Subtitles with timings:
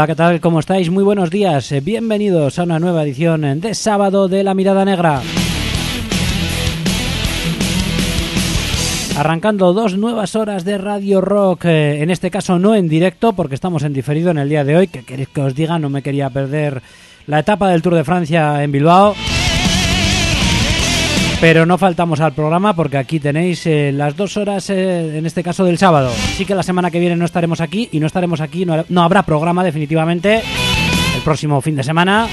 [0.00, 0.40] Hola, ¿qué tal?
[0.40, 0.88] ¿Cómo estáis?
[0.88, 1.74] Muy buenos días.
[1.84, 5.20] Bienvenidos a una nueva edición de sábado de La Mirada Negra.
[9.18, 13.56] Arrancando dos nuevas horas de Radio Rock, eh, en este caso no en directo, porque
[13.56, 14.88] estamos en diferido en el día de hoy.
[14.88, 15.78] Que queréis que os diga?
[15.78, 16.80] No me quería perder
[17.26, 19.14] la etapa del Tour de Francia en Bilbao.
[21.40, 25.42] Pero no faltamos al programa porque aquí tenéis eh, las dos horas, eh, en este
[25.42, 26.10] caso del sábado.
[26.36, 29.22] Sí que la semana que viene no estaremos aquí y no estaremos aquí, no, habrá
[29.22, 30.42] programa definitivamente
[31.16, 32.28] el próximo fin de semana.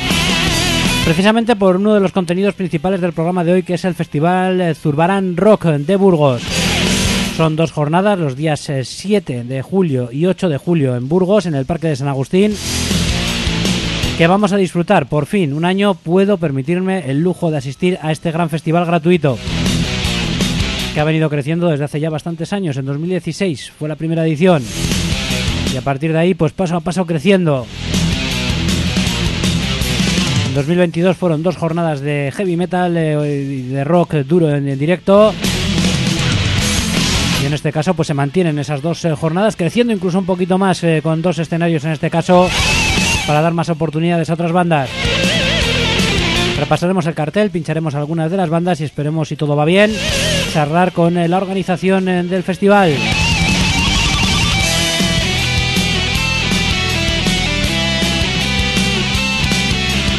[1.06, 4.60] Precisamente por uno de los contenidos principales del programa de hoy que es el Festival
[4.60, 6.42] eh, Zurbarán Rock de Burgos.
[7.38, 11.56] Son dos jornadas, los días 7 de julio y 8 de julio en Burgos, en
[11.56, 12.54] el Parque de San Agustín
[14.18, 15.08] que vamos a disfrutar.
[15.08, 19.38] Por fin, un año puedo permitirme el lujo de asistir a este gran festival gratuito
[20.94, 22.78] que ha venido creciendo desde hace ya bastantes años.
[22.78, 24.64] En 2016 fue la primera edición
[25.72, 27.68] y a partir de ahí, pues paso a paso creciendo.
[30.48, 35.32] En 2022 fueron dos jornadas de heavy metal eh, y de rock duro en, directo.
[37.44, 40.58] Y en este caso, pues se mantienen esas dos eh, jornadas, creciendo incluso un poquito
[40.58, 42.50] más eh, con dos escenarios en este caso
[43.28, 44.90] para dar más oportunidades a otras bandas.
[46.58, 49.92] Repasaremos el cartel, pincharemos algunas de las bandas y esperemos, si todo va bien,
[50.54, 52.96] charlar con eh, la organización eh, del festival.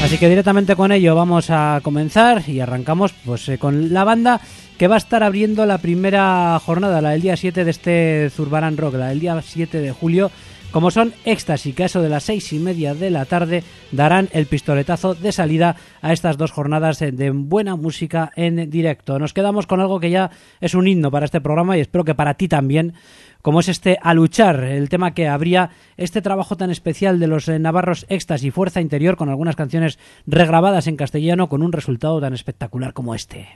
[0.04, 4.40] Así que directamente con ello vamos a comenzar y arrancamos pues eh, con la banda
[4.78, 8.76] que va a estar abriendo la primera jornada, la del día 7 de este Zurbarán
[8.76, 10.30] Rock, la del día 7 de julio
[10.70, 14.28] como son Éxtasis, que a eso de las seis y media de la tarde darán
[14.32, 19.18] el pistoletazo de salida a estas dos jornadas de buena música en directo.
[19.18, 20.30] Nos quedamos con algo que ya
[20.60, 22.92] es un himno para este programa y espero que para ti también,
[23.40, 27.48] como es este A luchar, el tema que habría este trabajo tan especial de los
[27.48, 32.20] eh, navarros Éxtasis y Fuerza Interior con algunas canciones regrabadas en castellano con un resultado
[32.20, 33.48] tan espectacular como este.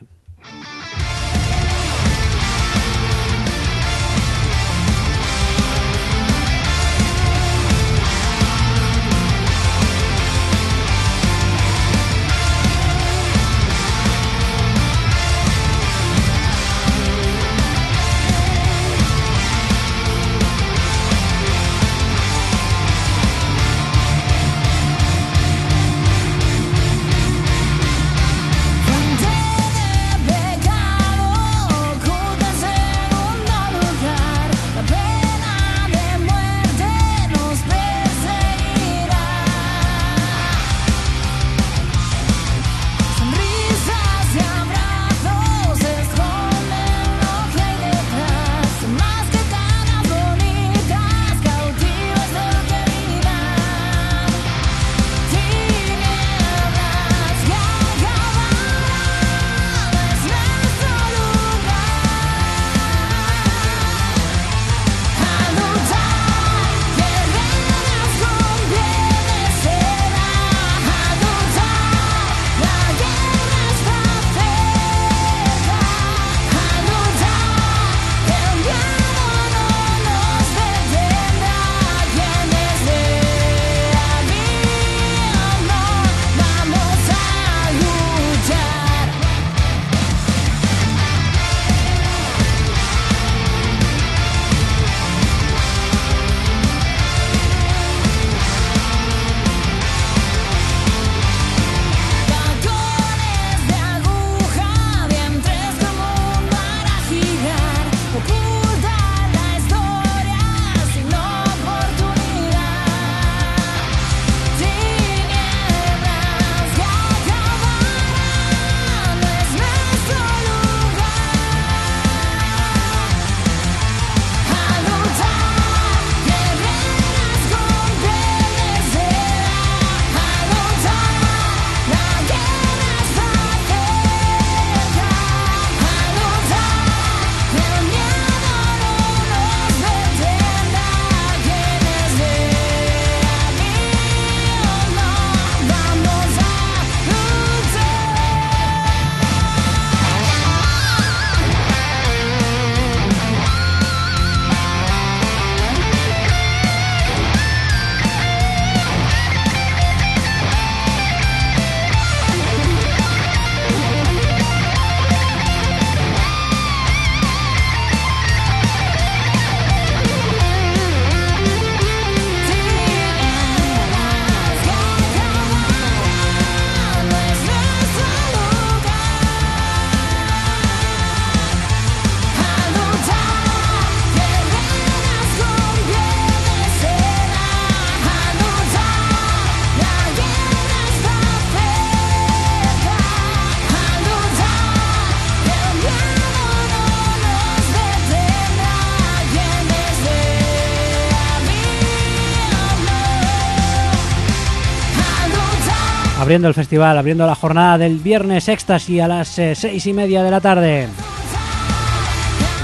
[206.33, 210.23] Abriendo el festival, abriendo la jornada del viernes éxtasis a las eh, seis y media
[210.23, 210.89] de la tarde.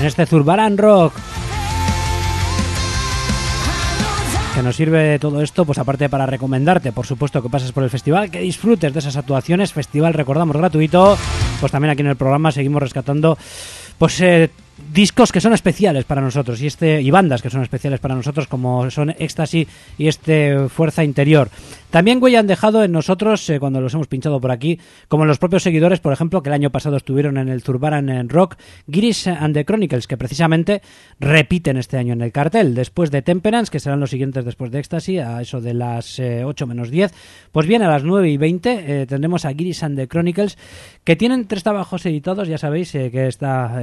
[0.01, 1.13] En este Zurbarán Rock.
[4.55, 7.91] Que nos sirve todo esto, pues aparte para recomendarte, por supuesto, que pases por el
[7.91, 9.75] festival, que disfrutes de esas actuaciones.
[9.75, 11.19] Festival, recordamos, gratuito.
[11.61, 13.37] Pues también aquí en el programa seguimos rescatando,
[13.99, 14.49] pues eh,
[14.93, 18.47] discos que son especiales para nosotros y este y bandas que son especiales para nosotros
[18.47, 19.67] como son Ecstasy
[19.99, 21.51] y este Fuerza Interior.
[21.91, 24.79] También güey han dejado en nosotros eh, cuando los hemos pinchado por aquí,
[25.09, 28.29] como los propios seguidores, por ejemplo, que el año pasado estuvieron en el Zurbaran en
[28.29, 28.57] Rock,
[28.91, 30.83] Giris and the Chronicles, que precisamente
[31.19, 34.81] repiten este año en el cartel, después de Temperance, que serán los siguientes después de
[34.81, 36.21] Ecstasy, a eso de las 8
[36.65, 37.15] eh, menos 10,
[37.53, 40.59] pues bien, a las 9 y 20 eh, tendremos a Giris and the Chronicles,
[41.05, 43.83] que tienen tres trabajos editados, ya sabéis que está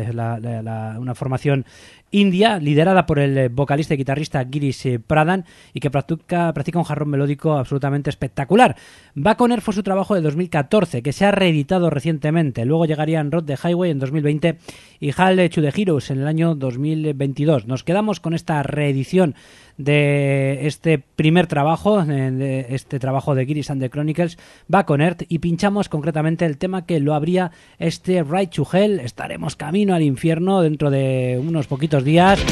[0.99, 1.65] una formación
[2.11, 7.09] india, liderada por el vocalista y guitarrista Girish Pradhan y que practica, practica un jarrón
[7.09, 8.75] melódico absolutamente espectacular.
[9.15, 12.65] Baconer fue su trabajo de 2014, que se ha reeditado recientemente.
[12.65, 14.57] Luego llegarían Rod the Highway en 2020
[14.99, 17.67] y Hal to the Heroes en el año 2022.
[17.67, 19.35] Nos quedamos con esta reedición
[19.77, 24.37] de este primer trabajo, de este trabajo de Giris and the Chronicles,
[24.73, 28.99] va con Earth y pinchamos concretamente el tema que lo habría este Right to Hell.
[28.99, 32.43] Estaremos camino al infierno dentro de unos poquitos días.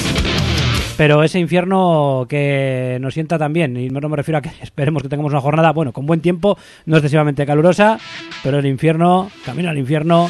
[0.95, 5.09] Pero ese infierno que nos sienta también, y no me refiero a que esperemos que
[5.09, 7.97] tengamos una jornada, bueno, con buen tiempo, no excesivamente calurosa,
[8.43, 10.29] pero el infierno, camino al infierno,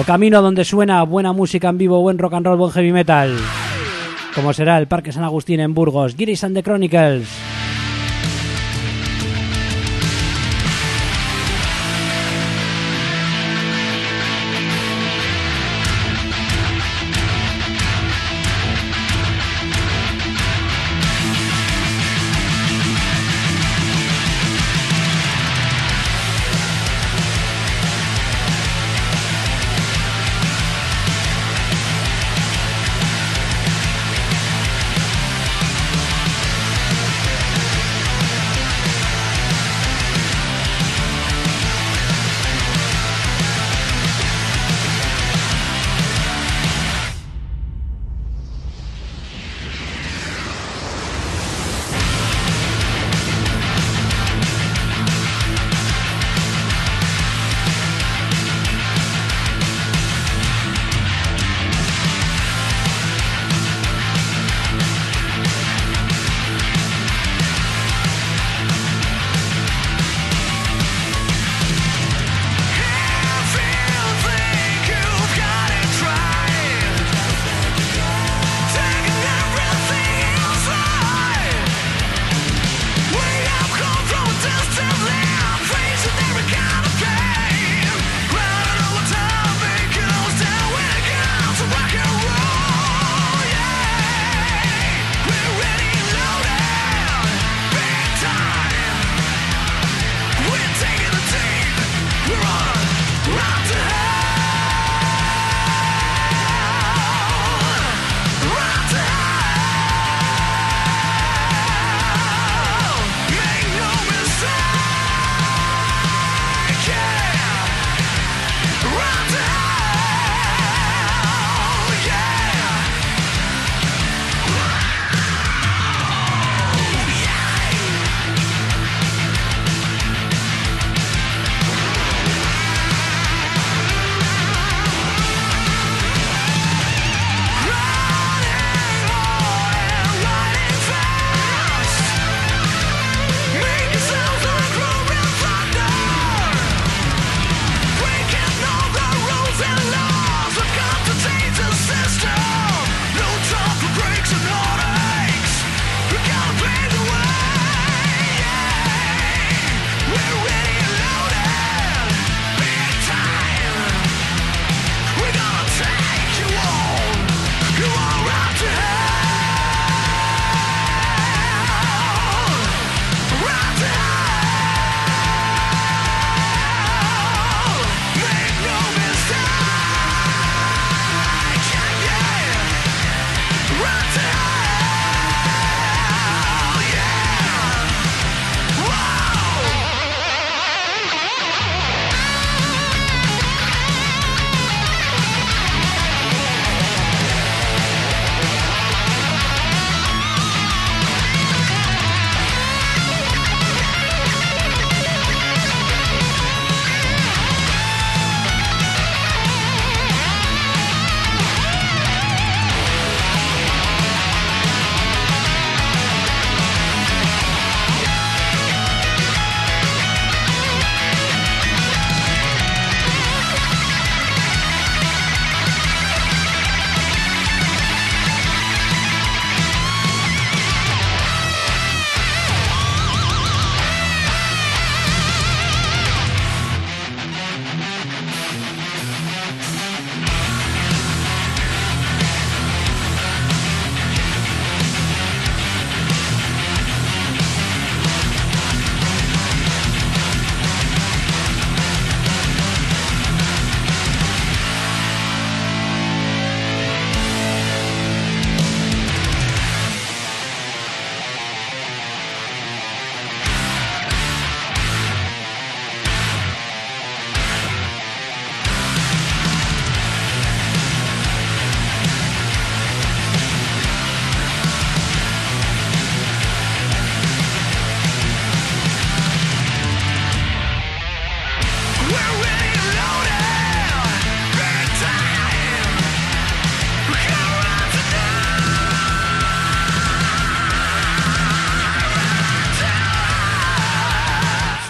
[0.00, 3.36] o camino donde suena buena música en vivo, buen rock and roll, buen heavy metal
[4.34, 6.16] como será el Parque San Agustín en Burgos.
[6.16, 7.47] Giris and the Chronicles.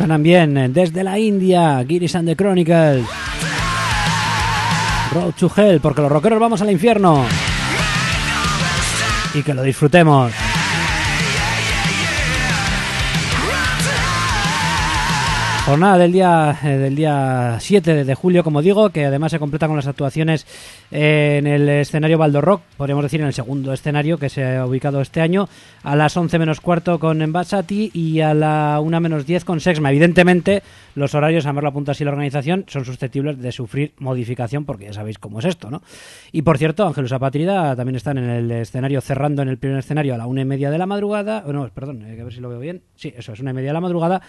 [0.08, 3.06] Suenan bien desde la India, Giris and the Chronicles.
[5.12, 7.26] Road to Hell, porque los rockeros vamos al infierno.
[9.34, 10.32] Y que lo disfrutemos.
[15.68, 19.66] Jornada del día eh, del día 7 de julio, como digo, que además se completa
[19.66, 20.46] con las actuaciones
[20.90, 25.02] en el escenario Baldo Rock, podríamos decir en el segundo escenario que se ha ubicado
[25.02, 25.46] este año,
[25.82, 29.90] a las 11 menos cuarto con Embasati y a la 1 menos 10 con Sexma.
[29.90, 30.62] Evidentemente,
[30.94, 34.94] los horarios, a la punta así la organización, son susceptibles de sufrir modificación porque ya
[34.94, 35.82] sabéis cómo es esto, ¿no?
[36.32, 40.14] Y por cierto, Ángelus Apatrida también están en el escenario, cerrando en el primer escenario
[40.14, 42.48] a la una y media de la madrugada, no, perdón, hay que ver si lo
[42.48, 44.22] veo bien, sí, eso es una y media de la madrugada,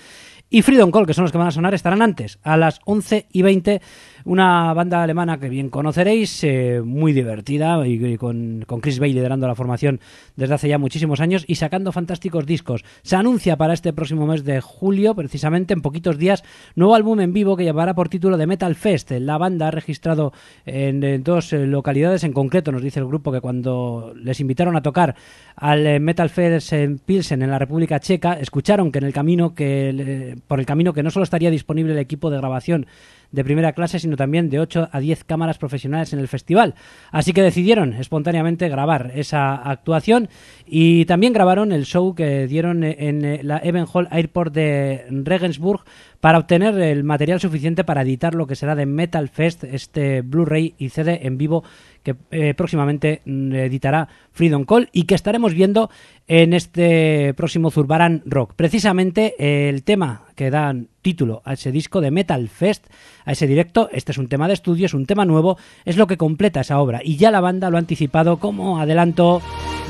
[0.49, 3.27] y Freedom Call, que son los que van a sonar, estarán antes, a las 11
[3.31, 3.81] y 20
[4.25, 9.47] una banda alemana que bien conoceréis, eh, muy divertida y, con, con, Chris Bay liderando
[9.47, 9.99] la formación
[10.35, 12.83] desde hace ya muchísimos años y sacando fantásticos discos.
[13.01, 16.43] Se anuncia para este próximo mes de julio, precisamente en poquitos días,
[16.75, 19.11] nuevo álbum en vivo que llevará por título de Metal Fest.
[19.11, 20.33] La banda ha registrado
[20.65, 24.81] en, dos eh, localidades en concreto, nos dice el grupo que cuando les invitaron a
[24.81, 25.15] tocar
[25.55, 29.53] al eh, Metal Fest en Pilsen, en la República Checa, escucharon que en el camino
[29.53, 32.87] que por el camino que no solo estaría disponible el equipo de grabación
[33.31, 36.75] de primera clase, sino también de 8 a 10 cámaras profesionales en el festival.
[37.11, 40.29] Así que decidieron espontáneamente grabar esa actuación
[40.65, 45.81] y también grabaron el show que dieron en la Evenhall Airport de Regensburg
[46.19, 50.75] para obtener el material suficiente para editar lo que será de Metal Fest, este Blu-ray
[50.77, 51.63] y CD en vivo
[52.03, 55.89] que eh, próximamente mm, editará Freedom Call y que estaremos viendo
[56.27, 58.53] en este próximo Zurbaran Rock.
[58.55, 62.87] Precisamente el tema que da título a ese disco de Metal Fest,
[63.25, 66.07] a ese directo, este es un tema de estudio, es un tema nuevo, es lo
[66.07, 69.41] que completa esa obra y ya la banda lo ha anticipado como adelanto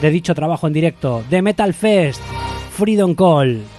[0.02, 2.22] de dicho trabajo en directo de Metal Fest,
[2.72, 3.79] Freedom Call.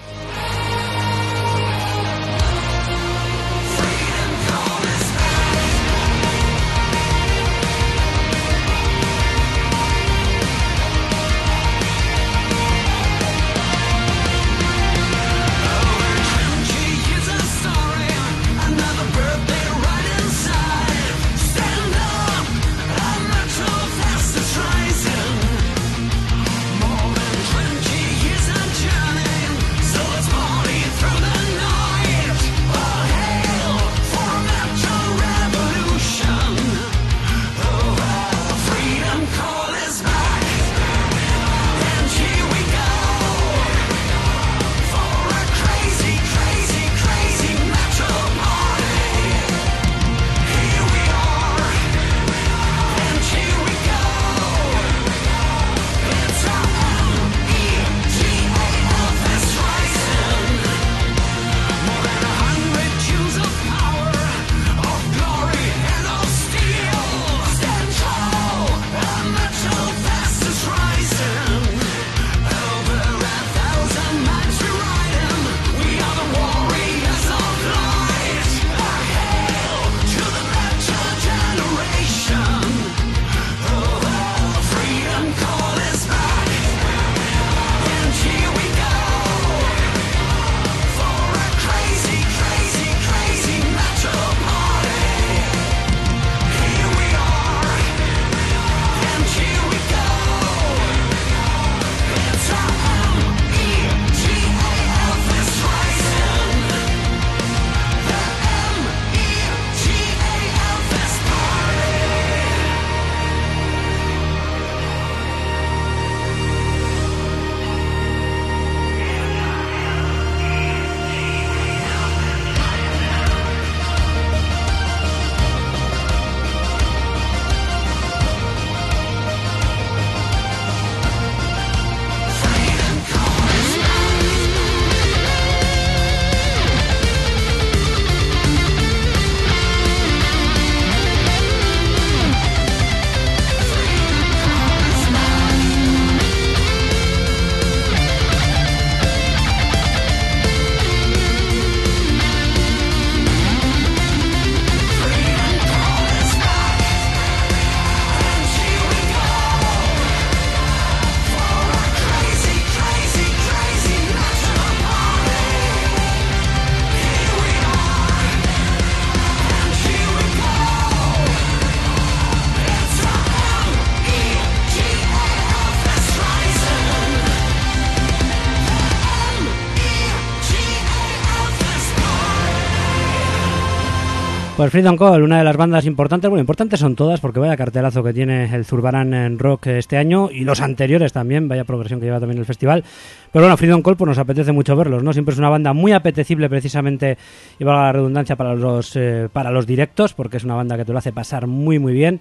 [184.70, 188.12] Freedom Call, una de las bandas importantes, bueno, importantes son todas porque vaya cartelazo que
[188.12, 192.20] tiene el Zurbarán en rock este año y los anteriores también, vaya progresión que lleva
[192.20, 192.84] también el festival.
[193.32, 195.12] Pero bueno, Freedom Call pues nos apetece mucho verlos, ¿no?
[195.12, 197.18] Siempre es una banda muy apetecible precisamente,
[197.58, 200.84] y valga la redundancia, para los, eh, para los directos porque es una banda que
[200.84, 202.20] te lo hace pasar muy muy bien.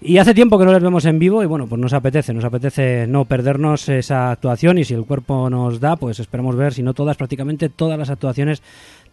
[0.00, 2.44] Y hace tiempo que no les vemos en vivo y bueno, pues nos apetece, nos
[2.44, 6.82] apetece no perdernos esa actuación y si el cuerpo nos da, pues esperemos ver, si
[6.82, 8.62] no todas, prácticamente todas las actuaciones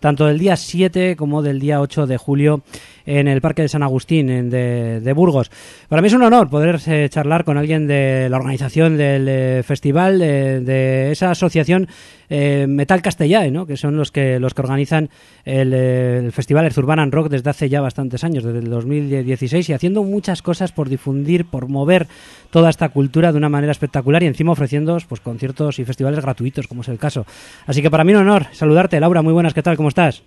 [0.03, 2.61] tanto del día 7 como del día 8 de julio
[3.05, 5.51] en el Parque de San Agustín de, Burgos.
[5.89, 9.63] Para mí es un honor poder eh, charlar con alguien de la organización del eh,
[9.63, 11.87] festival, de esa asociación
[12.29, 13.67] eh, Metal Castellá, ¿no?
[13.67, 15.09] que son los que los que organizan
[15.45, 20.41] el, festival Urban Rock desde hace ya bastantes años, desde el 2016, y haciendo muchas
[20.41, 22.07] cosas por difundir, por mover
[22.49, 26.67] toda esta cultura de una manera espectacular y encima ofreciendo pues, conciertos y festivales gratuitos,
[26.67, 27.25] como es el caso.
[27.67, 29.77] Así que para mí un honor saludarte, Laura, muy buenas, ¿qué tal?
[29.77, 30.23] ¿Cómo estás?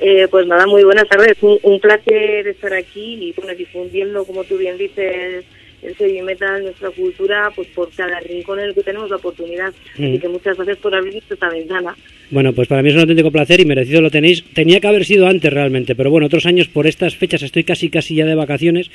[0.00, 1.36] Eh, pues nada, muy buenas tardes.
[1.40, 5.44] Un, un, placer estar aquí y bueno, difundiendo, como tú bien dices,
[5.84, 9.72] el heavy metal, nuestra cultura, pues por cada rincón en el que tenemos la oportunidad.
[9.94, 11.94] Así que muchas gracias por abrir esta ventana.
[12.30, 14.44] Bueno, pues para mí es un auténtico placer y merecido lo tenéis.
[14.54, 17.90] Tenía que haber sido antes realmente, pero bueno, otros años por estas fechas estoy casi
[17.90, 18.90] casi ya de vacaciones,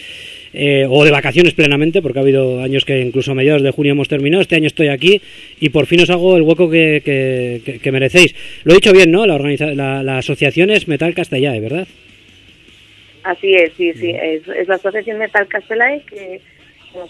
[0.53, 3.93] eh, o de vacaciones plenamente, porque ha habido años que incluso a mediados de junio
[3.93, 5.21] hemos terminado, este año estoy aquí
[5.59, 7.01] y por fin os hago el hueco que,
[7.81, 8.35] que, merecéis.
[8.63, 9.25] Lo he dicho bien, ¿no?
[9.25, 11.87] La, la, la asociación es Metal Castellae, ¿verdad?
[13.23, 16.41] Así es, sí, sí, es, es la asociación Metal Castellae que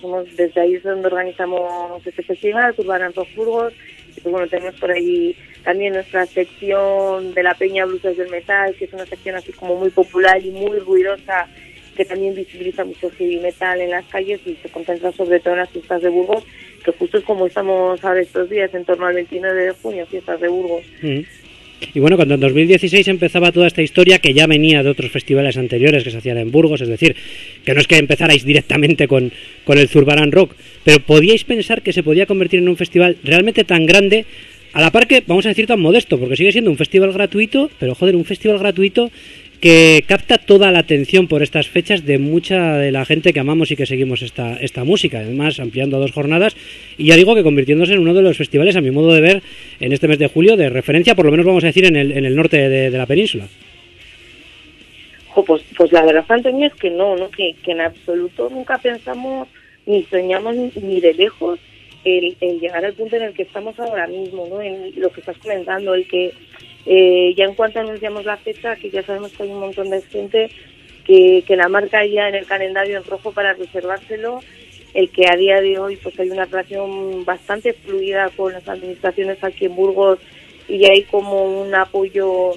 [0.02, 3.74] somos, desde ahí es donde organizamos este festival, Urban Rock Burgos,
[4.16, 8.76] y pues bueno, tenemos por ahí también nuestra sección de la Peña Blusas del Metal,
[8.76, 11.48] que es una sección así como muy popular y muy ruidosa,
[12.00, 15.60] que también visibiliza mucho heavy metal en las calles y se concentra sobre todo en
[15.60, 16.46] las fiestas de Burgos,
[16.86, 20.40] que justo es como estamos ahora estos días, en torno al 29 de junio, fiestas
[20.40, 20.86] de Burgos.
[21.02, 21.20] Mm.
[21.94, 25.58] Y bueno, cuando en 2016 empezaba toda esta historia que ya venía de otros festivales
[25.58, 27.18] anteriores que se hacían en Burgos, es decir,
[27.66, 29.34] que no es que empezarais directamente con,
[29.66, 33.66] con el Zurbarán Rock, pero podíais pensar que se podía convertir en un festival realmente
[33.66, 34.26] tan grande,
[34.72, 37.70] a la par que, vamos a decir, tan modesto, porque sigue siendo un festival gratuito,
[37.78, 39.12] pero joder, un festival gratuito
[39.62, 43.72] que capta toda la atención por estas fechas de mucha de la gente que amamos
[43.72, 46.56] y que seguimos esta, esta música, además ampliando a dos jornadas
[46.98, 49.44] y ya digo que convirtiéndose en uno de los festivales, a mi modo de ver,
[49.80, 52.12] en este mes de julio, de referencia, por lo menos vamos a decir, en el,
[52.14, 53.48] en el norte de, la península.
[55.46, 57.30] pues, pues la verdad, Antonio, es que no, ¿no?
[57.30, 59.48] Que, que en absoluto nunca pensamos
[59.86, 61.60] ni soñamos ni de lejos
[62.06, 64.62] el, el, llegar al punto en el que estamos ahora mismo, ¿no?
[64.62, 66.34] En lo que estás comentando, el que
[66.92, 70.02] eh, ya en cuanto anunciamos la fecha, que ya sabemos que hay un montón de
[70.02, 70.50] gente
[71.06, 74.40] que, que la marca ya en el calendario en rojo para reservárselo,
[74.96, 79.38] el que a día de hoy pues hay una relación bastante fluida con las administraciones
[79.44, 80.18] aquí en Burgos
[80.68, 82.54] y hay como un apoyo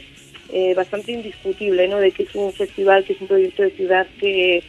[0.50, 1.98] eh, bastante indiscutible, ¿no?
[1.98, 4.62] De que es un festival, que es un proyecto de ciudad que,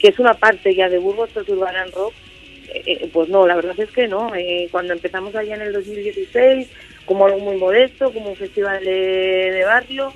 [0.00, 2.12] que es una parte ya de Burgos, es Urban Rock.
[2.74, 4.32] Eh, pues no, la verdad es que no.
[4.72, 6.68] cuando empezamos allá en el 2016
[7.06, 10.12] como algo muy modesto, como un festival de, barrio,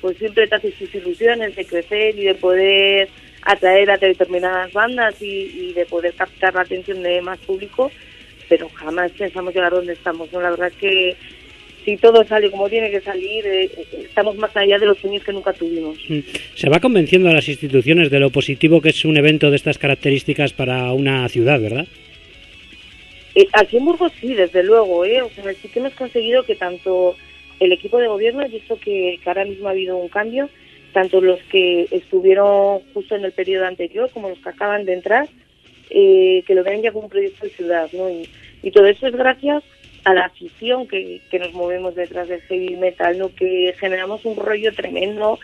[0.00, 3.08] pues siempre te haces tus ilusiones de crecer y de poder
[3.42, 7.90] atraer a determinadas bandas y, de poder captar la atención de más público,
[8.48, 10.32] pero jamás pensamos llegar donde estamos.
[10.32, 10.40] ¿no?
[10.40, 11.16] La verdad es que
[11.84, 13.70] si todo sale como tiene que salir, eh,
[14.00, 15.96] estamos más allá de los sueños que nunca tuvimos.
[16.08, 16.18] Mm.
[16.54, 19.78] Se va convenciendo a las instituciones de lo positivo que es un evento de estas
[19.78, 21.86] características para una ciudad, ¿verdad?
[23.36, 25.20] Eh, aquí en Burgos sí, desde luego, ¿eh?
[25.20, 27.14] O sea, sí que hemos conseguido que tanto
[27.60, 30.48] el equipo de gobierno, y visto que, ahora mismo ha habido un cambio,
[30.94, 35.28] tanto los que estuvieron justo en el periodo anterior como los que acaban de entrar,
[35.90, 38.08] eh, que lo ven ya como un proyecto de ciudad, ¿no?
[38.08, 38.26] Y,
[38.72, 39.62] todo eso es gracias
[40.02, 43.32] a la afición que, que nos movemos detrás del heavy metal, ¿no?
[43.32, 45.38] Que generamos un rollo tremendo,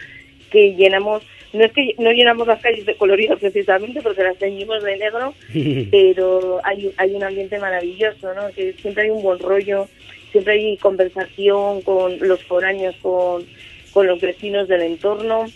[0.51, 4.83] que llenamos no es que no llenamos las calles de colorido precisamente porque las teñimos
[4.83, 5.35] de negro,
[5.91, 8.51] pero hay, hay un ambiente maravilloso, ¿no?
[8.53, 9.89] Que siempre hay un buen rollo,
[10.31, 13.45] siempre hay conversación con los foráneos, con,
[13.93, 15.47] con los vecinos del entorno,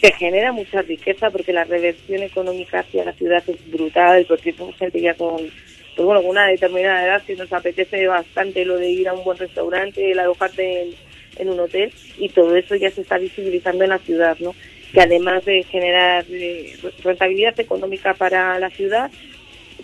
[0.00, 4.76] que genera mucha riqueza porque la reversión económica hacia la ciudad es brutal, porque somos
[4.76, 8.90] gente ya con, pues bueno, con una determinada edad que nos apetece bastante lo de
[8.90, 10.94] ir a un buen restaurante, el alojarte en,
[11.36, 14.54] en un hotel, y todo eso ya se está visibilizando en la ciudad, ¿no?
[14.92, 19.10] Que además de generar eh, rentabilidad económica para la ciudad,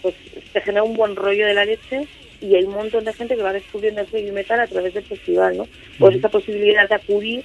[0.02, 0.14] pues
[0.52, 2.06] se genera un buen rollo de la leche
[2.40, 5.04] y hay un montón de gente que va descubriendo el heavy metal a través del
[5.04, 5.68] festival, ¿no?
[5.98, 7.44] Pues esa posibilidad de acudir,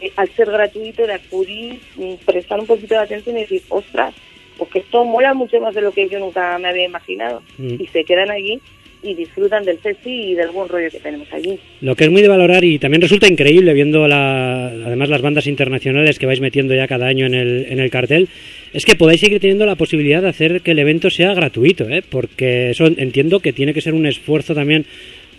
[0.00, 4.14] eh, al ser gratuito, de acudir, mm, prestar un poquito de atención y decir, ostras,
[4.58, 7.42] porque esto mola mucho más de lo que yo nunca me había imaginado.
[7.58, 8.60] Y se quedan allí
[9.04, 11.58] y disfrutan del festi y del buen rollo que tenemos allí.
[11.80, 15.46] Lo que es muy de valorar y también resulta increíble viendo la, además las bandas
[15.46, 18.28] internacionales que vais metiendo ya cada año en el, en el cartel,
[18.72, 22.02] es que podáis seguir teniendo la posibilidad de hacer que el evento sea gratuito, ¿eh?
[22.08, 24.86] porque eso entiendo que tiene que ser un esfuerzo también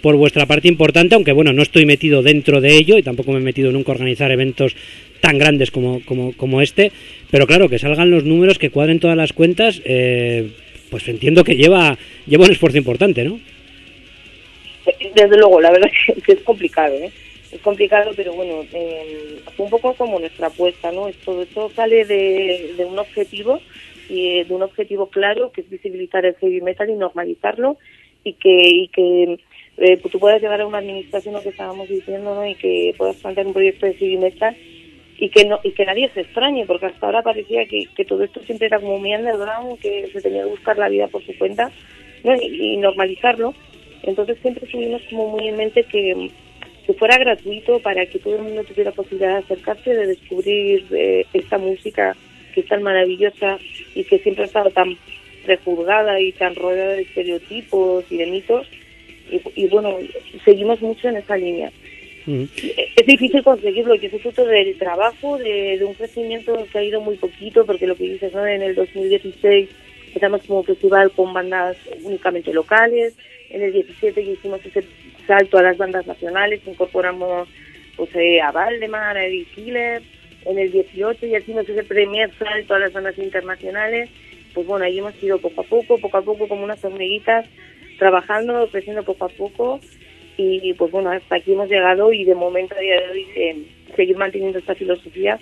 [0.02, 3.40] por vuestra parte importante, aunque bueno, no estoy metido dentro de ello y tampoco me
[3.40, 4.76] he metido nunca a organizar eventos
[5.20, 6.92] tan grandes como, como, como este,
[7.32, 10.50] pero claro, que salgan los números, que cuadren todas las cuentas, eh,
[10.92, 11.98] pues entiendo que lleva,
[12.28, 13.40] lleva un esfuerzo importante, ¿no?
[15.16, 17.12] Desde luego, la verdad es que es complicado, ¿eh?
[17.52, 21.10] Es complicado, pero bueno, eh, un poco como nuestra apuesta, ¿no?
[21.24, 23.62] Todo esto sale de, un objetivo
[24.10, 27.78] y de un objetivo claro que es visibilizar el heavy metal y normalizarlo
[28.24, 29.40] y que y que
[29.78, 32.46] eh, tú puedas llegar a una administración lo que estábamos diciendo ¿no?
[32.46, 34.56] y que puedas plantear un proyecto de heavy metal
[35.18, 38.24] y que no y que nadie se extrañe porque hasta ahora parecía que, que todo
[38.24, 41.36] esto siempre era como muy underground que se tenía que buscar la vida por su
[41.38, 41.72] cuenta
[42.24, 42.36] ¿no?
[42.36, 43.54] y, y normalizarlo
[44.06, 46.30] entonces siempre tuvimos como muy en mente que,
[46.86, 51.26] que fuera gratuito para que todo el mundo tuviera posibilidad de acercarse, de descubrir eh,
[51.34, 52.16] esta música
[52.54, 53.60] que es tan maravillosa
[53.94, 54.98] y que siempre ha estado tan
[55.46, 58.68] prejuzgada y tan rodeada de estereotipos y de mitos.
[59.30, 59.98] Y, y bueno,
[60.44, 61.72] seguimos mucho en esa línea.
[62.26, 62.44] Mm.
[62.96, 67.02] Es difícil conseguirlo, y es fruto del trabajo, de, de, un crecimiento que ha ido
[67.02, 68.46] muy poquito, porque lo que dices, ¿no?
[68.46, 69.70] En el 2016
[70.08, 73.16] empezamos como festival con bandas únicamente locales,
[73.50, 74.84] en el 17 hicimos ese
[75.28, 77.48] salto a las bandas nacionales, incorporamos
[77.96, 80.02] pues, eh, a Valdemar, a Eddie Killer.
[80.46, 84.10] En el 18 ya hicimos ese primer salto a las bandas internacionales.
[84.54, 87.46] Pues bueno, ahí hemos ido poco a poco, poco a poco, como unas hormiguitas,
[87.98, 89.80] trabajando, creciendo poco a poco.
[90.38, 93.56] Y pues bueno, hasta aquí hemos llegado y de momento a día de hoy eh,
[93.96, 95.40] seguir manteniendo esta filosofía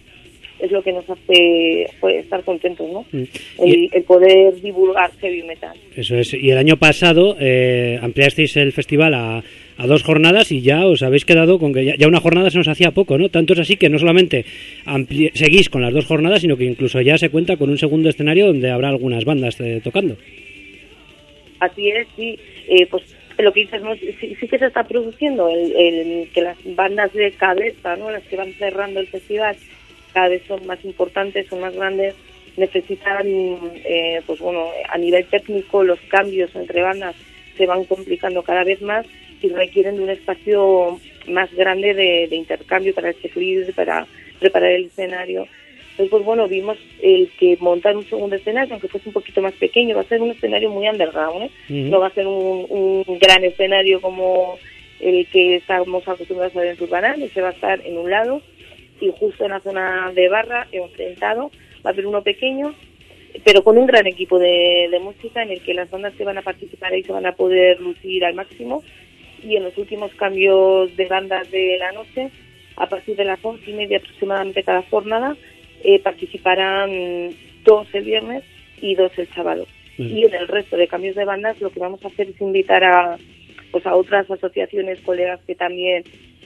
[0.59, 3.05] es lo que nos hace pues, estar contentos, ¿no?
[3.11, 3.23] Mm.
[3.59, 5.77] El, el, poder divulgar heavy metal.
[5.95, 6.33] Eso es.
[6.33, 9.43] Y el año pasado eh, ampliasteis el festival a,
[9.77, 12.57] a, dos jornadas y ya os habéis quedado con que ya, ya, una jornada se
[12.57, 13.29] nos hacía poco, ¿no?
[13.29, 14.45] Tanto es así que no solamente
[15.33, 18.47] seguís con las dos jornadas, sino que incluso ya se cuenta con un segundo escenario
[18.47, 20.15] donde habrá algunas bandas eh, tocando.
[21.59, 22.37] Así es, sí.
[22.67, 23.03] Eh, pues
[23.37, 23.95] lo que dices, ¿no?
[23.95, 28.11] sí, sí, que se está produciendo el, el, que las bandas de cabeza, ¿no?
[28.11, 29.55] Las que van cerrando el festival
[30.13, 32.15] cada vez son más importantes, son más grandes,
[32.57, 37.15] necesitan, eh, pues bueno, a nivel técnico los cambios entre bandas
[37.57, 39.05] se van complicando cada vez más
[39.41, 44.07] y requieren de un espacio más grande de, de intercambio para seguir, para
[44.39, 45.47] preparar el escenario.
[45.93, 49.53] Entonces, pues bueno, vimos el que montar un segundo escenario, aunque fuese un poquito más
[49.53, 51.51] pequeño, va a ser un escenario muy underground, ¿eh?
[51.69, 51.89] Uh -huh.
[51.89, 52.65] no va a ser un,
[53.07, 54.57] un, gran escenario como
[54.99, 58.41] el que estamos acostumbrados a ver en Turbarán, ese va a estar en un lado
[58.99, 61.51] y justo en la zona de barra, enfrentado,
[61.85, 62.73] va a haber uno pequeño,
[63.43, 66.37] pero con un gran equipo de, de, música en el que las bandas que van
[66.37, 68.83] a participar ahí se van a poder lucir al máximo.
[69.43, 72.29] Y en los últimos cambios de bandas de la noche,
[72.77, 75.35] a partir de las once y media aproximadamente cada jornada,
[75.83, 77.31] eh, participarán
[77.63, 78.43] dos el viernes
[78.81, 79.67] y dos el sábado.
[79.97, 80.17] Mm.
[80.17, 82.83] Y en el resto de cambios de bandas lo que vamos a hacer es invitar
[82.83, 83.17] a,
[83.71, 86.03] pues a otras asociaciones, colegas que también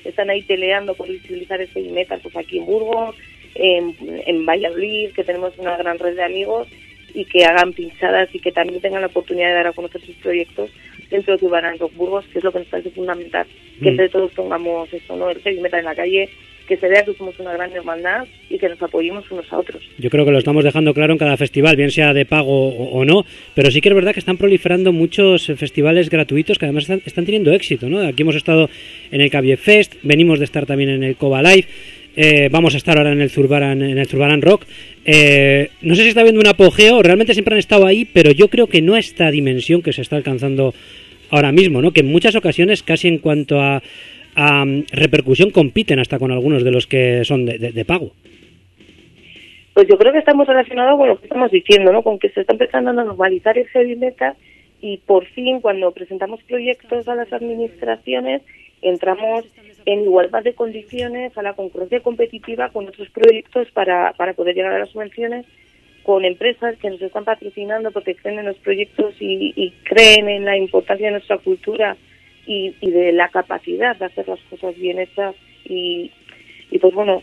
[0.08, 3.16] están ahí peleando por visibilizar ese metal, pues aquí en Burgos,
[3.56, 6.68] en, en Valladolid, que tenemos una gran red de amigos
[7.14, 10.16] y que hagan pinchadas y que también tengan la oportunidad de dar a conocer sus
[10.18, 10.70] proyectos
[11.10, 13.48] dentro de Urban Rock Burgos, que es lo que nos parece fundamental,
[13.80, 13.88] que mm.
[13.88, 15.30] entre todos pongamos eso, ¿no?
[15.30, 16.30] El heavy metal en la calle,
[16.68, 19.82] que se vea que somos una gran hermandad y que nos apoyemos unos a otros.
[19.98, 23.06] Yo creo que lo estamos dejando claro en cada festival, bien sea de pago o,
[23.06, 23.26] no,
[23.56, 27.52] pero sí que es verdad que están proliferando muchos festivales gratuitos que además están, teniendo
[27.54, 28.00] éxito, ¿no?
[28.02, 28.70] Aquí hemos estado
[29.12, 31.68] en el Cabie Fest, venimos de estar también en el Coba Live,
[32.16, 34.66] eh, vamos a estar ahora en el Zurbaran, en el Zurbaran Rock.
[35.06, 38.50] Eh, no sé si está viendo un apogeo, realmente siempre han estado ahí, pero yo
[38.50, 40.74] creo que no esta dimensión que se está alcanzando
[41.30, 41.92] ahora mismo, ¿no?
[41.92, 43.82] Que en muchas ocasiones, casi en cuanto a,
[44.38, 48.12] a repercusión, compiten hasta con algunos de los que son de, de, pago.
[49.74, 52.04] Pues yo creo que estamos relacionados con lo que estamos diciendo, ¿no?
[52.04, 53.98] Con que se está empezando a normalizar el heavy
[54.80, 58.44] y por fin cuando presentamos proyectos a las administraciones
[58.84, 59.44] entramos
[59.86, 64.74] en igualdad de condiciones a la concurrencia competitiva con otros proyectos para, para poder llegar
[64.74, 65.48] a las subvenciones
[66.04, 70.46] con empresas que nos están patrocinando porque creen en los proyectos y, y creen en
[70.46, 71.98] la importancia de nuestra cultura
[72.48, 75.36] y, y, de la capacidad de hacer las cosas bien hechas.
[75.66, 76.12] Y,
[76.72, 77.22] y pues bueno,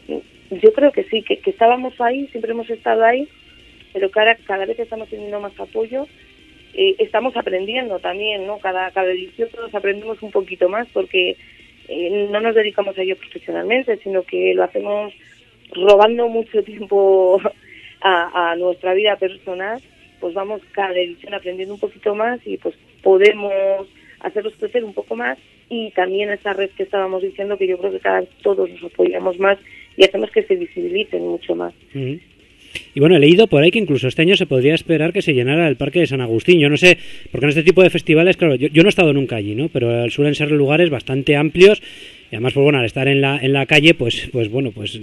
[0.51, 3.27] yo creo que sí, que, estábamos ahí, siempre hemos estado ahí,
[3.93, 6.07] pero cada, cada vez estamos teniendo más apoyo,
[6.75, 8.59] eh, estamos aprendiendo también, ¿no?
[8.59, 11.37] Cada, cada edición todos aprendemos un poquito más porque
[11.89, 15.13] eh, no nos dedicamos a ello profesionalmente, sino que lo hacemos
[15.73, 17.41] robando mucho tiempo
[18.01, 19.81] a nuestra vida personal,
[20.21, 23.87] pues vamos cada edición aprendiendo un poquito más y pues podemos
[24.25, 27.93] hacerlos crecer un poco más y también esa red que estábamos diciendo que yo creo
[27.93, 29.59] que cada vez todos nos apoyamos más
[29.97, 31.75] y hacemos que se visibilicen mucho más.
[32.95, 35.33] Y bueno, he leído por ahí que incluso este año se podría esperar que se
[35.33, 36.59] llenara el Parque de San Agustín.
[36.59, 36.99] Yo no sé,
[37.31, 39.69] porque en este tipo de festivales, claro, yo, no he estado nunca allí, ¿no?
[39.69, 41.83] Pero suelen ser lugares bastante amplios
[42.35, 45.01] y además, pues bueno, al estar en la, en la calle, pues, pues bueno, pues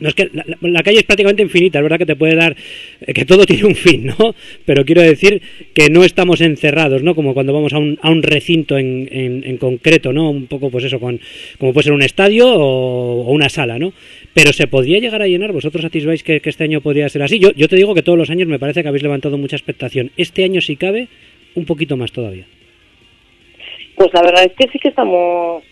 [0.00, 2.56] no es que la, calle es prácticamente infinita, es verdad que te puede dar
[3.00, 4.34] eh, que todo tiene un fin, ¿no?
[4.64, 5.40] Pero quiero decir
[5.72, 7.14] que no estamos encerrados, ¿no?
[7.14, 10.30] Como cuando vamos a un, a un recinto en, en, concreto, ¿no?
[10.30, 11.20] Un poco, pues eso, con,
[11.58, 13.92] como puede ser un estadio o, una sala, ¿no?
[14.32, 17.38] Pero se podría llegar a llenar, vosotros atisbáis que, que este año podría ser así.
[17.38, 20.10] Yo, yo te digo que todos los años me parece que habéis levantado mucha expectación.
[20.16, 21.06] Este año, si cabe,
[21.54, 22.46] un poquito más todavía.
[23.94, 25.62] Pues la verdad es que sí que estamos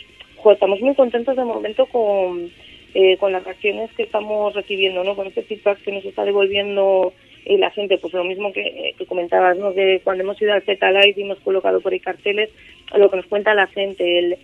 [0.51, 2.51] estamos muy contentos de momento con,
[2.95, 5.15] eh, con las reacciones que estamos recibiendo, ¿no?
[5.15, 7.13] Con este feedback que nos está devolviendo
[7.45, 9.73] eh, la gente, pues lo mismo que, que comentabas, ¿no?
[9.73, 12.51] Que cuando hemos ido al Live y hemos colocado por ahí carteles,
[12.97, 14.37] lo que nos cuenta la gente, el,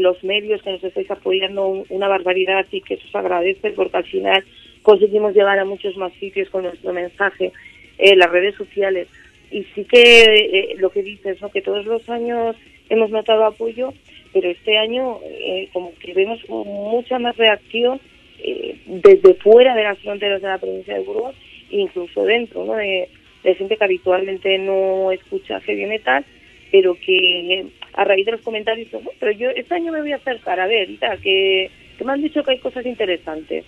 [0.00, 4.04] los medios que nos estáis apoyando una barbaridad y que eso se agradece porque al
[4.04, 4.44] final
[4.82, 7.52] conseguimos llegar a muchos más sitios con nuestro mensaje,
[7.98, 9.08] eh, las redes sociales.
[9.50, 11.50] Y sí que eh, lo que dices, ¿no?
[11.50, 12.56] que todos los años
[12.88, 13.92] hemos notado apoyo,
[14.36, 17.98] pero este año eh, como que vemos mucha más reacción
[18.38, 21.34] eh, desde fuera de las fronteras de la provincia de Burgos,
[21.70, 22.74] incluso dentro, ¿no?
[22.74, 23.08] De,
[23.42, 26.22] gente que habitualmente no escucha heavy metal,
[26.70, 30.60] pero que a raíz de los comentarios, pero yo este año me voy a acercar
[30.60, 31.70] a ver tal, que,
[32.04, 33.64] me han dicho que hay cosas interesantes.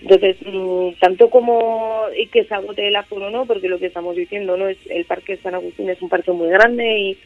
[0.00, 3.46] Entonces, mm, tanto como que se agote el aforo, ¿no?
[3.46, 4.66] Porque lo que estamos diciendo, ¿no?
[4.66, 7.18] Es el Parque San Agustín es un parque muy grande y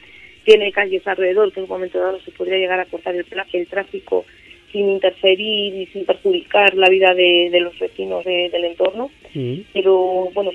[0.47, 3.67] tiene calles alrededor que en un momento dado se podría llegar a cortar el, el
[3.67, 4.25] tráfico
[4.71, 9.11] sin interferir y sin perjudicar la vida de, los vecinos del entorno.
[9.35, 9.61] Mm.
[9.73, 10.53] Pero bueno,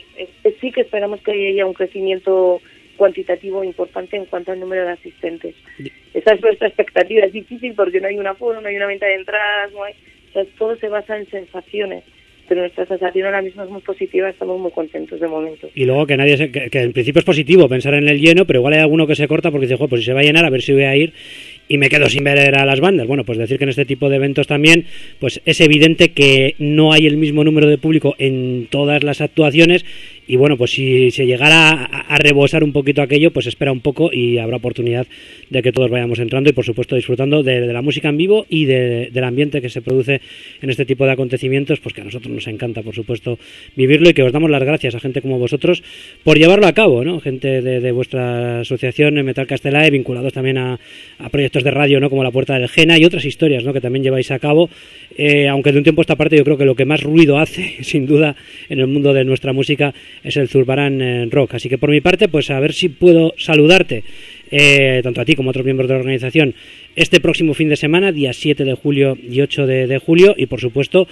[0.61, 2.61] sí que esperamos que haya un crecimiento
[2.95, 5.55] cuantitativo importante en cuanto al número de asistentes.
[6.13, 7.25] Esa es nuestra expectativa.
[7.25, 9.93] Es difícil porque no hay una aforo, no hay una venta de entradas, no hay,
[10.57, 12.03] todo se basa en sensaciones
[12.51, 15.69] pero nuestra sensación ahora mismo es muy positiva, estamos muy contentos de momento.
[15.73, 18.59] Y luego que nadie, se, que, en principio es positivo pensar en el lleno, pero
[18.59, 20.49] igual hay alguno que se corta porque dice, pues si se va a llenar, a
[20.49, 21.13] ver si voy a ir
[21.69, 23.07] y me quedo sin ver a las bandas.
[23.07, 24.83] Bueno, pues decir que en este tipo de eventos también,
[25.19, 29.85] pues es evidente que no hay el mismo número de público en todas las actuaciones
[30.31, 34.13] y bueno, pues si se llegara a, rebosar un poquito aquello, pues espera un poco
[34.13, 35.05] y habrá oportunidad
[35.49, 38.63] de que todos vayamos entrando y por supuesto disfrutando de, la música en vivo y
[38.63, 40.21] del ambiente que se produce
[40.61, 43.39] en este tipo de acontecimientos, pues que a nosotros nos encanta por supuesto
[43.75, 45.83] vivirlo y que os damos las gracias a gente como vosotros
[46.23, 47.19] por llevarlo a cabo, ¿no?
[47.19, 50.79] Gente de, vuestra asociación Metal Castelae, vinculados también a,
[51.29, 52.09] proyectos de radio, ¿no?
[52.09, 53.73] Como La Puerta del Jena y otras historias, ¿no?
[53.73, 54.69] Que también lleváis a cabo,
[55.17, 57.37] eh, aunque de un tiempo a esta parte yo creo que lo que más ruido
[57.37, 58.37] hace, sin duda,
[58.69, 61.55] en el mundo de nuestra música es el Zurbarán eh, Rock.
[61.55, 64.03] Así que por mi parte, pues a ver si puedo saludarte,
[64.49, 66.55] eh, tanto a ti como a otros miembros de la organización,
[66.95, 70.35] este próximo fin de semana, día 7 de julio y 8 de, julio.
[70.37, 71.07] Y por supuesto,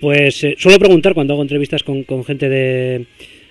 [0.00, 3.06] pues eh, suelo preguntar cuando hago entrevistas con, gente de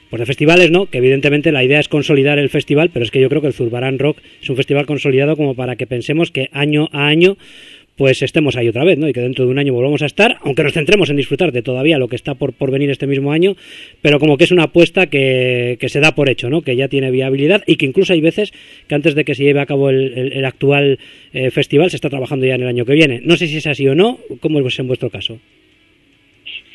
[0.09, 0.87] pues de festivales, ¿no?
[0.87, 3.53] Que evidentemente la idea es consolidar el festival, pero es que yo creo que el
[3.53, 7.37] Zurbarán Rock es un festival consolidado como para que pensemos que año a año
[7.99, 9.09] pues estemos ahí otra vez, ¿no?
[9.09, 11.61] Y que dentro de un año volvamos a estar, aunque nos centremos en disfrutar de
[11.61, 13.57] todavía lo que está por, por venir este mismo año,
[14.01, 16.61] pero como que es una apuesta que, que, se da por hecho, ¿no?
[16.61, 18.53] Que ya tiene viabilidad y que incluso hay veces
[18.87, 20.97] que antes de que se lleve a cabo el, actual
[21.33, 23.19] eh, festival se está trabajando ya en el año que viene.
[23.21, 25.37] No sé si es así o no, ¿cómo es en vuestro caso?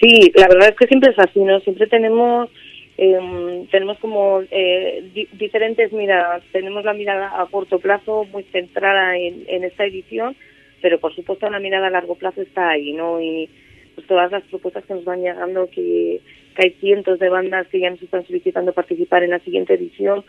[0.03, 1.59] Sí, la verdad es que siempre es así, ¿no?
[1.61, 2.51] Siempre tenemos
[2.99, 6.43] em, tenemos como eh, diferentes miradas.
[6.53, 10.37] Tenemos la mirada a corto plazo muy centrada en, en esta edición,
[10.85, 13.19] pero por supuesto una mirada a largo plazo está ahí, ¿no?
[13.19, 13.49] Y
[13.95, 16.21] pues todas las propuestas que nos van llegando, que,
[16.57, 20.25] hay cientos de bandas que ya nos están solicitando participar en la siguiente edición,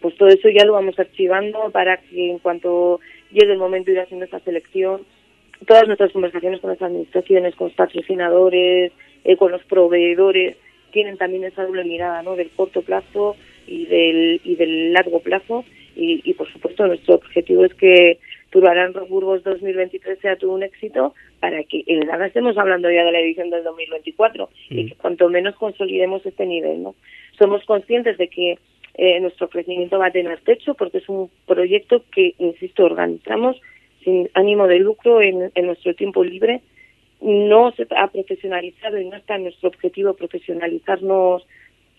[0.00, 2.98] pues todo eso ya lo vamos archivando para que en cuanto
[3.30, 5.02] llegue el momento de ir haciendo esta selección,
[5.64, 8.90] todas nuestras conversaciones con las administraciones, con los patrocinadores,
[9.22, 10.56] eh, con los proveedores,
[10.90, 12.34] tienen también esa doble mirada, ¿no?
[12.34, 13.36] Del corto plazo
[13.68, 15.64] y del, y del largo plazo.
[15.94, 18.18] Y, y por supuesto nuestro objetivo es que
[18.50, 23.12] Turbarán Burgos 2023 sea todo un éxito para que en nada estemos hablando ya de
[23.12, 24.88] la edición del 2024 y mm.
[24.88, 26.94] que cuanto menos consolidemos este nivel, ¿no?
[27.38, 28.58] Somos conscientes de que
[28.94, 33.60] eh, nuestro crecimiento va a tener techo porque es un proyecto que, insisto, organizamos
[34.04, 36.60] sin ánimo de lucro en, en nuestro tiempo libre.
[37.20, 41.46] No se ha profesionalizado y no está en nuestro objetivo profesionalizarnos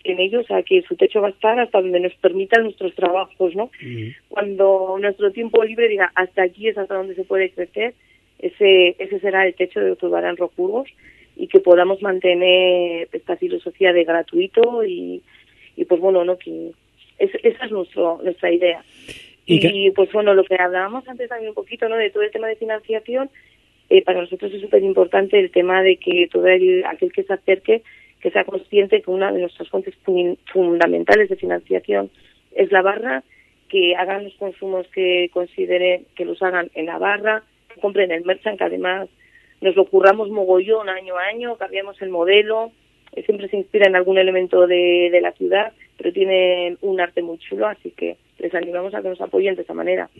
[0.04, 3.54] en ellos, a que su techo va a estar hasta donde nos permitan nuestros trabajos,
[3.54, 3.70] ¿no?
[4.28, 7.94] Cuando nuestro tiempo libre diga hasta aquí es hasta donde se puede crecer,
[8.38, 10.88] ese, ese será el techo de Turbarán Rocurgos
[11.36, 15.22] y que podamos mantener esta filosofía de gratuito y,
[15.76, 16.36] y pues bueno, ¿no?
[16.38, 16.72] Que
[17.18, 18.84] esa es nuestro, nuestra idea.
[19.44, 21.96] Y, pues bueno, lo que hablábamos antes también un poquito, ¿no?
[21.96, 23.28] De todo el tema de financiación,
[23.90, 27.82] eh, para nosotros es súper importante el tema de que todo aquel que se acerque,
[28.22, 29.94] que sea consciente que una de nuestras fuentes
[30.52, 32.10] fundamentales de financiación
[32.52, 33.24] es la barra,
[33.68, 38.24] que hagan los consumos que consideren que los hagan en la barra, que compren el
[38.24, 39.08] merchant, que además
[39.60, 42.70] nos lo curramos mogollón año a año, cambiamos el modelo,
[43.12, 47.38] eh, siempre se inspira en algún elemento de la ciudad, pero tiene un arte muy
[47.38, 50.10] chulo, así que les animamos a que nos apoyen de esa manera.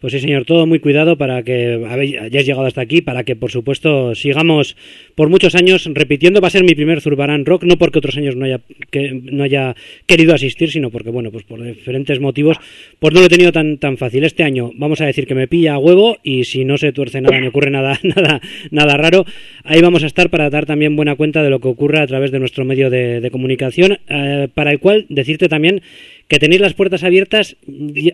[0.00, 3.50] Pues sí, señor, todo muy cuidado para que hayáis llegado hasta aquí, para que, por
[3.50, 4.76] supuesto, sigamos
[5.14, 6.40] por muchos años repitiendo.
[6.40, 9.44] Va a ser mi primer Zurbarán Rock, no porque otros años no haya, que, no
[9.44, 9.76] haya
[10.06, 12.58] querido asistir, sino porque, bueno, pues por diferentes motivos,
[12.98, 14.24] pues no lo he tenido tan, tan fácil.
[14.24, 17.20] Este año vamos a decir que me pilla a huevo y si no se tuerce
[17.20, 18.40] nada, ni ocurre nada, nada,
[18.70, 19.24] nada raro,
[19.64, 22.30] ahí vamos a estar para dar también buena cuenta de lo que ocurre a través
[22.30, 25.82] de nuestro medio de, comunicación, eh, para el cual decirte también
[26.28, 27.56] que tenéis las puertas abiertas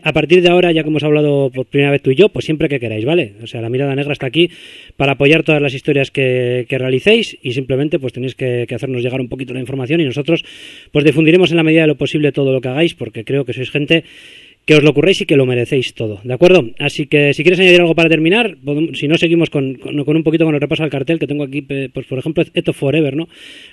[0.03, 2.45] a partir de ahora, ya que hemos hablado por primera vez tú y yo, pues
[2.45, 3.33] siempre que queráis, ¿vale?
[3.41, 4.49] O sea, la mirada negra está aquí
[4.97, 9.21] para apoyar todas las historias que, realicéis y simplemente pues tenéis que, que, hacernos llegar
[9.21, 10.43] un poquito la información y nosotros
[10.91, 13.53] pues difundiremos en la medida de lo posible todo lo que hagáis porque creo que
[13.53, 14.03] sois gente
[14.65, 16.69] que os lo ocurréis y que lo merecéis todo, ¿de acuerdo?
[16.77, 18.57] Así que si quieres añadir algo para terminar,
[18.93, 21.61] si no seguimos con, con, un poquito con el repaso al cartel que tengo aquí,
[21.61, 23.27] pues por ejemplo, Eto Forever, ¿no?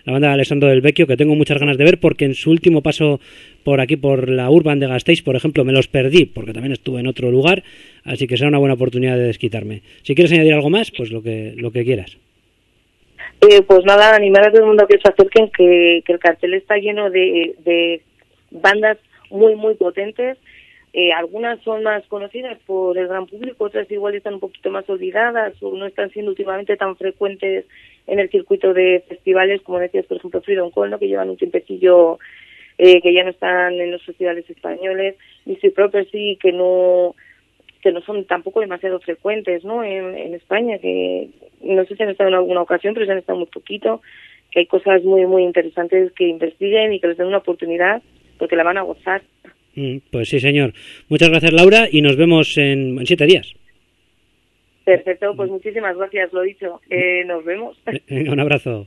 [0.05, 2.51] La banda de Alessandro del Vecchio, que tengo muchas ganas de ver porque en su
[2.51, 3.21] último paso
[3.69, 7.01] por aquí, por la Urban de Gasteiz, por ejemplo, me los perdí porque también estuve
[7.01, 7.63] en otro lugar,
[8.03, 9.83] así que será una buena oportunidad de desquitarme.
[10.05, 12.17] Si quieres añadir algo más, pues lo que, lo que quieras.
[13.43, 16.55] Eh, pues nada, animar a todo el mundo a que se acerquen, que, el cartel
[16.55, 18.01] está lleno de, de
[18.51, 18.97] bandas
[19.29, 20.39] muy, muy potentes
[20.95, 24.89] eh, algunas son más conocidas por el gran público, otras igual están un poquito más
[24.89, 27.67] olvidadas o no están siendo últimamente tan frecuentes
[28.07, 32.19] en el circuito de festivales, como decías, por ejemplo, Freedom Call, que llevan un tiempecillo
[32.79, 37.15] eh, que ya no están en los festivales españoles, Mystery Property, que no
[37.83, 39.85] que no son tampoco demasiado frecuentes ¿no?
[39.85, 41.29] En, en España, que
[41.63, 44.03] no sé si han estado en alguna ocasión, pero se han estado muy poquito,
[44.51, 48.03] que hay cosas muy, muy interesantes que investiguen y que les den una oportunidad,
[48.39, 49.23] porque la van a gozar.
[49.75, 50.73] Mm, pues sí, señor.
[51.09, 53.55] Muchas gracias, Laura, y nos vemos en, siete días.
[54.85, 56.81] Perfecto, pues muchísimas gracias, lo dicho.
[56.89, 57.81] Eh, nos vemos.
[58.11, 58.87] Un abrazo.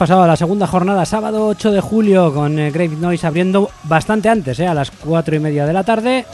[0.00, 4.58] Pasado la segunda jornada, sábado 8 de julio, con eh, Grave Noise abriendo bastante antes,
[4.58, 6.24] eh, a las 4 y media de la tarde.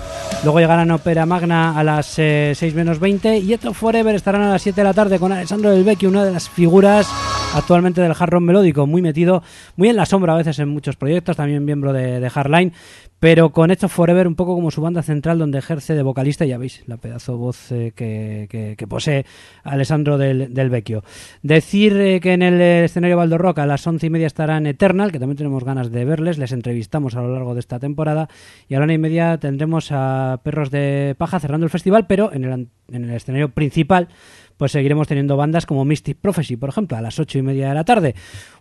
[0.44, 4.50] Luego llegarán Opera Magna a las 6 eh, menos 20 y Eto Forever estarán a
[4.50, 7.08] las 7 de la tarde con Alessandro Del Vecchio, una de las figuras
[7.56, 9.42] actualmente del hard rock melódico, muy metido,
[9.76, 12.72] muy en la sombra a veces en muchos proyectos, también miembro de, de Hardline,
[13.18, 16.58] pero con Esto Forever un poco como su banda central donde ejerce de vocalista, ya
[16.58, 19.24] veis, la pedazo voz eh, que, posee
[19.64, 21.02] Alessandro del, Vecchio.
[21.42, 25.12] Decir eh, que en el escenario Baldo Rock a las once y media estarán Eternal,
[25.12, 28.28] que también tenemos ganas de verles, les entrevistamos a lo largo de esta temporada,
[28.68, 32.32] y a la una y media tendremos a Perros de Paja cerrando el festival, pero
[32.32, 34.08] en el, en el escenario principal
[34.56, 37.74] pues seguiremos teniendo bandas como Mystic Prophecy, por ejemplo, a las ocho y media de
[37.74, 38.14] la tarde.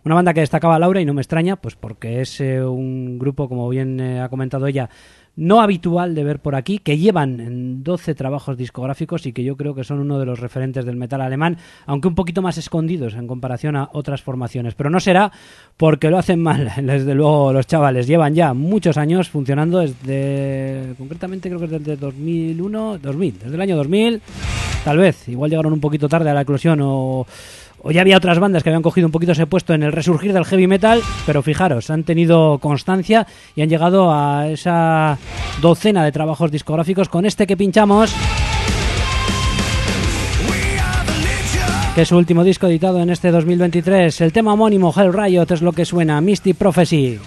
[0.04, 3.48] Una banda que destacaba Laura y no me extraña, pues porque es eh, un grupo,
[3.48, 4.90] como bien eh, ha comentado ella,
[5.36, 9.74] no habitual de ver por aquí, que llevan 12 trabajos discográficos y que yo creo
[9.74, 13.26] que son uno de los referentes del metal alemán, aunque un poquito más escondidos en
[13.26, 14.74] comparación a otras formaciones.
[14.74, 15.30] Pero no será
[15.76, 21.48] porque lo hacen mal, desde luego los chavales llevan ya muchos años funcionando desde, concretamente
[21.48, 24.22] creo que desde 2001, 2000, desde el año 2000,
[24.84, 27.26] tal vez, igual llegaron un poquito tarde a la eclosión o
[27.86, 30.32] o ya había otras bandas que habían cogido un poquito ese puesto en el resurgir
[30.32, 35.18] del heavy metal, pero fijaros, han tenido constancia y han llegado a esa
[35.62, 38.12] docena de trabajos discográficos con este que pinchamos.
[41.94, 44.20] Que es su último disco editado en este 2023.
[44.20, 47.20] El tema homónimo Hell Riot es lo que suena, Misty Prophecy.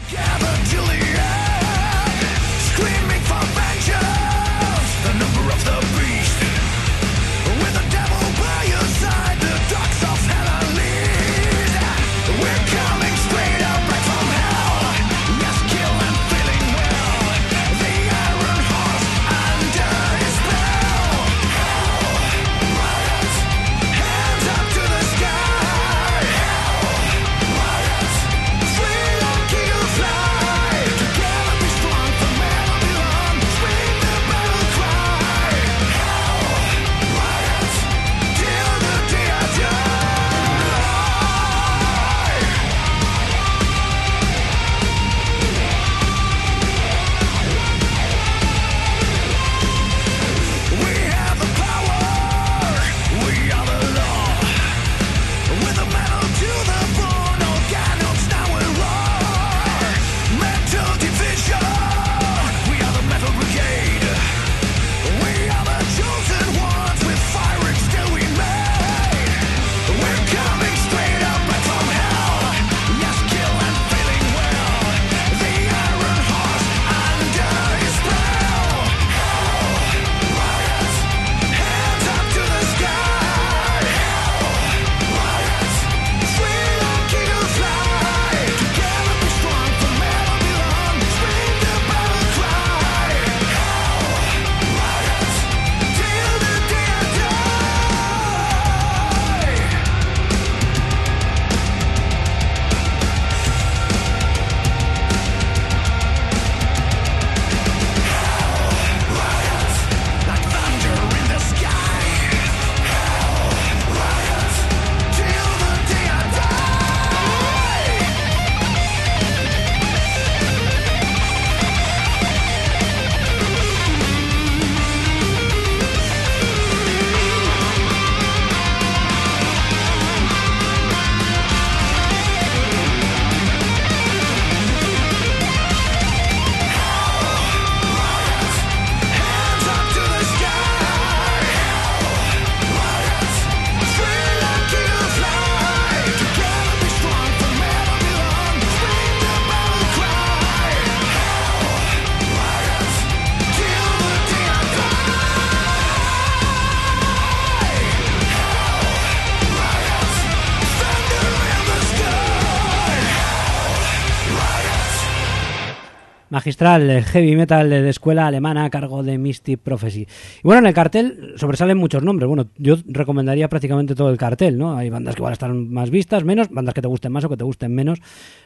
[166.50, 170.02] Magistral heavy metal de escuela alemana a cargo de Misty Prophecy.
[170.02, 172.28] Y bueno, en el cartel sobresalen muchos nombres.
[172.28, 174.76] Bueno, yo recomendaría prácticamente todo el cartel, ¿no?
[174.76, 177.30] Hay bandas que van a estar más vistas, menos, bandas que te gusten más o
[177.30, 178.00] que te gusten menos,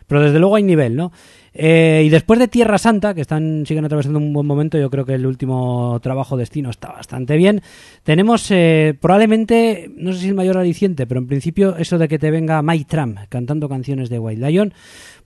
[0.05, 1.13] pero desde luego hay nivel, ¿no?
[1.53, 5.05] Eh, y después de Tierra Santa, que están siguen atravesando un buen momento, yo creo
[5.05, 7.61] que el último trabajo Destino está bastante bien.
[8.03, 12.19] Tenemos eh, probablemente, no sé si el mayor aliciente, pero en principio eso de que
[12.19, 14.73] te venga Mike Tram cantando canciones de White Lion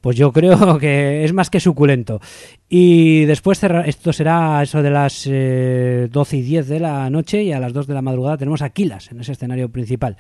[0.02, 2.20] pues yo creo que es más que suculento.
[2.70, 7.52] Y después esto será eso de las 12 eh, y 10 de la noche y
[7.52, 10.18] a las 2 de la madrugada tenemos Aquilas en ese escenario principal.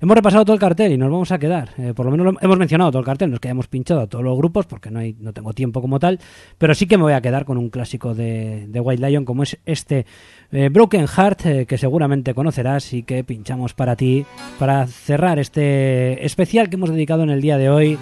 [0.00, 1.70] Hemos repasado todo el cartel y nos vamos a quedar.
[1.78, 4.06] Eh, por lo menos hemos mencionado todo el cartel, no es que hayamos pinchado a
[4.06, 6.20] todos los grupos porque no, hay, no tengo tiempo como tal,
[6.58, 9.58] pero sí que me voy a quedar con un clásico de, White Lion como es
[9.64, 10.04] este
[10.52, 14.26] eh, Broken Heart eh, que seguramente conocerás y que pinchamos para ti
[14.58, 17.98] para cerrar este especial que hemos dedicado en el día de hoy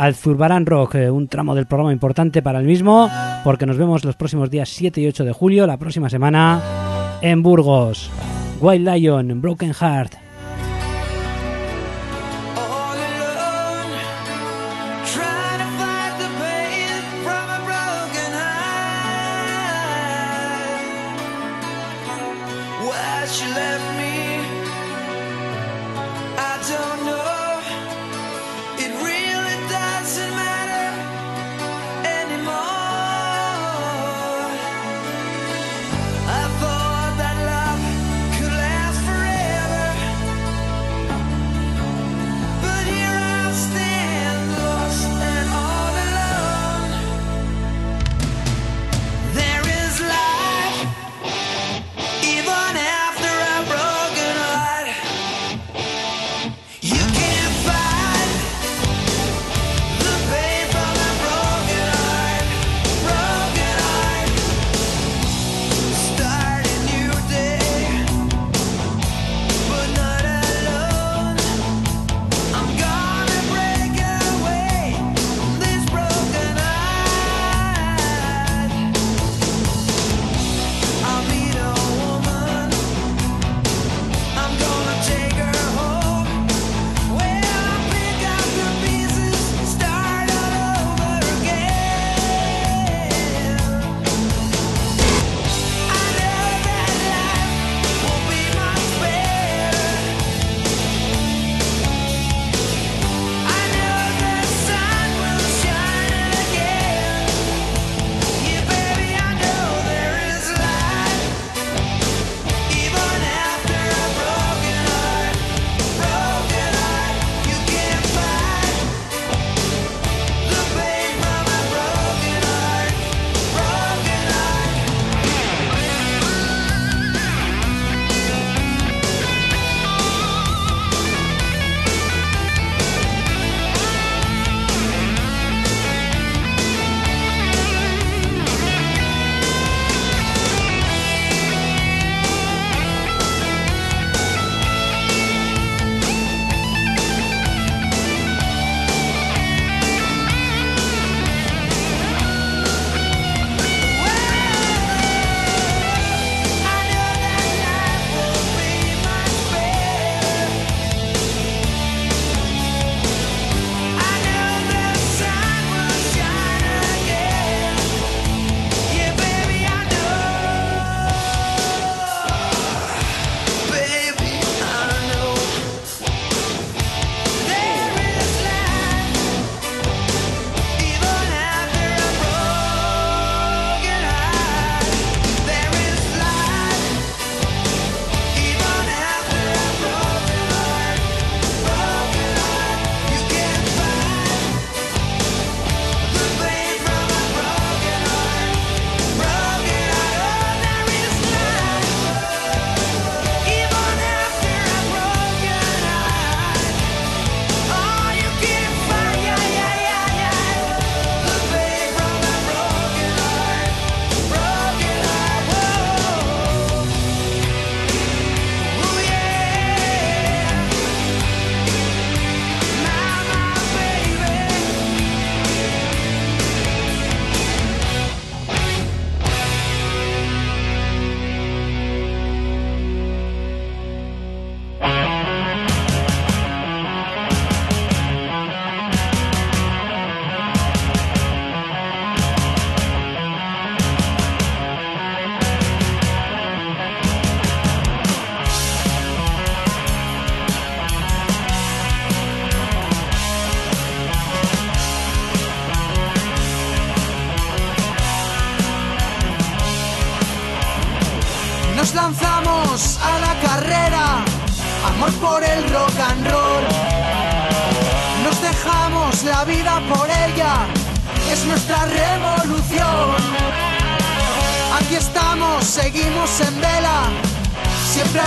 [0.00, 3.10] al Zurbarán Rock, un tramo del programa importante para el mismo,
[3.44, 7.42] porque nos vemos los próximos días 7 y 8 de julio, la próxima semana, en
[7.42, 8.10] Burgos.
[8.62, 10.29] White Lion, Broken Heart.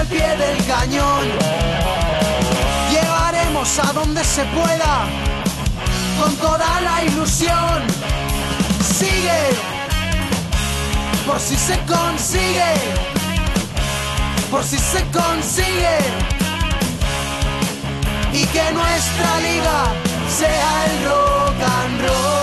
[0.03, 1.25] Al pie del cañón.
[2.91, 5.05] Llegaremos a donde se pueda,
[6.19, 7.83] con toda la ilusión.
[8.99, 9.41] Sigue,
[11.25, 12.73] por si se consigue,
[14.51, 15.97] por si se consigue.
[18.33, 19.79] Y que nuestra liga
[20.39, 22.42] sea el rock and roll.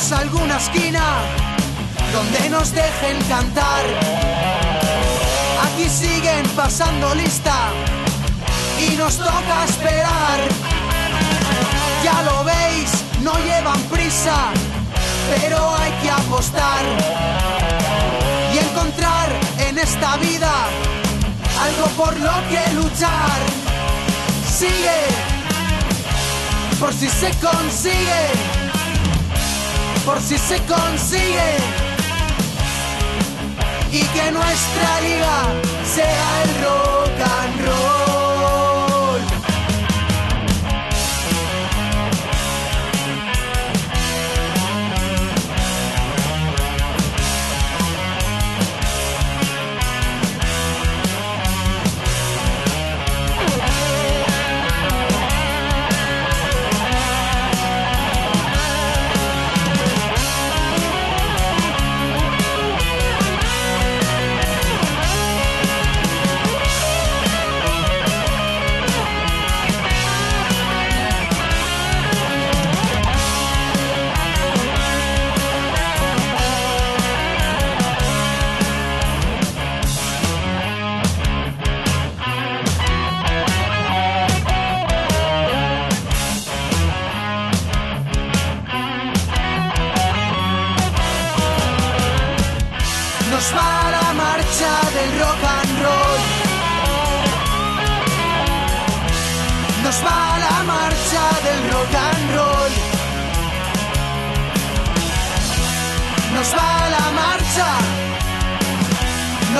[0.00, 1.04] Alguna esquina
[2.12, 3.84] donde nos dejen cantar.
[5.62, 7.54] Aquí siguen pasando lista
[8.80, 10.38] y nos toca esperar.
[12.02, 12.90] Ya lo veis,
[13.20, 14.52] no llevan prisa,
[15.30, 16.82] pero hay que apostar
[18.54, 19.28] y encontrar
[19.58, 20.50] en esta vida
[21.60, 23.38] algo por lo que luchar.
[24.50, 25.00] Sigue,
[26.80, 28.59] por si se consigue,
[30.10, 31.50] por si se consigue.
[33.92, 35.36] Y que nuestra liga
[35.84, 36.99] sea el rock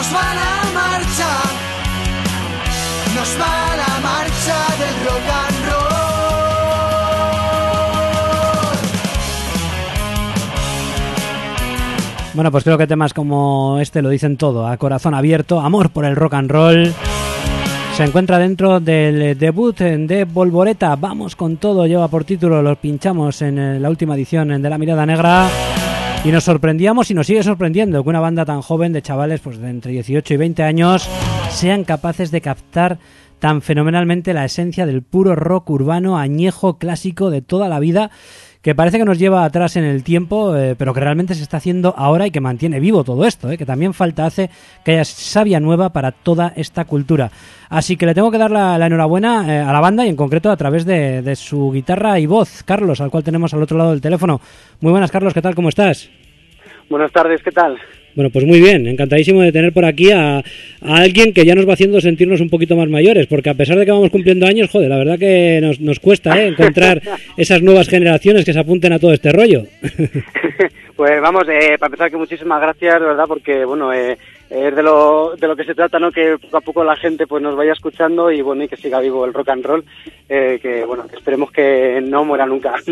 [0.00, 1.30] Nos va la marcha.
[3.14, 5.90] Nos va la marcha del rock and roll.
[12.32, 16.06] Bueno, pues creo que temas como este lo dicen todo, a corazón abierto, amor por
[16.06, 16.94] el rock and roll.
[17.94, 20.96] Se encuentra dentro del debut de Volvoreta.
[20.96, 24.78] Vamos con todo, lleva por título, lo pinchamos en eh, la última edición de La
[24.78, 25.50] Mirada Negra.
[26.22, 29.58] Y nos sorprendíamos y nos sigue sorprendiendo que una banda tan joven de chavales pues
[29.58, 31.08] de entre 18 y 20 años
[31.50, 32.98] sean capaces de captar
[33.38, 38.10] tan fenomenalmente la esencia del puro rock urbano añejo clásico de toda la vida
[38.62, 41.56] que parece que nos lleva atrás en el tiempo, eh, pero que realmente se está
[41.56, 44.50] haciendo ahora y que mantiene vivo todo esto, eh, que también falta hace
[44.84, 47.30] que haya savia nueva para toda esta cultura.
[47.70, 50.50] Así que le tengo que dar la, enhorabuena eh, a la banda y en concreto
[50.50, 53.92] a través de, de su guitarra y voz, Carlos, al cual tenemos al otro lado
[53.92, 54.40] del teléfono.
[54.80, 55.54] Muy buenas, Carlos, ¿qué tal?
[55.54, 56.10] ¿Cómo estás?
[56.90, 57.78] Buenas tardes, ¿qué tal?
[58.14, 60.42] Bueno, pues muy bien, encantadísimo de tener por aquí a, a,
[60.80, 63.84] alguien que ya nos va haciendo sentirnos un poquito más mayores, porque a pesar de
[63.84, 66.48] que vamos cumpliendo años, joder, la verdad que nos, nos cuesta ¿eh?
[66.48, 67.00] encontrar
[67.36, 69.64] esas nuevas generaciones que se apunten a todo este rollo.
[70.96, 74.18] pues vamos, eh, para empezar que muchísimas gracias, verdad, porque bueno, eh,
[74.50, 76.10] es de lo, de lo que se trata, ¿no?
[76.10, 78.98] Que poco a poco la gente pues nos vaya escuchando y bueno, y que siga
[78.98, 79.84] vivo el rock and roll,
[80.28, 82.74] eh, que bueno, esperemos que no muera nunca.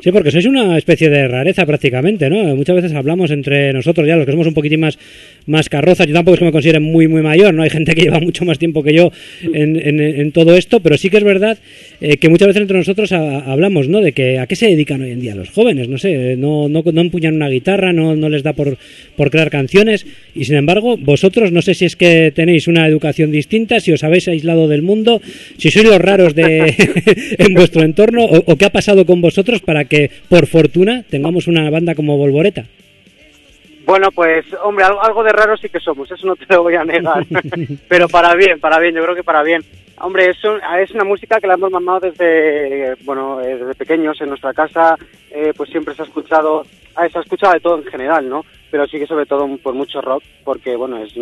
[0.00, 2.54] Sí, porque sois una especie de rareza prácticamente, ¿no?
[2.54, 4.98] Muchas veces hablamos entre nosotros ya, los que somos un poquitín más,
[5.46, 7.62] más carrozas, yo tampoco es que me considere muy, muy mayor, ¿no?
[7.62, 9.10] Hay gente que lleva mucho más tiempo que yo
[9.42, 11.58] en, en, todo esto, pero sí que es verdad
[12.00, 14.00] eh, que muchas veces entre nosotros a, hablamos, ¿no?
[14.00, 16.82] De que a qué se dedican hoy en día los jóvenes, no sé, no, no,
[16.84, 18.76] no empuñan una guitarra, no, no les da por,
[19.16, 23.30] por crear canciones y sin embargo vosotros no sé si es que tenéis una educación
[23.30, 25.20] distinta, si os habéis aislado del mundo,
[25.58, 26.74] si sois los raros de
[27.38, 31.46] en vuestro entorno o, o, qué ha pasado con vosotros para que por fortuna tengamos
[31.46, 32.66] una banda como Volvoreta.
[33.86, 36.84] Bueno, pues hombre, algo, de raro sí que somos, eso no te lo voy a
[36.84, 37.24] negar,
[37.88, 39.62] pero para bien, para bien, yo creo que para bien.
[39.98, 44.20] Hombre, es, un, es una música que la hemos mamado desde, bueno, eh, desde pequeños
[44.20, 44.98] en nuestra casa,
[45.30, 48.44] eh, pues siempre se ha escuchado, se ha escuchado de todo en general, ¿no?
[48.72, 51.14] Pero sí que sobre todo por mucho rock, porque bueno, es,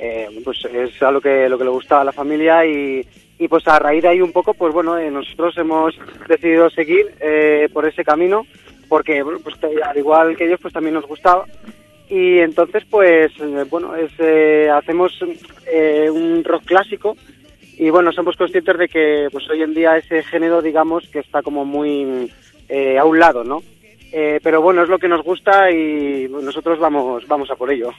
[0.00, 3.06] eh, pues es algo que, lo que le gusta a la familia y,
[3.38, 5.94] y pues a raíz de ahí un poco, pues bueno, eh, nosotros hemos
[6.26, 8.46] decidido seguir eh, por ese camino,
[8.88, 9.54] porque pues
[9.86, 11.46] al igual que ellos, pues también nos gustaba
[12.10, 15.12] y entonces pues eh, bueno es, eh, hacemos
[15.72, 17.16] eh, un rock clásico
[17.78, 21.40] y bueno somos conscientes de que pues hoy en día ese género digamos que está
[21.42, 22.28] como muy
[22.68, 23.62] eh, a un lado no
[24.12, 27.90] Eh, pero bueno es lo que nos gusta y nosotros vamos vamos a por ello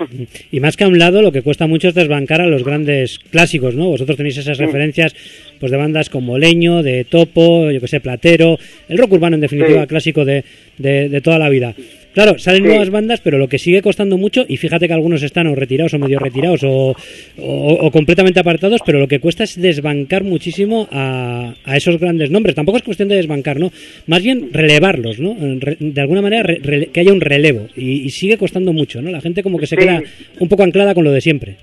[0.51, 3.17] Y más que a un lado, lo que cuesta mucho es desbancar a los grandes
[3.31, 3.85] clásicos, ¿no?
[3.95, 5.15] Vosotros tenéis esas referencias
[5.61, 8.57] pues de bandas como Leño, de Topo, yo que sé, Platero,
[8.89, 9.87] el rock urbano en definitiva Sí.
[9.87, 10.43] clásico de,
[10.77, 11.73] de- de toda la vida.
[12.13, 12.67] Claro, salen Sí.
[12.67, 15.93] nuevas bandas, pero lo que sigue costando mucho, y fíjate que algunos están o retirados
[15.93, 16.93] o medio retirados o,
[17.37, 22.29] o- o completamente apartados, pero lo que cuesta es desbancar muchísimo a, a esos grandes
[22.29, 22.55] nombres.
[22.55, 23.71] Tampoco es cuestión de desbancar, ¿no?
[24.07, 25.37] Más bien relevarlos, ¿no?
[25.59, 27.67] Re- de alguna manera re- que haya un relevo.
[27.77, 29.09] Y, y sigue costando mucho, ¿no?
[29.09, 29.81] La gente como que se Sí.
[29.81, 30.01] queda
[30.39, 31.55] un poco anclada con lo de siempre.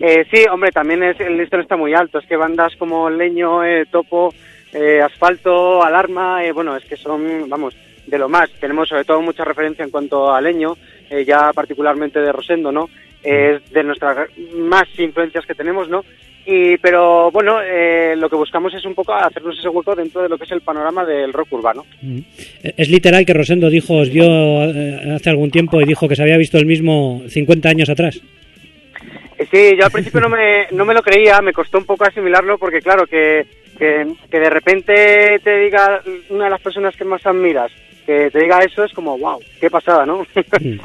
[0.00, 2.18] Eh, sí, hombre, también es, el listón está muy alto.
[2.18, 4.34] Es que bandas como Leño, eh, Topo,
[4.72, 7.74] eh, Asfalto, Alarma, eh, bueno, es que son, vamos,
[8.06, 8.50] de lo más.
[8.60, 10.76] Tenemos sobre todo mucha referencia en cuanto a Leño,
[11.10, 12.88] eh, ya particularmente de Rosendo, ¿no?
[13.22, 16.04] Eh, Es de nuestras más influencias que tenemos, ¿no?
[16.46, 20.28] Y, pero bueno, eh, lo que buscamos es un poco hacernos ese hueco dentro de
[20.28, 21.86] lo que es el panorama del rock urbano.
[22.02, 22.18] Mm.
[22.62, 26.22] Es literal que Rosendo dijo, os vio eh, hace algún tiempo y dijo que se
[26.22, 28.20] había visto el mismo 50 años atrás.
[29.38, 32.04] Eh, Sí, yo al principio no me, no me lo creía, me costó un poco
[32.04, 33.46] asimilarlo porque claro, que,
[33.78, 37.72] que, que de repente te diga una de las personas que más admiras,
[38.06, 40.26] que te diga eso es como, wow, qué pasada, ¿no?
[40.60, 40.78] Mm.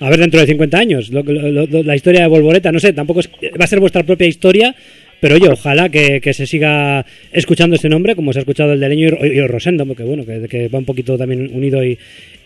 [0.00, 2.92] A ver, dentro de 50 años, lo- lo- lo- la historia de Volvoreta, no sé,
[2.92, 4.74] tampoco es, va a ser vuestra propia historia,
[5.22, 8.80] pero oye, ojalá que, que se siga escuchando este nombre, como se ha escuchado el
[8.80, 11.82] de Leño y, y el Rosendo, porque bueno, que, que va un poquito también unido
[11.84, 11.96] y,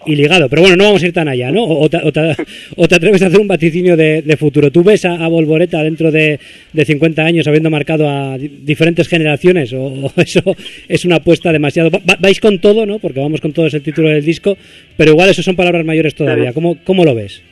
[0.04, 0.48] y ligado.
[0.50, 1.64] Pero bueno, no vamos a ir tan allá, ¿no?
[1.64, 2.36] O, o te, o te-
[2.76, 4.70] o te atreves a hacer un vaticinio de, de futuro.
[4.70, 6.38] ¿Tú ves a, a Volvoreta dentro de,
[6.72, 9.72] de 50 años habiendo marcado a di- diferentes generaciones?
[9.72, 10.42] ¿O, o eso
[10.86, 11.90] es una apuesta demasiado...?
[11.90, 12.98] Va- vais con todo, ¿no?
[12.98, 14.56] Porque vamos con todo, es el título del disco,
[14.98, 16.52] pero igual eso son palabras mayores todavía.
[16.52, 17.42] ¿Cómo, cómo lo ves?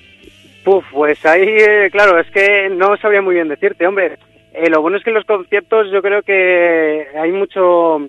[0.65, 4.13] Puf, pues ahí, eh, claro, es que no sabría muy bien decirte, hombre.
[4.55, 8.01] Eh, lo bueno es que en los conciertos yo creo que hay mucho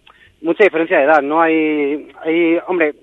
[0.42, 1.42] mucha diferencia de edad, ¿no?
[1.42, 2.94] Hay, hay hombre,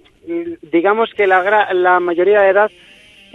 [0.71, 2.71] digamos que la, gra- la mayoría de edad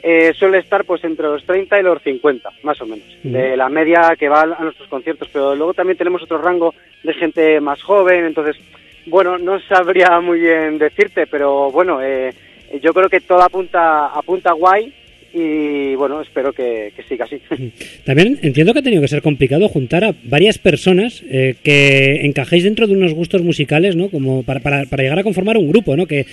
[0.02, 3.68] eh, suele estar pues entre los 30 y los 50, más o menos, de la
[3.68, 7.82] media que va a nuestros conciertos, pero luego también tenemos otro rango de gente más
[7.84, 8.56] joven, entonces,
[9.08, 12.34] bueno, no sabría muy bien decirte, pero bueno, eh,
[12.82, 14.94] yo creo que todo apunta, apunta guay
[15.34, 17.40] y bueno, espero que, siga así.
[18.06, 22.64] También entiendo que ha tenido que ser complicado juntar a varias personas eh, que encajéis
[22.64, 24.10] dentro de unos gustos musicales, ¿no?
[24.10, 26.06] Como para, para, para llegar a conformar un grupo, ¿no?
[26.06, 26.26] Que,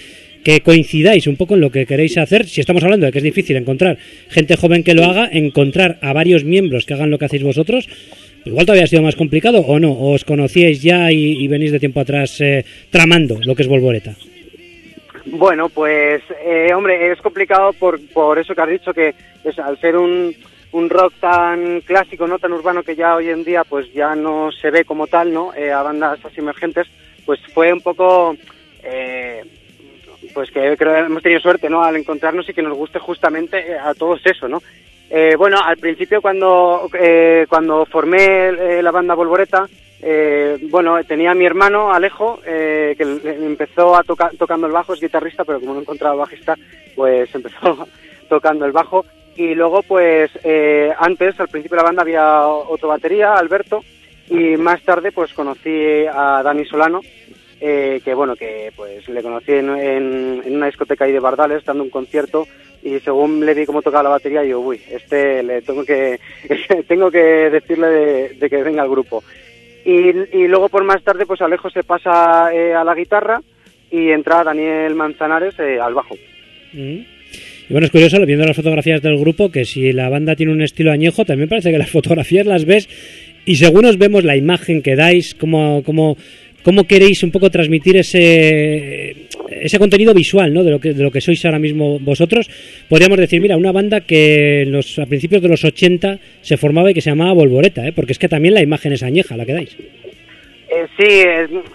[0.44, 2.46] que coincidáis un poco en lo que queréis hacer.
[2.46, 6.12] Si estamos hablando de que es difícil encontrar gente joven que lo haga, encontrar a
[6.12, 7.88] varios miembros que hagan lo que hacéis vosotros,
[8.44, 9.92] igual todavía ha sido más complicado o no.
[9.92, 13.68] ¿O os conocíais ya y, y venís de tiempo atrás eh, tramando lo que es
[13.68, 14.14] Volvoreta.
[15.26, 19.78] Bueno, pues, eh, hombre, es complicado por, por eso que has dicho, que pues, al
[19.80, 20.34] ser un,
[20.72, 24.50] un rock tan clásico, no tan urbano, que ya hoy en día pues ya no
[24.52, 25.54] se ve como tal, ¿no?
[25.54, 26.86] Eh, a bandas así emergentes,
[27.24, 28.36] pues fue un poco,
[28.82, 29.42] eh,
[30.34, 31.82] pues que creo que hemos tenido suerte, ¿no?
[31.82, 34.60] Al encontrarnos y que nos guste justamente eh, a todos eso, ¿no?
[35.10, 39.68] Eh, bueno, al principio cuando, eh, cuando formé eh, la banda Volvoreta,
[40.04, 43.02] eh, bueno, tenía a mi hermano Alejo, eh, que
[43.44, 46.56] empezó a tocar tocando el bajo, es guitarrista, pero como no encontraba bajista,
[46.94, 47.88] pues empezó
[48.28, 49.04] tocando el bajo.
[49.36, 53.80] Y luego, pues eh, antes, al principio de la banda había otro batería, Alberto,
[54.30, 57.00] y más tarde, pues conocí a Dani Solano,
[57.60, 61.64] eh, que bueno, que pues le conocí en, en- en una discoteca ahí de Bardales,
[61.64, 62.46] dando un concierto,
[62.82, 66.20] y según le vi cómo tocaba la batería, yo, uy, este le tengo que,
[66.86, 67.18] tengo que
[67.50, 69.24] decirle de, de que venga al grupo.
[69.84, 73.40] Y, y luego por más tarde, pues Alejo se pasa eh, a la guitarra
[73.90, 76.14] y entra Daniel Manzanares eh, al bajo.
[76.72, 77.14] Mm.
[77.68, 80.62] Y bueno, es curioso, viendo las fotografías del grupo, que si la banda tiene un
[80.62, 82.88] estilo añejo, también parece que las fotografías las ves
[83.46, 86.16] y según os vemos la imagen que dais, cómo, cómo,
[86.62, 89.23] cómo queréis un poco transmitir ese,
[89.64, 90.62] ese contenido visual ¿no?
[90.62, 92.50] de, lo que, de lo que sois ahora mismo vosotros,
[92.86, 96.94] podríamos decir, mira, una banda que los, a principios de los 80 se formaba y
[96.94, 97.92] que se llamaba Volvoreta, ¿eh?
[97.92, 99.74] porque es que también la imagen es añeja la que dais.
[100.68, 101.22] Eh, sí,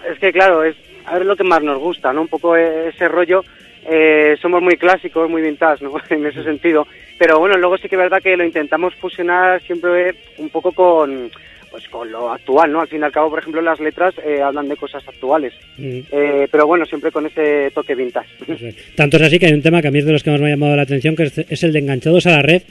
[0.08, 2.22] es, que claro, es a ver lo que más nos gusta, ¿no?
[2.22, 3.44] Un poco ese rollo.
[3.90, 5.92] eh, somos muy clásicos, muy vintage, ¿no?
[6.10, 6.86] en ese sentido.
[7.18, 11.28] Pero bueno, luego sí que es verdad que lo intentamos fusionar siempre un poco con
[11.70, 12.80] pues con lo actual, ¿no?
[12.80, 15.52] Al fin y al cabo, por ejemplo, las letras eh, hablan de cosas actuales.
[15.78, 16.00] Mm.
[16.10, 18.28] Eh, pero bueno, siempre con ese toque vintage.
[18.48, 18.94] Es.
[18.94, 20.40] Tanto es así que hay un tema que a mí es de los que más
[20.40, 22.62] me ha llamado la atención, que es, el de enganchados a la red,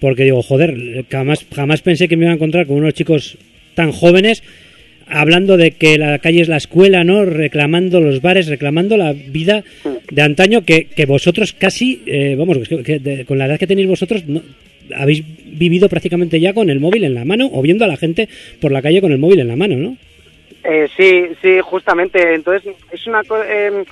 [0.00, 3.38] porque digo, joder, jamás, jamás pensé que me iba a encontrar con unos chicos
[3.74, 4.42] tan jóvenes
[5.10, 7.24] hablando de que la calle es la escuela, ¿no?
[7.24, 9.64] Reclamando los bares, reclamando la vida
[10.10, 14.26] de antaño que, que vosotros casi, eh, vamos, que con la edad que tenéis vosotros,
[14.26, 14.42] no,
[14.96, 15.24] habéis
[15.58, 18.28] vivido prácticamente ya con el móvil en la mano o viendo a la gente
[18.60, 19.96] por la calle con el móvil en la mano, ¿no?
[20.64, 22.34] Eh, sí, sí, justamente.
[22.34, 23.84] Entonces, es una, eh,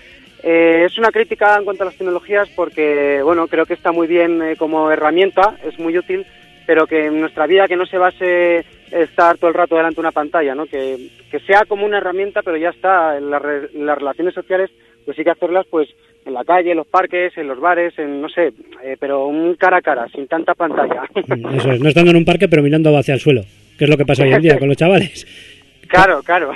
[0.43, 4.07] eh, es una crítica en cuanto a las tecnologías porque, bueno, creo que está muy
[4.07, 6.27] bien eh, como herramienta, es muy útil,
[6.67, 10.01] pero que en nuestra vida que no se base estar todo el rato delante de
[10.03, 10.67] una pantalla, ¿no?
[10.67, 13.43] Que, que sea como una herramienta, pero ya está, en, las
[13.99, 14.71] relaciones sociales,
[15.05, 15.89] pues sí que hacerlas, pues,
[16.27, 18.53] en la calle, en los parques, en los bares, en, no sé,
[18.83, 21.05] eh, pero un cara a cara, sin tanta pantalla.
[21.55, 23.43] Eso es, no estando en un parque, pero mirando hacia el suelo,
[23.79, 25.27] que es lo que pasa hoy en día con los chavales.
[25.89, 26.51] Claro, claro.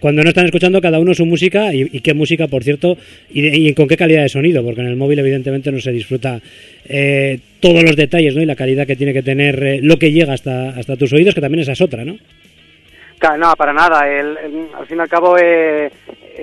[0.00, 2.96] Cuando no están escuchando cada uno su música y, qué música, por cierto,
[3.28, 6.40] y, con qué calidad de sonido, porque en el móvil evidentemente no se disfruta
[6.88, 8.40] eh, todos los detalles ¿no?
[8.40, 11.34] y la calidad que tiene que tener eh, lo que llega hasta, hasta tus oídos,
[11.34, 12.16] que también esa es otra, ¿no?
[13.38, 14.08] No, para nada.
[14.08, 14.36] El,
[14.74, 15.90] al fin y al cabo, eh,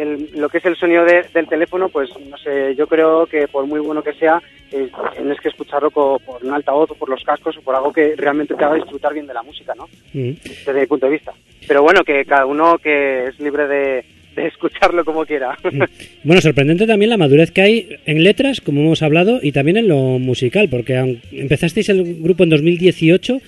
[0.06, 3.80] lo que es el sonido del teléfono, pues no sé, yo creo que por muy
[3.80, 4.42] bueno que sea,
[4.72, 8.16] eh, tienes que escucharlo por, un altavoz o por los cascos o por algo que
[8.16, 9.88] realmente te haga disfrutar bien de la música, ¿no?
[10.14, 10.34] Mm.
[10.44, 11.34] Desde mi punto de vista.
[11.68, 15.58] Pero bueno, que cada uno que es libre de, de escucharlo como quiera.
[15.64, 15.84] Mm.
[16.24, 19.88] Bueno, sorprendente también la madurez que hay en letras, como hemos hablado, y también en
[19.88, 23.40] lo musical, porque empezasteis el grupo en 2018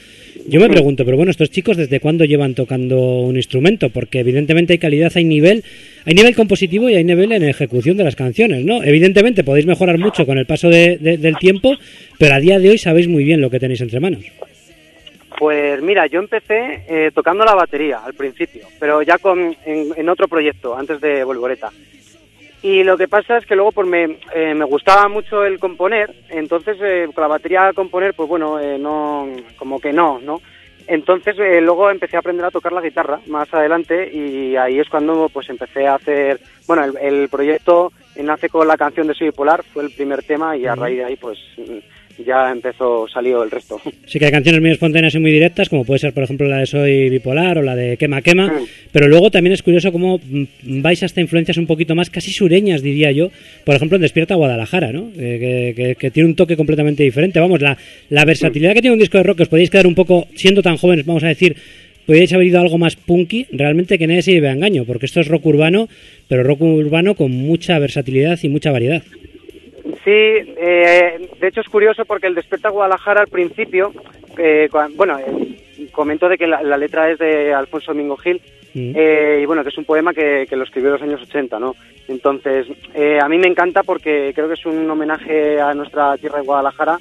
[0.50, 4.74] yo me pregunto, pero bueno, estos chicos desde cuándo llevan tocando un instrumento, porque evidentemente
[4.74, 5.64] hay calidad, hay nivel,
[6.06, 8.84] hay nivel compositivo y hay nivel en ejecución de las canciones, ¿no?
[8.84, 11.76] Evidentemente podéis mejorar mucho con el paso del tiempo,
[12.18, 14.26] pero a día de hoy sabéis muy bien lo que tenéis entre manos.
[15.38, 20.28] Pues mira, yo empecé eh, tocando la batería al principio, pero ya con, en, otro
[20.28, 21.72] proyecto, antes de Volvoreta.
[22.62, 26.14] Y lo que pasa es que luego pues me, eh, me gustaba mucho el componer,
[26.30, 30.42] entonces eh, con la batería componer, pues bueno, eh, no, como que no, ¿no?
[30.86, 35.30] Entonces luego empecé a aprender a tocar la guitarra más adelante y ahí es cuando
[35.30, 39.64] pues empecé a hacer, bueno, el, el proyecto nace con la canción de Soy Bipolar,
[39.64, 41.38] fue el primer tema y a raíz de ahí pues
[42.26, 43.80] ya empezó, salió el resto.
[44.06, 46.58] Sí que hay canciones muy espontáneas y muy directas, como puede ser, por ejemplo, la
[46.58, 48.66] de Soy Bipolar o la de Quema Quema, mm.
[48.92, 52.82] pero luego también es curioso cómo mm, vais hasta influencias un poquito más, casi sureñas,
[52.82, 53.30] diría yo,
[53.66, 55.12] por ejemplo, en Despierta Guadalajara, ¿no?
[55.14, 57.40] que, tiene un toque completamente diferente.
[57.40, 57.78] Vamos, la,
[58.10, 60.64] la versatilidad que tiene un disco de rock, que os podéis quedar un poco, siendo
[60.64, 61.56] tan jóvenes, vamos a decir,
[62.10, 65.20] podríais haber ido algo más punky, realmente que nadie se lleve a engaño, porque esto
[65.20, 65.88] es rock urbano,
[66.28, 69.04] pero rock urbano con mucha versatilidad y mucha variedad.
[70.04, 73.92] Sí, eh, de hecho es curioso porque el Desperta Guadalajara al principio,
[74.38, 78.42] eh, bueno, eh, comentó de que la, letra es de Alfonso Domingo Gil,
[78.74, 78.94] mm.
[79.42, 81.76] y bueno, que es un poema que, lo escribió en los años 80, ¿no?
[82.08, 82.68] Entonces,
[83.22, 86.98] a mí me encanta porque creo que es un homenaje a nuestra tierra de Guadalajara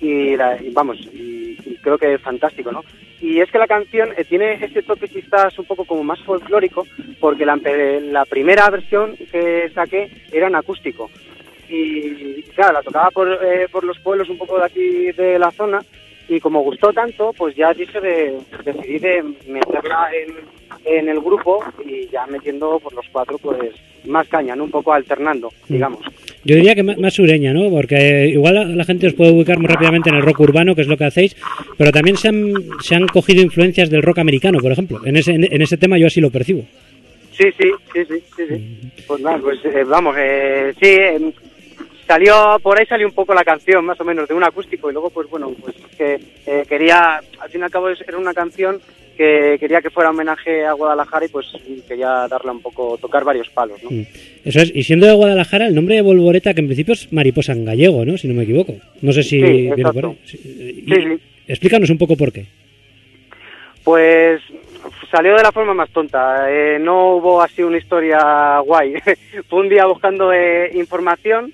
[0.00, 0.36] y,
[0.72, 2.84] vamos, y, creo que es fantástico, ¿no?
[3.20, 6.86] Y es que la canción tiene ese toque quizás un poco como más folclórico
[7.20, 11.08] porque la, la primera versión que saqué era en acústico
[11.74, 15.50] y claro, la tocaba por, eh, por los pueblos un poco de aquí de la
[15.50, 15.80] zona
[16.28, 20.34] y como gustó tanto, pues ya dije de, decidí de meterla en,
[20.84, 24.64] en el grupo y ya metiendo por los cuatro pues más caña, ¿no?
[24.64, 25.72] un poco alternando, mm.
[25.72, 26.00] digamos.
[26.44, 27.70] Yo diría que más, sureña, ¿no?
[27.70, 30.88] Porque igual la, gente os puede ubicar muy rápidamente en el rock urbano, que es
[30.88, 31.36] lo que hacéis,
[31.78, 35.00] pero también se han, se han cogido influencias del rock americano, por ejemplo.
[35.04, 36.64] En ese, en, ese tema yo así lo percibo.
[37.30, 38.54] Sí, sí, sí, sí, sí.
[38.54, 38.90] Mm.
[39.06, 41.32] Pues nada, pues eh, vamos, eh, sí,
[42.12, 44.92] salió por ahí salió un poco la canción más o menos de un acústico y
[44.92, 48.80] luego pues bueno pues que eh, quería al fin y al cabo era una canción
[49.16, 51.46] que quería que fuera homenaje a Guadalajara y pues
[51.88, 53.90] quería darle un poco tocar varios palos ¿no?
[53.90, 54.06] Mm.
[54.44, 57.52] eso es y siendo de Guadalajara el nombre de Volvoreta que en principio es mariposa
[57.52, 61.88] en gallego no si no me equivoco no sé si viene por ahí sí, explícanos
[61.88, 62.44] un poco por qué
[63.84, 64.42] pues
[65.10, 66.48] salió de la forma más tonta.
[66.48, 68.94] Eh, no hubo así una historia guay.
[69.48, 71.52] Fue un día buscando eh, información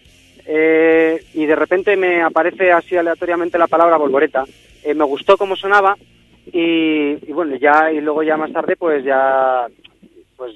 [0.50, 4.44] eh, y de repente me aparece así aleatoriamente la palabra volvoreta.
[4.82, 5.94] Eh, me gustó cómo sonaba
[6.50, 9.66] y, bueno, ya y luego ya más tarde pues ya
[10.38, 10.54] pues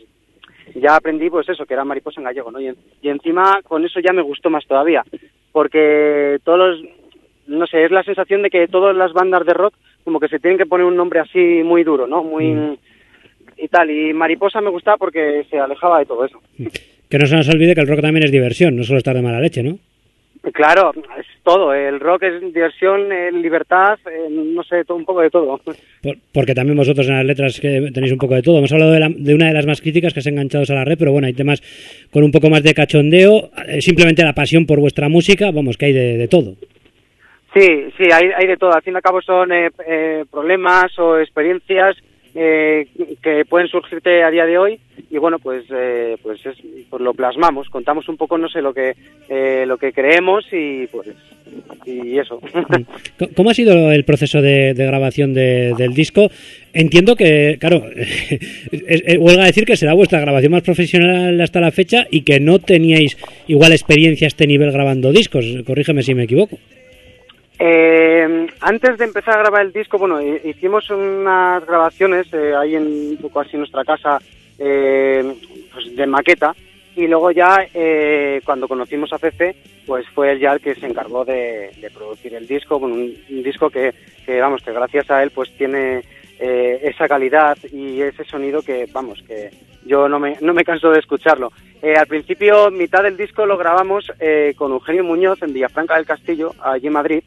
[0.75, 2.59] ya aprendí pues eso, que era mariposa en gallego, ¿no?
[2.59, 5.05] Y, encima con eso ya me gustó más todavía,
[5.53, 6.91] porque todos los,
[7.47, 9.75] no sé, es la sensación de que todas las bandas de rock
[10.05, 12.25] como que se tienen que poner un nombre así muy duro, ¿no?
[12.25, 12.55] Muy...
[12.55, 12.77] Mm.
[13.59, 16.41] y tal, y mariposa me gustaba porque se alejaba de todo eso.
[17.13, 19.21] Que no se nos olvide que el rock también es diversión, no solo estar de
[19.21, 19.77] mala leche, ¿no?
[20.55, 21.75] Claro, es todo.
[21.75, 23.11] El rock es diversión,
[23.43, 23.99] libertad,
[24.31, 25.61] no sé, todo, un poco de todo.
[26.33, 28.57] porque también vosotros en las letras que tenéis un poco de todo.
[28.57, 31.13] Hemos hablado de, una de las más críticas que has enganchados a la red, pero
[31.13, 31.61] bueno, hay temas
[32.11, 35.85] con un poco más de cachondeo, eh, simplemente la pasión por vuestra música, vamos, que
[35.85, 36.55] hay de, todo.
[37.53, 38.73] Sí, sí, hay, hay de todo.
[38.73, 41.95] Al fin y al cabo son eh, eh, problemas o experiencias
[42.35, 42.89] eh,
[43.23, 44.81] que pueden surgirte a día de hoy
[45.11, 46.57] y bueno pues eh, pues, es,
[46.89, 47.69] pues lo plasmamos.
[47.69, 48.95] Contamos un poco no sé lo que
[49.29, 51.09] eh, lo que creemos y pues
[51.85, 52.41] y eso.
[53.37, 56.31] Cómo ha sido el proceso de, grabación del disco
[56.73, 57.83] entiendo que claro
[59.19, 62.59] huelga a decir que será vuestra grabación más profesional hasta la fecha y que no
[62.59, 65.45] teníais igual experiencia a este nivel grabando discos.
[65.67, 66.59] Corrígeme si me equivoco
[67.59, 72.87] eh, antes de empezar a grabar el disco, bueno, hicimos unas grabaciones eh, ahí en
[72.87, 74.19] un poco así nuestra casa
[74.59, 75.35] eh,
[75.73, 76.55] pues de maqueta
[76.97, 79.55] y luego ya eh, cuando conocimos a Cece,
[79.87, 83.71] pues fue él ya el que se encargó de, producir el disco, bueno, un, disco
[83.71, 83.95] que,
[84.27, 86.03] que, vamos, que gracias a él pues tiene
[86.41, 89.51] esa calidad y ese sonido que, vamos, que
[89.87, 91.53] yo no me, no me canso de escucharlo.
[91.97, 94.13] al principio, mitad del disco lo grabamos
[94.57, 97.23] con Eugenio Muñoz en Villafranca del Castillo, allí en Madrid,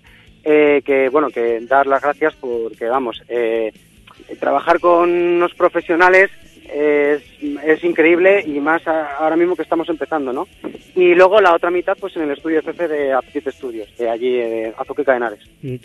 [0.46, 3.74] eh, que bueno que dar las gracias porque vamos eh,
[4.40, 6.30] trabajar con unos profesionales
[6.74, 7.22] es,
[7.66, 10.48] es, increíble y más ahora mismo que estamos empezando, ¿no?
[10.96, 14.32] Y luego la otra mitad, pues en el estudio CC de Aptitude Studios, de allí,
[14.32, 15.40] de Azoque Cadenares.
[15.62, 15.76] Mm.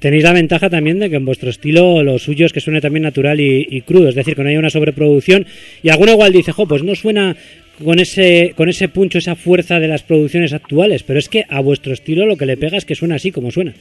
[0.00, 3.04] Tenéis la ventaja también de que en vuestro estilo lo suyo es que suene también
[3.04, 5.46] natural y, crudo, es decir, que no haya una sobreproducción.
[5.82, 7.36] Y alguno igual dice, jo, pues no suena
[7.82, 11.60] con ese, con ese puncho, esa fuerza de las producciones actuales, pero es que a
[11.60, 13.74] vuestro estilo lo que le pega es que suena así como suena.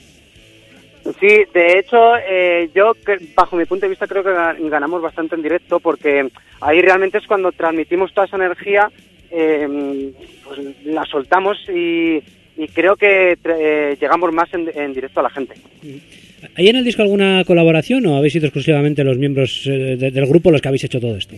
[1.20, 2.94] Sí, de hecho, eh, yo,
[3.36, 6.30] bajo mi punto de vista, creo que ganamos bastante en directo porque
[6.62, 8.90] ahí realmente es cuando transmitimos toda esa energía,
[9.30, 10.14] eh,
[10.46, 12.24] pues la soltamos y,
[12.74, 15.56] creo que eh, llegamos más en, directo a la gente.
[16.56, 20.62] ¿Hay en el disco alguna colaboración o habéis sido exclusivamente los miembros del grupo los
[20.62, 21.36] que habéis hecho todo esto?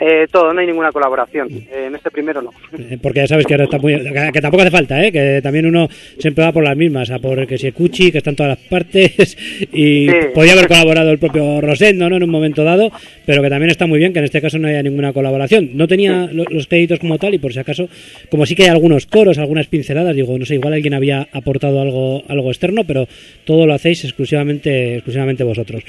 [0.00, 1.48] Eh, todo, no hay ninguna colaboración.
[1.50, 2.50] Eh, en este primero no.
[2.78, 3.94] Eh, porque ya sabes que ahora está muy.
[4.32, 5.10] que, tampoco hace falta, ¿eh?
[5.10, 5.88] Que también uno
[6.18, 8.68] siempre va por las mismas, a por que si Cuchi, que está en todas las
[8.68, 9.36] partes,
[9.72, 12.16] y podía haber colaborado el propio Rosendo, ¿no?
[12.16, 12.90] En un momento dado,
[13.26, 15.70] pero que también está muy bien que en este caso no haya ninguna colaboración.
[15.74, 17.88] No tenía los créditos como tal, y por si acaso,
[18.30, 21.80] como sí que hay algunos coros, algunas pinceladas, digo, no sé, igual alguien había aportado
[21.80, 23.08] algo, algo externo, pero
[23.44, 25.82] todo lo hacéis exclusivamente, exclusivamente vosotros.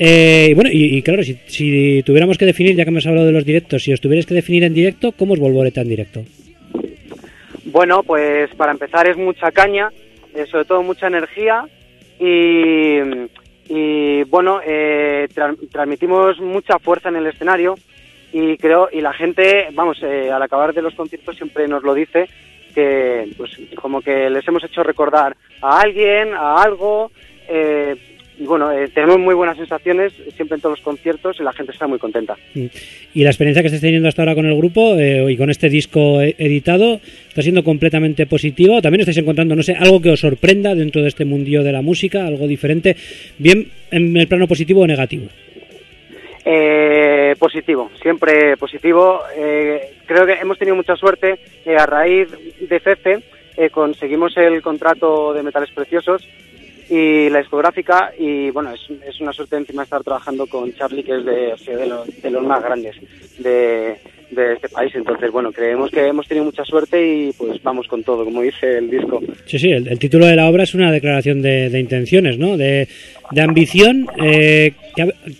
[0.00, 3.82] Eh, bueno, y, claro, si, tuviéramos que definir, ya que hemos hablado de los directos,
[3.82, 6.22] si os tuvierais que definir en directo, ¿cómo es Volvoreta en directo?
[7.64, 9.90] Bueno, pues para empezar es mucha caña,
[10.34, 11.64] eh, sobre todo mucha energía
[12.20, 13.00] y,
[14.24, 15.26] bueno, eh,
[15.72, 17.74] transmitimos mucha fuerza en el escenario
[18.32, 22.28] y creo, y la gente, vamos, al acabar de los conciertos siempre nos lo dice,
[22.74, 27.10] que pues como que les hemos hecho recordar a alguien, a algo,
[27.48, 27.96] eh,
[28.38, 31.72] y bueno, eh, tenemos muy buenas sensaciones siempre en todos los conciertos y la gente
[31.72, 32.36] está muy contenta.
[32.54, 35.68] Y la experiencia que estáis teniendo hasta ahora con el grupo eh, y con este
[35.68, 38.80] disco e-, editado está siendo completamente positiva.
[38.80, 41.82] También estáis encontrando, no sé, algo que os sorprenda dentro de este mundillo de la
[41.82, 42.96] música, algo diferente,
[43.38, 45.26] bien en el plano positivo o negativo.
[46.44, 49.20] Eh, positivo, siempre positivo.
[50.06, 51.40] creo que hemos tenido mucha suerte.
[51.76, 52.28] a raíz
[52.60, 56.26] de CECE conseguimos el contrato de metales preciosos
[56.88, 61.24] y la discográfica y bueno es, una suerte encima estar trabajando con Charlie que es
[61.24, 62.96] de, de, los, de los más grandes
[63.38, 63.96] de,
[64.30, 64.94] este país.
[64.94, 68.78] Entonces bueno creemos que hemos tenido mucha suerte y pues vamos con todo como dice
[68.78, 69.20] el disco.
[69.46, 72.88] Sí sí el, título de la obra es una declaración de, de intenciones no de,
[73.30, 74.72] de ambición eh,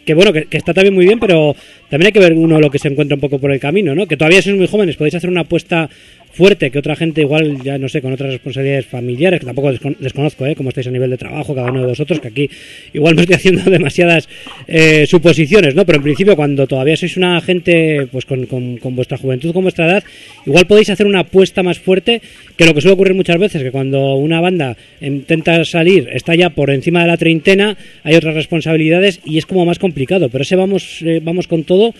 [0.04, 1.54] que, bueno que, está también muy bien pero
[1.88, 4.06] también hay que ver uno lo que se encuentra un poco por el camino no
[4.06, 5.88] que todavía sois muy jóvenes podéis hacer una apuesta
[6.32, 10.46] fuerte que otra gente igual, ya no sé, con otras responsabilidades familiares, que tampoco desconozco,
[10.46, 10.54] ¿eh?
[10.54, 12.50] Cómo estáis a nivel de trabajo cada uno de vosotros, que aquí
[12.92, 14.28] igual me estoy haciendo demasiadas
[14.66, 15.84] eh, suposiciones, ¿no?
[15.84, 19.86] Pero en principio cuando todavía sois una gente, pues con, con, vuestra juventud, con vuestra
[19.86, 20.04] edad,
[20.46, 22.20] igual podéis hacer una apuesta más fuerte
[22.56, 26.50] que lo que suele ocurrir muchas veces, que cuando una banda intenta salir, está ya
[26.50, 30.56] por encima de la treintena, hay otras responsabilidades y es como más complicado, pero ese
[30.56, 31.94] vamos, eh, vamos con todo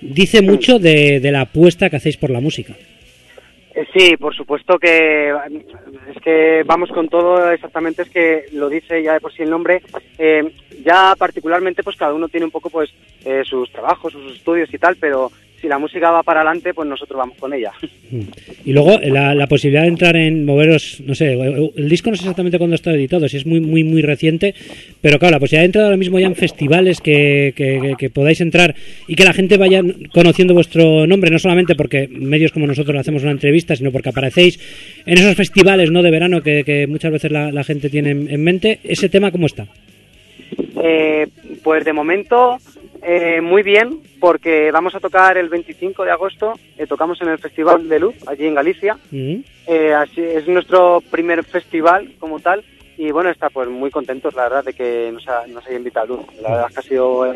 [0.00, 2.76] dice mucho de la apuesta que hacéis por la música.
[3.74, 9.02] Eh, sí, por supuesto que es que vamos con todo exactamente, es que lo dice
[9.02, 9.82] ya de por sí el nombre.
[10.16, 12.90] Eh, ya particularmente, pues cada uno tiene un poco pues
[13.24, 15.32] eh, sus trabajos, sus estudios y tal, pero
[15.64, 17.72] si la música va para adelante, pues nosotros vamos con ella.
[18.66, 22.58] Y luego la, posibilidad de entrar en moveros, no sé, el disco no sé exactamente
[22.58, 24.54] cuándo está editado, si es muy, muy, muy reciente,
[25.00, 28.74] pero claro, la posibilidad de entrar ahora mismo ya en festivales que, que, podáis entrar
[29.08, 29.80] y que la gente vaya
[30.12, 34.60] conociendo vuestro nombre, no solamente porque medios como nosotros hacemos una entrevista, sino porque aparecéis
[35.06, 39.08] en esos festivales no de verano que, muchas veces la, gente tiene en, mente, ¿ese
[39.08, 39.66] tema cómo está?
[40.82, 41.26] Eh,
[41.64, 42.58] pues de momento
[43.02, 47.38] eh, muy bien, porque vamos a tocar el 25 de agosto, eh, tocamos en el
[47.38, 48.98] Festival de Luz, allí en Galicia.
[49.10, 52.62] Eh, así, es nuestro primer festival como tal,
[52.98, 56.16] y bueno, está pues muy contentos, la verdad, de que nos, ha, nos haya invitado
[56.18, 56.26] Luz.
[56.42, 57.32] La verdad que ha sido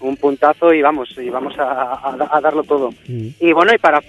[0.00, 1.64] un puntazo y vamos, y vamos a,
[1.94, 2.90] a- a darlo todo.
[3.08, 3.28] Mm.
[3.40, 4.02] Y bueno, y para,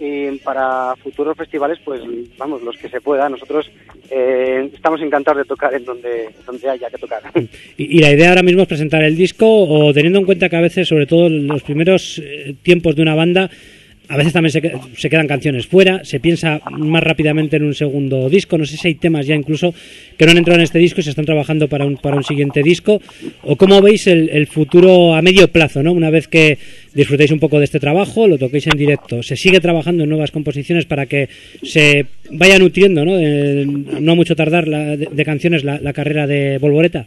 [0.00, 2.00] y, y para futuros festivales, pues
[2.38, 3.28] vamos, los que se pueda.
[3.28, 3.70] Nosotros
[4.10, 7.22] eh, estamos encantados de tocar en donde, donde haya que tocar.
[7.76, 10.56] Y, y la idea ahora mismo es presentar el disco o teniendo en cuenta que
[10.56, 13.50] a veces, sobre todo en los primeros eh, tiempos de una banda,
[14.08, 18.28] a veces también se, se quedan canciones fuera, se piensa más rápidamente en un segundo
[18.28, 19.72] disco, no sé si hay temas ya incluso
[20.18, 22.22] que no han entrado en este disco y se están trabajando para un, para un
[22.24, 23.00] siguiente disco,
[23.42, 25.92] o cómo veis el, el futuro a medio plazo, ¿no?
[25.92, 26.58] Una vez que
[26.92, 30.30] disfrutéis un poco de este trabajo, lo toquéis en directo, se sigue trabajando en nuevas
[30.30, 31.28] composiciones para que
[31.62, 33.16] se vaya nutriendo, ¿no?
[33.16, 37.06] De- no mucho tardar la- de, de canciones la, la carrera de Volvoreta.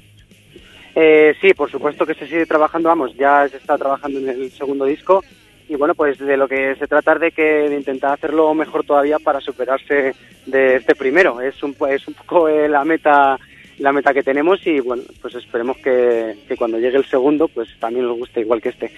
[0.95, 4.49] Eh, sí, por supuesto que se sigue trabajando, vamos, ya se está trabajando en el
[4.51, 5.23] segundo disco
[5.69, 8.83] y bueno, pues de lo que se trata es de que de intentar hacerlo mejor
[8.85, 10.13] todavía para superarse
[10.45, 11.41] de este primero.
[11.41, 13.37] Es un, es un poco eh, la meta
[13.79, 17.69] la meta que tenemos y bueno, pues esperemos que, que cuando llegue el segundo pues
[17.79, 18.89] también nos guste igual que este.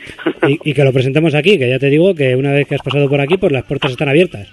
[0.48, 2.82] y, y que lo presentemos aquí, que ya te digo que una vez que has
[2.82, 4.48] pasado por aquí, pues las puertas están abiertas.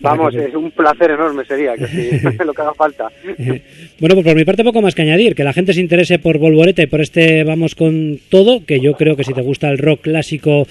[0.00, 2.10] Vamos, que- es un placer enorme sería, que sí,
[2.46, 3.08] lo que haga falta.
[4.00, 6.38] Bueno, pues por mi parte poco más que añadir, que la gente se interese por
[6.38, 9.78] Volvoreta y por este Vamos con todo, que yo creo que si te gusta el
[9.78, 10.66] rock clásico,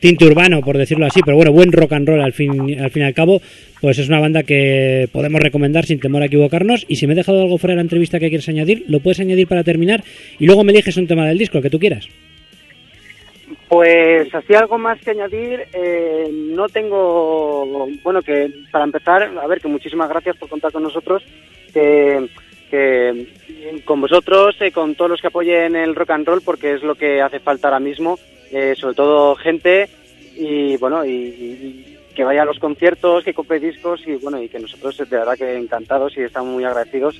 [0.00, 3.02] tinte urbano, por decirlo así, pero bueno, buen rock and roll al fin, al fin
[3.02, 3.40] y al cabo,
[3.80, 6.84] pues es una banda que podemos recomendar sin temor a equivocarnos.
[6.88, 9.20] Y si me he dejado algo fuera de la entrevista que quieres añadir, lo puedes
[9.20, 10.02] añadir para terminar
[10.38, 12.08] y luego me eliges un tema del disco, el que tú quieras.
[13.68, 19.60] Pues así algo más que añadir, eh, no tengo, bueno, que para empezar, a ver,
[19.60, 21.22] que muchísimas gracias por contar con nosotros,
[21.74, 22.28] que,
[22.70, 23.26] que
[23.84, 26.94] con vosotros, eh, con todos los que apoyen el rock and roll, porque es lo
[26.94, 28.18] que hace falta ahora mismo,
[28.50, 29.88] eh, sobre todo gente
[30.36, 34.48] y bueno, y, y que vaya a los conciertos, que compre discos y bueno, y
[34.48, 37.16] que nosotros de verdad que encantados y estamos muy agradecidos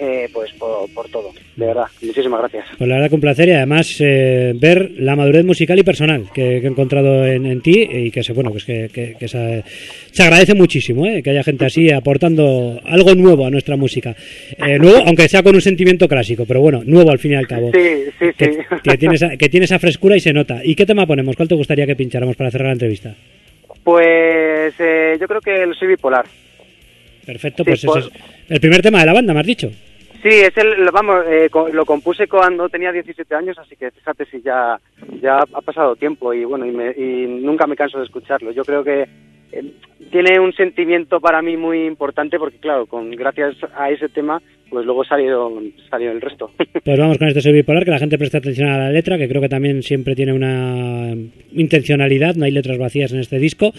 [0.00, 2.64] eh, pues por, por todo, de verdad, muchísimas gracias.
[2.78, 6.24] Pues la verdad que un placer y además eh, ver la madurez musical y personal
[6.32, 9.28] que, que he encontrado en, en ti y que se bueno pues que, que- que
[9.28, 9.62] se,
[10.10, 14.16] se agradece muchísimo eh, que haya gente así aportando algo nuevo a nuestra música.
[14.66, 17.46] Eh, nuevo, aunque sea con un sentimiento clásico, pero bueno, nuevo al fin y al
[17.46, 17.70] cabo.
[17.72, 18.46] Sí, sí, sí.
[18.82, 20.60] Que, tiene esa, que tiene esa frescura y se nota.
[20.64, 21.36] ¿Y qué tema ponemos?
[21.36, 23.14] ¿Cuál te gustaría que pincháramos para cerrar la entrevista?
[23.84, 26.24] Pues eh, yo creo que el soy bipolar.
[27.26, 28.14] Perfecto, Sí, pues por- ese es
[28.48, 29.70] el primer tema de la banda, me has dicho.
[30.22, 34.42] Sí, es el, vamos, eh, lo compuse cuando tenía 17 años, así que fíjate si
[34.42, 34.78] ya,
[35.22, 38.50] ya ha pasado tiempo y bueno, y, me- y nunca me canso de escucharlo.
[38.50, 39.08] Yo creo que
[39.52, 39.64] eh,
[40.10, 44.84] tiene un sentimiento para mí muy importante porque claro, con gracias a ese tema, pues
[44.86, 45.52] luego salió,
[45.88, 46.50] salió el resto.
[46.84, 49.28] Pues vamos con este soy bipolar, que la gente preste atención a la letra, que
[49.28, 51.14] creo que también siempre tiene una
[51.52, 53.72] intencionalidad, no hay letras vacías en este disco,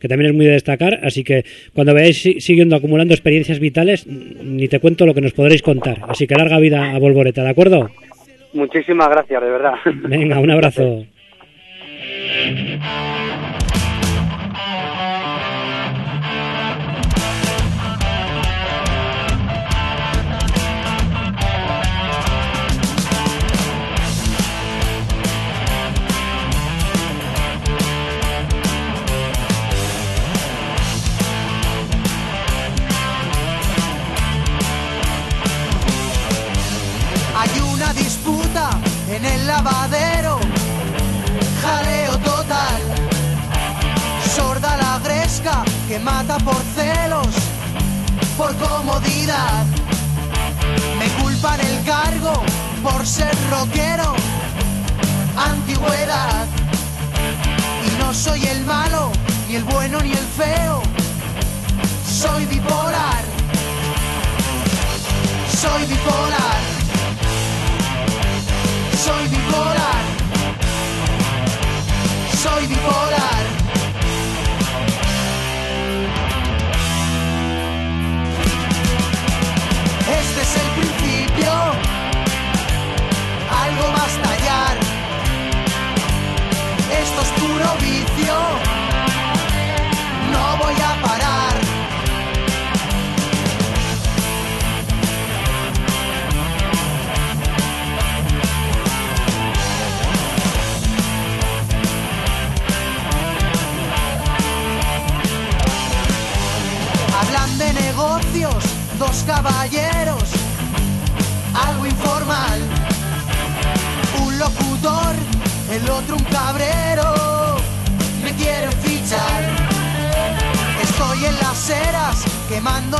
[0.00, 4.06] que también es muy de destacar, así que cuando veáis si- siguiendo acumulando experiencias vitales,
[4.06, 7.50] ni te cuento lo que nos podréis contar, así que larga vida a Volvoreta, ¿de
[7.50, 7.88] acuerdo?
[8.52, 9.74] Muchísimas gracias, de verdad.
[10.08, 11.04] Venga, un abrazo.
[41.62, 42.80] jaleo total.
[44.34, 47.28] Sorda la gresca que mata por celos,
[48.36, 49.64] por comodidad.
[50.98, 52.32] Me culpan el cargo
[52.82, 54.14] por ser rockero,
[55.36, 56.46] antigüedad.
[57.86, 59.10] Y no soy el malo,
[59.48, 60.82] ni el bueno ni el feo,
[62.06, 63.24] soy bipolar.
[65.60, 66.57] Soy bipolar.
[69.04, 70.02] Soy bipolar.
[72.42, 73.47] Soy bipolar.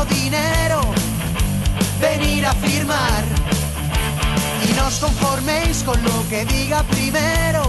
[0.05, 0.81] Dinero,
[2.01, 3.25] venir a firmar.
[4.69, 7.63] Y no os conforméis con lo que diga primero,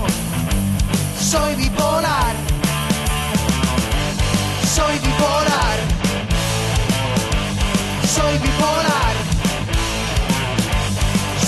[1.19, 2.35] Soy bipolar.
[4.75, 5.77] Soy bipolar.
[8.15, 9.15] Soy bipolar.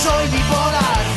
[0.03, 1.10] Soy bipolar.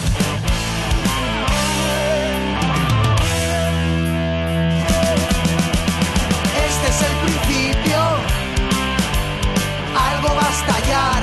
[10.54, 11.22] Estallar.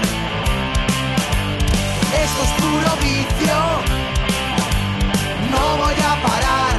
[2.24, 3.58] Esto es puro vicio.
[5.52, 6.71] No voy a parar.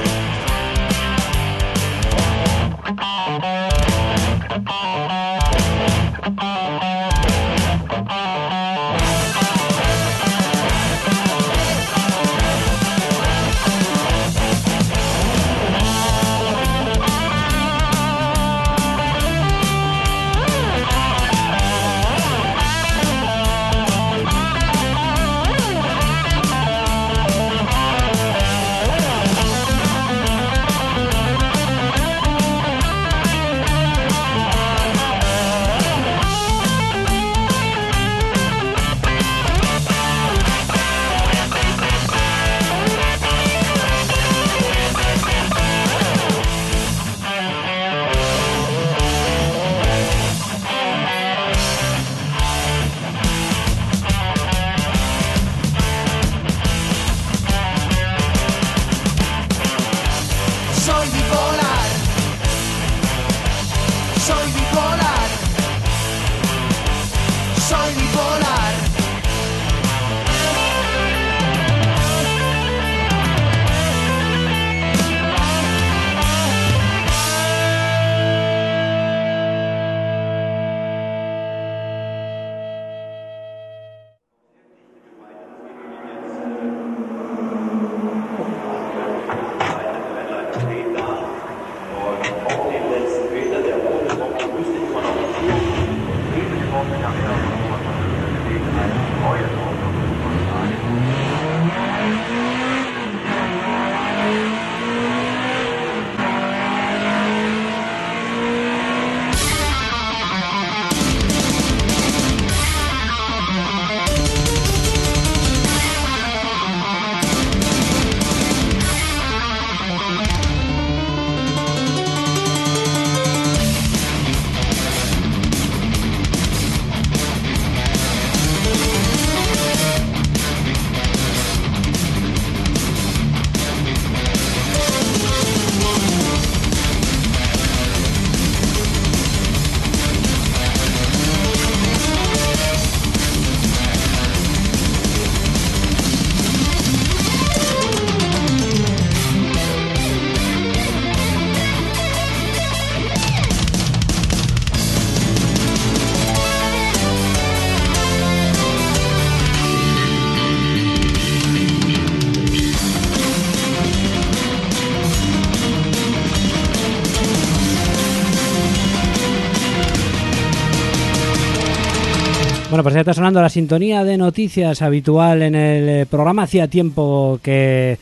[172.83, 176.43] Bueno, pues ya está sonando la sintonía de noticias habitual en el eh, programa.
[176.43, 177.97] Hacía tiempo que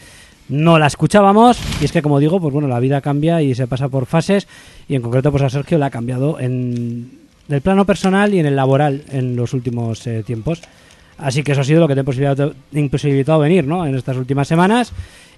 [0.48, 3.66] no la escuchábamos y es que como digo, pues bueno, la vida cambia y se
[3.66, 4.48] pasa por fases
[4.88, 7.10] y en concreto pues a Sergio la ha cambiado en
[7.50, 10.62] el plano personal y en el laboral en los últimos eh, tiempos.
[11.18, 13.84] Así que eso ha sido lo que te ha imposibilitado, imposibilitado venir, ¿no?
[13.84, 14.94] En estas últimas semanas.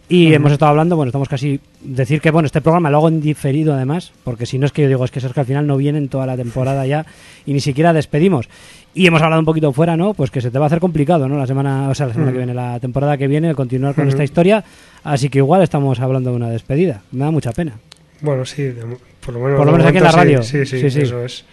[0.08, 3.22] Y hemos estado hablando, bueno, estamos casi decir que bueno, este programa lo hago en
[3.22, 5.76] diferido además, porque si no es que yo digo, es que Sergio al final no
[5.76, 7.06] viene en toda la temporada ya
[7.46, 8.48] y ni siquiera despedimos.
[8.94, 10.12] Y hemos hablado un poquito fuera, ¿no?
[10.12, 11.38] Pues que se te va a hacer complicado, ¿no?
[11.38, 14.22] La semana, o sea, la semana que viene, la temporada que viene, continuar con esta
[14.22, 14.62] historia.
[15.02, 17.02] Así que igual estamos hablando de una despedida.
[17.10, 17.72] Me da mucha pena.
[18.20, 18.82] Bueno, sí, de-
[19.24, 20.42] por lo menos, Por lo menos aquí en la radio.
[20.42, 21.00] Sí, sí, Sí, sí.
[21.02, 21.44] eso es.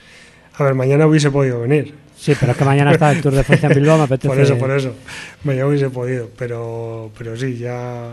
[0.56, 1.94] A ver, mañana hubiese podido venir.
[2.18, 4.28] Sí, pero es que mañana está el Tour de Francia en Bilbao, me apetece.
[4.28, 4.94] Por eso, por eso.
[5.46, 6.30] Mañana hubiese podido.
[6.38, 8.10] Pero, pero sí, ya.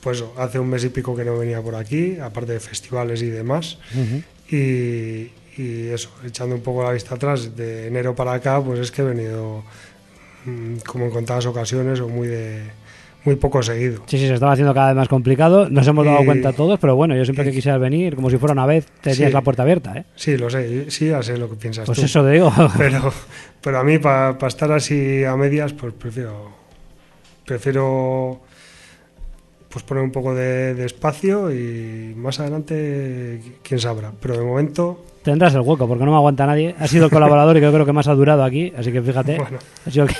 [0.00, 3.26] Pues hace un mes y pico que no venía por aquí, aparte de festivales y
[3.30, 3.78] demás.
[3.94, 4.22] Ujú.
[4.56, 8.90] Y, y eso, echando un poco la vista atrás, de enero para acá, pues es
[8.90, 9.62] que he venido,
[10.44, 12.62] mm, como en contadas ocasiones, o muy de
[13.22, 14.02] muy poco seguido.
[14.06, 15.68] Sí, sí, se estaba haciendo cada vez más complicado.
[15.68, 18.38] Nos hemos dado Y- cuenta todos, pero bueno, yo siempre que quisiera venir, como si
[18.38, 19.34] fuera una vez, tenías Sí.
[19.34, 20.04] la puerta abierta, ¿eh?
[20.16, 22.06] Sí, lo sé, sí, ya sé lo que piensas Pues tú.
[22.06, 22.50] eso te digo.
[22.78, 23.12] Pero,
[23.60, 26.50] pero a mí, para estar así a medias, pues prefiero,
[27.44, 28.40] prefiero
[29.68, 34.12] pues poner un poco de, de espacio y más adelante, quién sabrá.
[34.20, 36.74] Pero de momento, Tendrás el hueco, porque no me aguanta nadie.
[36.78, 39.02] Ha sido el colaborador y que yo creo que más ha durado aquí, así que
[39.02, 39.36] fíjate.
[39.36, 39.58] Bueno.
[39.92, 40.14] Que-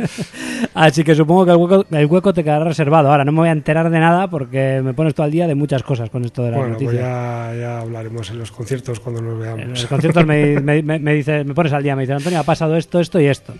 [0.74, 3.10] así que supongo que el hueco, el hueco te quedará reservado.
[3.10, 5.54] Ahora no me voy a enterar de nada porque me pones todo al día de
[5.54, 7.06] muchas cosas con esto de las Bueno, pues noticias.
[7.06, 9.66] ya, ya hablaremos en los conciertos cuando nos En veamos.
[9.80, 12.44] los conciertos me, me- me- me dice, me pones al día, me dice Antonio, ha
[12.44, 13.52] pasado esto, esto y esto.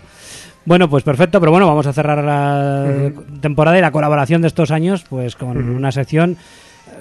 [0.65, 3.11] Bueno, pues perfecto, pero bueno, vamos a cerrar la
[3.41, 6.37] temporada y la colaboración de estos años pues con una sección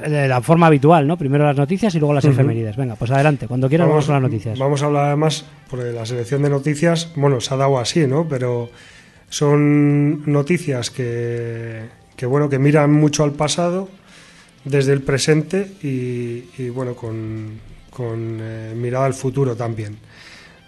[0.09, 1.17] de la forma habitual, ¿no?
[1.17, 2.77] Primero las noticias y luego las efemérides.
[2.77, 4.59] Venga, pues adelante, cuando quieras vamos, con las noticias.
[4.59, 8.27] Vamos a hablar además, porque la selección de noticias, bueno, se ha dado así, ¿no?
[8.29, 8.71] Pero
[9.29, 11.83] son noticias que,
[12.17, 13.89] que bueno, que miran mucho al pasado
[14.65, 17.59] desde el presente y, y, bueno, con,
[17.91, 19.97] con, eh, mirada al futuro también.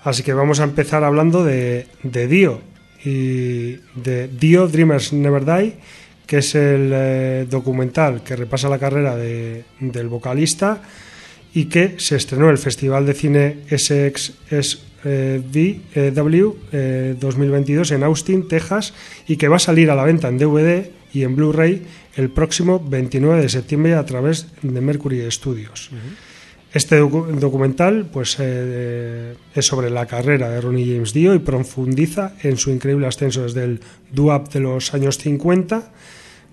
[0.05, 2.61] Así que vamos a empezar hablando de, de Dio
[3.05, 5.77] y de Dio Dreamers Never Die,
[6.33, 10.81] que es el eh, documental que repasa la carrera de- del vocalista
[11.53, 14.71] y que se estrenó en el Festival de Cine SXSW
[16.73, 18.95] eh, 2022 en Austin, Texas,
[19.29, 21.83] y que va a salir a la venta en DVD y en Blu-ray
[22.17, 25.91] el próximo 29 de septiembre a través de Mercury Studios.
[26.73, 32.33] Este docu- documental pues, eh, es sobre la carrera de Ronnie James Dio y profundiza
[32.43, 33.81] en su increíble ascenso desde el
[34.11, 35.93] doo-wop de los años 50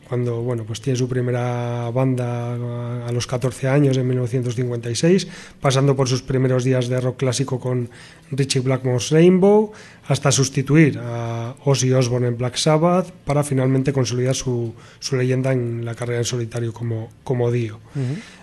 [0.10, 5.27] cuando bueno, pues tiene su primera banda a- a los 14 años en 1956,
[5.61, 7.90] pasando por sus primeros días de rock clásico con
[8.31, 9.72] Richie Blackmore's Rainbow,
[10.07, 15.86] hasta sustituir a Ozzy Osbourne en Black Sabbath, para finalmente consolidar su, su leyenda en
[15.86, 17.80] la carrera en solitario como, como Dio.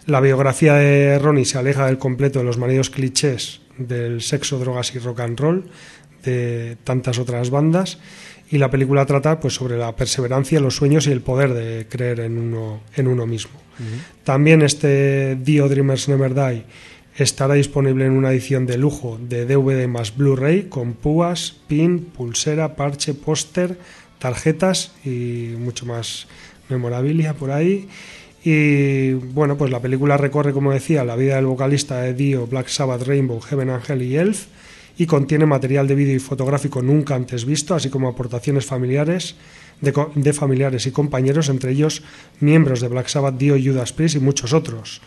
[0.06, 4.94] La biografía de Ronnie se aleja del completo de los manidos clichés del sexo, drogas
[4.94, 5.64] y rock and roll
[6.24, 7.98] de tantas otras bandas
[8.50, 12.20] y la película trata pues sobre la perseverancia, los sueños y el poder de creer
[12.20, 13.52] en uno, en uno mismo.
[14.24, 16.64] También este Dio Dreamers Never Die
[17.16, 22.76] estará disponible en una edición de lujo de DVD más Blu-ray con púas, pin, pulsera,
[22.76, 23.78] parche, póster,
[24.18, 26.26] tarjetas y mucho más
[26.68, 27.88] memorabilia por ahí.
[28.44, 32.68] Y bueno, pues la película recorre, como decía, la vida del vocalista de Dio, Black
[32.68, 34.46] Sabbath, Rainbow, Heaven Angel y Elf
[34.98, 39.36] y contiene material de vídeo y fotográfico nunca antes visto, así como aportaciones familiares
[39.80, 42.02] de, de familiares y compañeros, entre ellos
[42.40, 45.00] miembros de Black Sabbath, Dio, Judas Priest y muchos otros.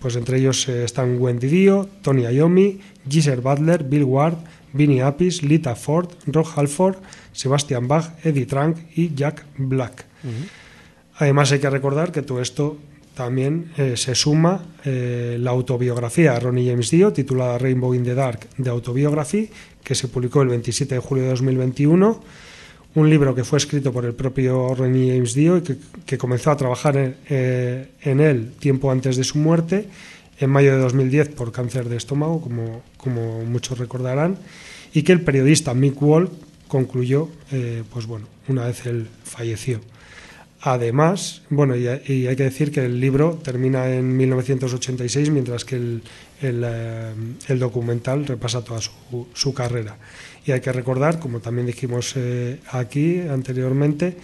[0.00, 4.38] Pues entre ellos eh, están Wendy Dio, Tony Iommi, Geezer Butler, Bill Ward,
[4.72, 6.96] Vinnie Appice, Lita Ford, Rob Halford,
[7.32, 10.04] Sebastian Bach, Eddie Trunk y Jack Black.
[11.16, 12.78] Además hay que recordar que todo esto
[13.18, 18.46] también eh, se suma eh, la autobiografía Ronnie James Dio titulada Rainbow in the Dark
[18.56, 19.50] de Autobiography
[19.82, 22.22] que se publicó el 27 de julio de 2021
[22.94, 25.62] un libro que fue escrito por el propio Ronnie James Dio y
[26.06, 29.88] que, comenzó a trabajar en, eh, en él tiempo antes de su muerte
[30.38, 34.38] en mayo de 2010 por cáncer de estómago como, como muchos recordarán
[34.94, 36.30] y que el periodista Mick Wall
[36.68, 37.30] concluyó
[37.92, 39.80] pues bueno una vez él falleció
[40.60, 46.00] Además, bueno, y, hay que decir que el libro termina en 1986, mientras que
[46.42, 47.14] eh,
[47.48, 49.96] el documental repasa toda su, carrera.
[50.44, 54.16] Y hay que recordar, como también dijimos eh, aquí anteriormente,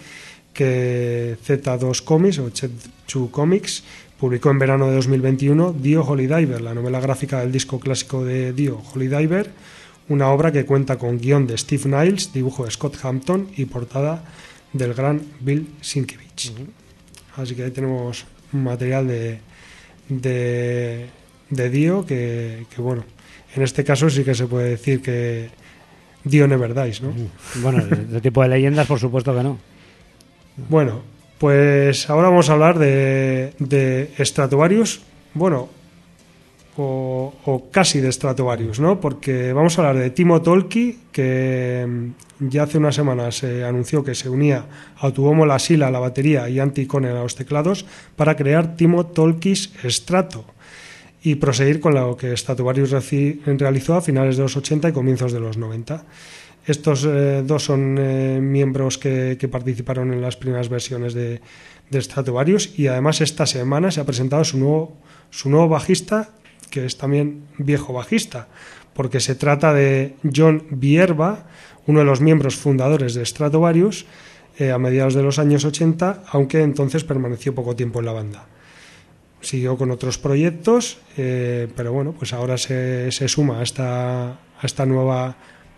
[0.53, 3.83] que Z2 Comics o Chet2 Comics
[4.19, 8.53] publicó en verano de 2021 Dio Holy Diver, la novela gráfica del disco clásico de
[8.53, 9.51] Dio Holy Diver,
[10.09, 14.23] una obra que cuenta con guion de Steve Niles, dibujo de Scott Hampton y portada
[14.73, 15.67] del gran Bill
[16.35, 16.73] Sienkiewicz.
[17.37, 19.39] Así que ahí tenemos material de,
[20.09, 21.07] de,
[21.49, 23.03] de Dio que, que, bueno,
[23.55, 25.49] en este caso sí que se puede decir que
[26.23, 27.13] Dio Never Dies, ¿no?
[27.55, 29.57] Bueno, de tipo de leyendas, por supuesto que no.
[30.69, 31.01] Bueno,
[31.37, 35.01] pues ahora vamos a hablar de, de Stratovarius,
[35.33, 35.69] bueno,
[36.77, 38.99] o, casi de Stratovarius, ¿no?
[38.99, 44.03] Porque vamos a hablar de Timo Tolki, que mm, ya hace unas semanas se anunció
[44.03, 44.65] que se unía
[44.97, 47.85] a Tuomo Lasila a la batería y Antti Konen a los teclados
[48.15, 50.45] para crear Timo Tolkis Strato
[51.23, 52.91] y proseguir con lo que Stratovarius
[53.45, 56.03] realizó a finales de los 80 y comienzos de los 90.
[56.67, 61.41] Estos eh, dos son eh, miembros que, que participaron en las primeras versiones de,
[61.89, 64.97] de Stratovarius y además esta semana se ha presentado su nuevo,
[65.29, 66.29] su nuevo bajista,
[66.69, 68.47] que es también viejo bajista,
[68.93, 71.47] porque se trata de John Bierba,
[71.85, 74.05] uno de los miembros fundadores de Stratovarius
[74.57, 78.47] eh, a mediados de los años 80, aunque entonces permaneció poco tiempo en la banda.
[79.41, 85.35] Siguió con otros proyectos, eh, pero bueno, pues ahora se, suma a esta, nueva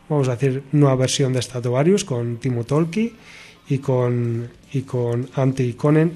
[0.07, 3.13] vamos a decir, nueva versión de Stratovarius con Timo Tolki
[3.67, 5.27] y con, y con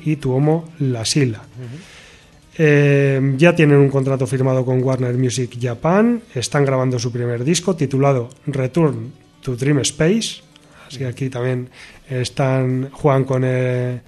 [0.04, 1.42] y Tuomo Lasila.
[2.58, 7.76] Eh, ya tienen un contrato firmado con Warner Music Japan, están grabando su primer disco
[7.76, 10.42] titulado Return to Dream Space,
[10.86, 11.70] así que aquí también
[12.10, 14.02] están juegan con, eh,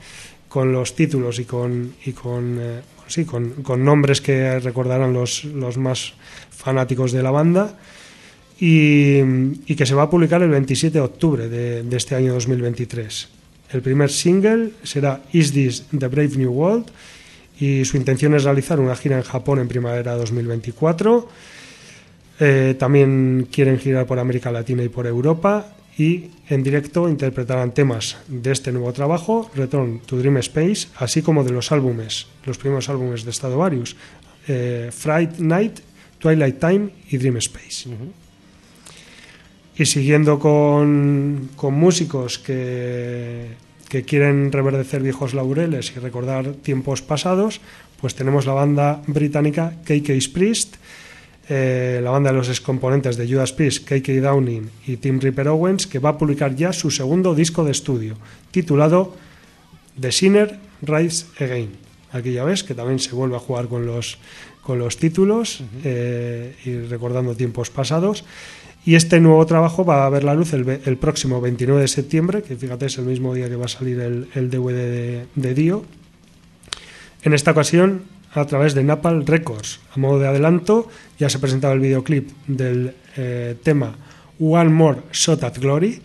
[0.50, 5.46] con los títulos y con, y con, eh, sí, con, con nombres que recordarán los,
[5.46, 6.14] los más
[6.50, 7.78] fanáticos de la banda.
[8.60, 13.28] Y, que se va a publicar el 27 de octubre de este año 2023.
[13.74, 16.86] El primer single será Is This the Brave New World
[17.60, 21.30] y su intención es realizar una gira en Japón en primavera 2024.
[22.40, 28.18] Eh, también quieren girar por América Latina y por Europa y en directo interpretarán temas
[28.28, 32.90] de este nuevo trabajo, Return to Dream Space, así como de los álbumes, los primeros
[32.90, 33.96] álbumes de Stradivarius,
[34.48, 35.80] eh, Fright Night,
[36.20, 37.90] Twilight Time y Dream Space.
[39.76, 43.50] Y siguiendo con, con músicos que,
[43.94, 47.62] que quieren reverdecer viejos laureles y recordar tiempos pasados,
[48.02, 50.78] pues tenemos la banda británica KK's Priest,
[51.48, 55.86] eh, la banda de los excomponentes de Judas Priest, KK Downing y Tim Ripper Owens,
[55.86, 58.16] que va a publicar ya su segundo disco de estudio,
[58.50, 59.16] titulado
[60.02, 61.70] The Sinner Rise Again.
[62.14, 64.18] Aquí ya ves que también se vuelve a jugar con los,
[64.64, 68.26] con los títulos eh, y recordando tiempos pasados.
[68.86, 72.56] Y este nuevo trabajo va a ver la luz el, próximo 29 de septiembre, que
[72.56, 75.86] fíjate es el mismo día que va a salir el, el DVD de, de Dio.
[77.24, 78.04] En esta ocasión
[78.34, 79.80] a través de Napal Records.
[79.96, 80.90] A modo de adelanto,
[81.20, 83.96] ya se presentaba el videoclip del eh, tema
[84.40, 86.02] One More Shot at Glory,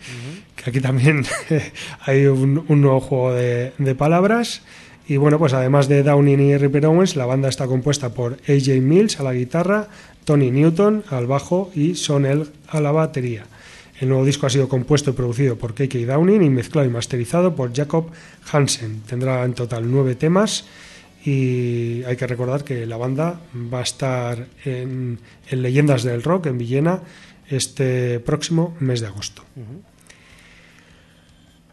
[0.55, 1.25] que aquí también
[2.05, 4.61] hay un, un nuevo juego de, de palabras.
[5.07, 8.79] Y bueno, pues además de Downing y Ripper Owens, la banda está compuesta por AJ
[8.79, 9.87] Mills a la guitarra,
[10.29, 13.47] Tony Newton al bajo y Son El a la batería.
[13.99, 17.55] El nuevo disco ha sido compuesto y producido por KK Downing y mezclado y masterizado
[17.55, 18.11] por Jacob
[18.51, 19.01] Hansen.
[19.07, 20.67] Tendrá en total nueve temas
[21.25, 23.41] y hay que recordar que la banda
[23.73, 25.17] va a estar en,
[25.49, 27.01] en Leyendas del Rock en Villena
[27.47, 29.41] este próximo mes de agosto.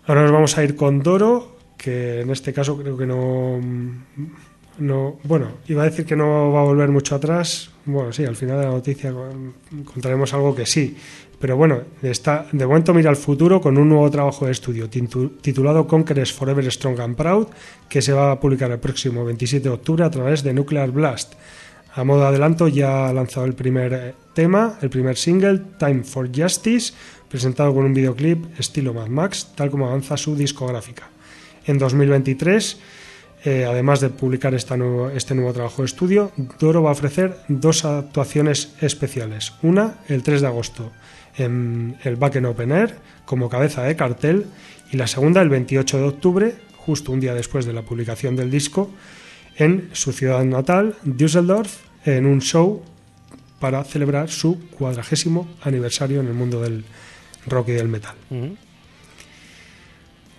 [0.07, 3.61] Ahora nos vamos a ir con Doro, que en este caso creo que no,
[4.79, 5.19] no.
[5.25, 7.76] Bueno, iba a decir que no va a volver mucho atrás.
[7.87, 9.55] Bueno, sí, al final de la noticia con-
[9.85, 10.97] contaremos algo que sí.
[11.39, 15.33] Pero bueno, está, de momento mira al futuro con un nuevo trabajo de estudio titu-
[15.41, 17.49] titulado Conquerors Forever Strong and Proud,
[17.89, 21.35] que se va a publicar el próximo 27 de octubre a través de Nuclear Blast.
[21.95, 26.03] A modo de adelanto ya ha lanzado el primer eh, tema, el primer single, Time
[26.05, 26.93] for Justice,
[27.29, 31.09] presentado con un videoclip estilo Mad Max, tal como avanza su discográfica.
[31.67, 32.79] En 2023,
[33.47, 37.37] eh, además de publicar esta nuevo- este nuevo trabajo de estudio, Doro va a ofrecer
[37.49, 39.53] dos actuaciones especiales.
[39.63, 40.91] Una, el 3 de agosto,
[41.39, 44.47] en el Back in Open Air, como cabeza de cartel,
[44.93, 48.51] y la segunda, el 28 de octubre, justo un día después de la publicación del
[48.51, 48.91] disco,
[49.57, 52.83] en su ciudad natal, Düsseldorf, en un show
[53.61, 56.85] para celebrar su cuadragésimo aniversario en el mundo del
[57.47, 58.15] rock y del metal.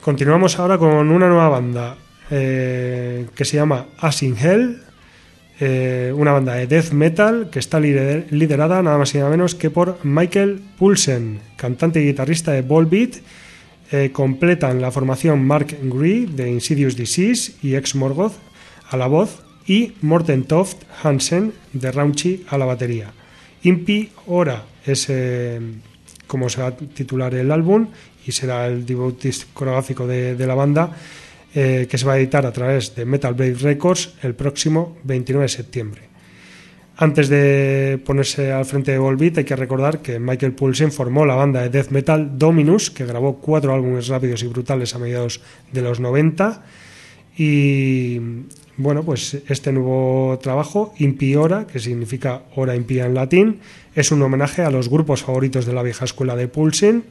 [0.01, 1.95] Continuamos ahora con una nueva banda
[2.31, 4.81] eh, que se llama As in Hell,
[5.59, 9.55] eh, una banda de death metal que está lider- liderada nada más y nada menos
[9.55, 13.15] que por Michael Poulsen, cantante y guitarrista de Volbeat.
[13.89, 18.33] Eh, completan la formación Mark Gree de Insidious Disease y Ex Morgoth
[18.89, 23.13] a la voz y Morten Toft Hansen de Raunchy a la batería.
[23.63, 25.09] Impi Ora es
[26.27, 27.87] como se va a titular el álbum
[28.25, 30.91] y será el debut discográfico de la banda
[31.59, 35.45] eh, que se va a editar a través de Metal Blade Records el próximo 29
[35.45, 36.01] de septiembre.
[36.97, 41.33] Antes de ponerse al frente de Volbeat hay que recordar que Michael Poulsen formó la
[41.33, 45.81] banda de death metal Dominus, que grabó cuatro álbumes rápidos y brutales a mediados de
[45.81, 46.63] los 90
[47.39, 48.19] y
[48.77, 53.61] bueno, pues este nuevo trabajo, Impiora, que significa hora impía en latín,
[53.95, 57.05] es un homenaje a los grupos favoritos de la vieja escuela de Poulsen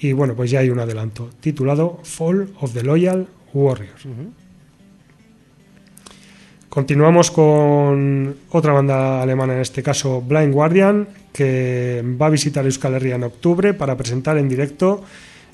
[0.00, 4.06] y bueno, pues ya hay un adelanto titulado Fall of the Loyal Warriors.
[6.68, 12.94] Continuamos con otra banda alemana, en este caso Blind Guardian, que va a visitar Euskal
[12.94, 15.02] Herria en octubre para presentar en directo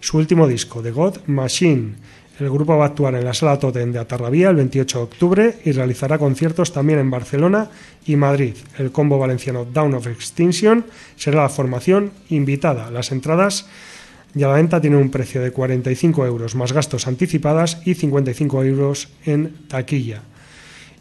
[0.00, 1.94] su último disco, The God Machine.
[2.40, 5.54] El grupo va a actuar en la Sala Totem de Atarrabía el 28 de octubre
[5.64, 7.70] y realizará conciertos también en Barcelona
[8.06, 8.56] y Madrid.
[8.76, 10.84] El combo valenciano Down of Extinction
[11.14, 12.90] será la formación invitada.
[12.90, 13.66] Las entradas
[14.34, 18.64] ya a la venta tienen un precio de 45 euros más gastos anticipadas y 55
[18.64, 20.22] euros en taquilla.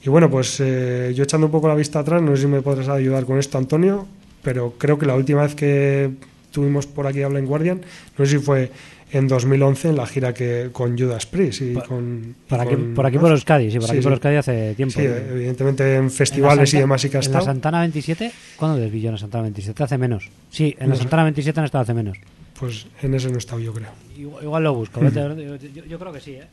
[0.05, 2.61] Y bueno, pues eh, yo echando un poco la vista atrás, no sé si me
[2.61, 4.05] podrás ayudar con esto, Antonio,
[4.41, 6.11] pero creo que la última vez que
[6.51, 7.81] tuvimos por aquí habla en Guardian,
[8.17, 8.69] no sé si fue
[9.13, 12.35] en 2011 en la gira que con Judas Priest y Pa- con...
[12.49, 14.13] Por y aquí, con- por aquí por Euskadi, sí, por Sí, aquí por sí.
[14.15, 14.99] Euskadi hace tiempo.
[14.99, 17.41] Sí, evidentemente en festivales En y demás sí que ha En la.
[17.41, 19.83] Santana 27, ¿cuándo desvilló en la Santana 27?
[19.83, 20.29] Hace menos.
[20.49, 21.01] Sí, en la No sé.
[21.03, 22.17] Santana 27 han estado hace menos.
[22.59, 23.89] Pues en ese no he estado yo creo.
[24.15, 25.01] Igual, lo busco.
[25.01, 26.47] yo, yo- yo creo que sí, ¿eh?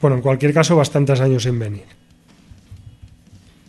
[0.00, 1.82] Bueno, en cualquier caso, bastantes años sin venir.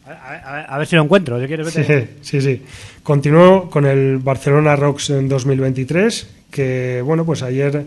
[0.06, 1.40] A, a- a ver- si lo encuentro.
[1.42, 2.08] Si quieres, vete.
[2.22, 2.62] Sí, sí, sí.
[3.04, 7.86] Continuó con el Barcelona Rocks en 2023, que bueno, pues ayer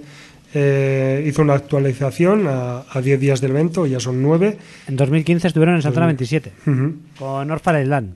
[0.55, 4.57] eh, hizo una actualización a, a 10 días del evento, ya son 9.
[4.89, 8.15] En 2015 estuvieron en Santana 27 Ujú, con Orphan Island.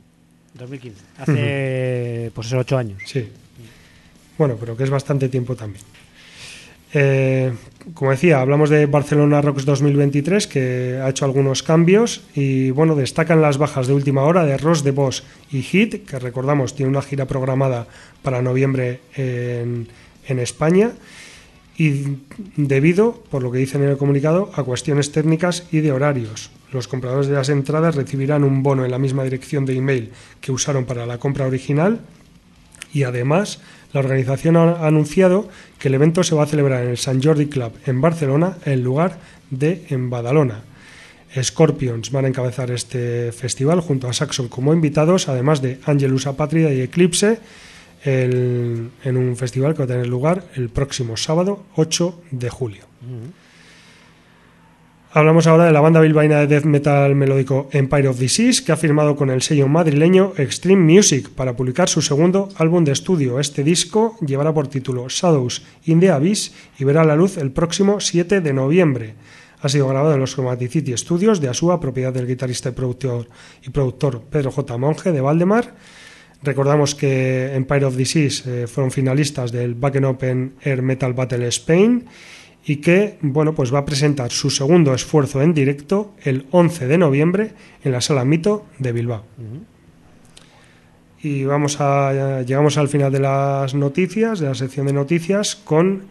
[0.54, 1.02] 2015.
[1.18, 3.02] Hace, pues eso, 8 años.
[3.06, 3.28] Sí.
[4.38, 5.84] Bueno, pero que es bastante tiempo también.
[6.94, 7.52] Eh,
[7.94, 13.40] como decía, hablamos de Barcelona Rocks 2023, que ha hecho algunos cambios y bueno, destacan
[13.40, 17.00] las bajas de última hora de Ross de Boss y Hit, que recordamos tiene una
[17.00, 17.86] gira programada
[18.22, 19.88] para noviembre en,
[20.26, 20.92] en España
[21.76, 22.18] y
[22.56, 26.50] debido, por lo que dicen en el comunicado, a cuestiones técnicas y de horarios.
[26.70, 30.52] Los compradores de las entradas recibirán un bono en la misma dirección de email que
[30.52, 32.00] usaron para la compra original
[32.92, 33.60] y además
[33.92, 37.46] la organización ha anunciado que el evento se va a celebrar en el Sant Jordi
[37.46, 39.18] Club en Barcelona en lugar
[39.50, 40.62] de en Badalona.
[41.40, 46.72] Scorpions van a encabezar este festival junto a Saxon como invitados, además de Angelus Apátrida
[46.72, 47.38] y Eclipse,
[48.04, 52.84] el- en un festival que va a tener lugar el próximo sábado 8 de julio.
[55.14, 58.78] Hablamos ahora de la banda bilbaína de death metal melódico Empire of Disease, que ha
[58.78, 63.38] firmado con el sello madrileño Extreme Music para publicar su segundo álbum de estudio.
[63.38, 68.00] Este disco llevará por título Shadows in the Abyss y verá la luz el próximo
[68.00, 69.14] 7 de noviembre.
[69.60, 73.28] Ha sido grabado en los Chromaticity Studios de Asúa, propiedad del guitarrista y productor,
[73.62, 74.78] y productor Pedro J.
[74.78, 75.74] Monge de Valdemar.
[76.42, 82.04] Recordamos que Empire of Disease eh, fueron finalistas del Backen Open Air Metal Battle Spain
[82.64, 86.98] y que bueno, pues va a presentar su segundo esfuerzo en directo el 11 de
[86.98, 87.52] noviembre
[87.84, 89.24] en la Sala Mito de Bilbao.
[91.22, 96.02] Y vamos a llegamos al final de las noticias, de la sección de noticias con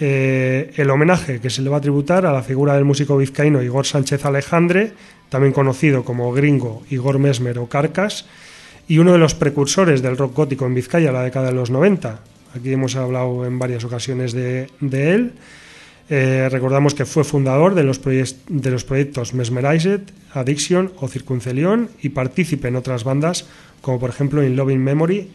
[0.00, 3.62] eh, el homenaje que se le va a tributar a la figura del músico vizcaíno
[3.62, 4.92] Igor Sánchez Alejandre,
[5.28, 8.26] también conocido como Gringo, Igor Mesmer o Carcas,
[8.88, 12.20] y uno de los precursores del rock gótico en Vizcaya, la década de los 90.
[12.56, 15.32] Aquí hemos hablado en varias ocasiones de, él.
[16.10, 20.00] Eh, recordamos que fue fundador de los, proyec- de los proyectos Mesmerized,
[20.32, 23.44] Addiction o Circuncelión y partícipe en otras bandas
[23.82, 25.28] como por ejemplo In Loving Memory,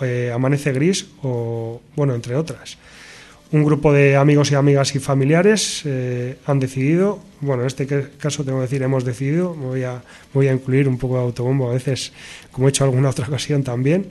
[0.00, 2.76] eh, Amanece Gris o bueno, entre otras.
[3.52, 8.44] Un grupo de amigos y amigas y familiares eh, han decidido, bueno, en este caso
[8.44, 9.66] tengo que decir hemos decidido, me
[10.32, 12.14] voy a, incluir un poco de autobombo a veces,
[12.50, 14.06] como he hecho alguna otra ocasión también.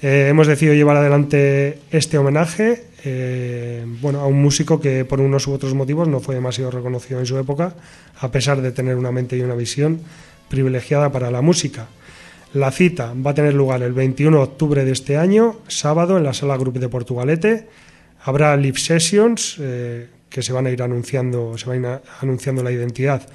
[0.00, 5.48] Eh, hemos decidido llevar adelante este homenaje eh, bueno, a un músico que por unos
[5.48, 7.74] u otros motivos no fue demasiado reconocido en su época,
[8.20, 10.00] a pesar de tener una mente y una visión
[10.48, 11.88] privilegiada para la música.
[12.54, 16.22] La cita va a tener lugar el 21 de octubre de este año, sábado, en
[16.22, 17.66] la sala Group de Portugalete.
[18.22, 22.62] Habrá live sessions eh, que se van a ir anunciando, se van a ir anunciando
[22.62, 23.28] la identidad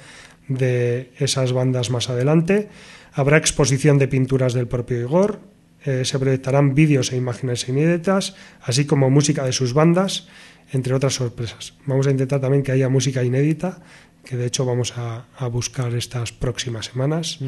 [0.48, 2.68] de esas bandas más adelante.
[3.12, 5.40] Habrá exposición de pinturas del propio Igor.
[5.84, 10.26] eh, se proyectarán vídeos e imágenes inéditas, así como música de sus bandas,
[10.72, 11.74] entre otras sorpresas.
[11.86, 13.82] Vamos a intentar también que haya música inédita,
[14.24, 17.38] que de hecho vamos a, a buscar estas próximas semanas.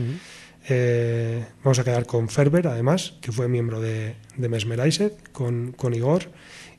[0.69, 5.95] Eh, vamos a quedar con Ferber, además, que fue miembro de, de Mesmerized, con, con
[5.95, 6.29] Igor,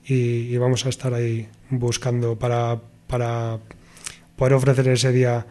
[0.08, 0.14] y,
[0.54, 3.60] y vamos a estar ahí buscando para, para
[4.36, 5.46] poder ofrecer ese día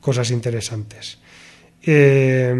[0.00, 1.18] cosas interesantes.
[1.82, 2.54] Eh,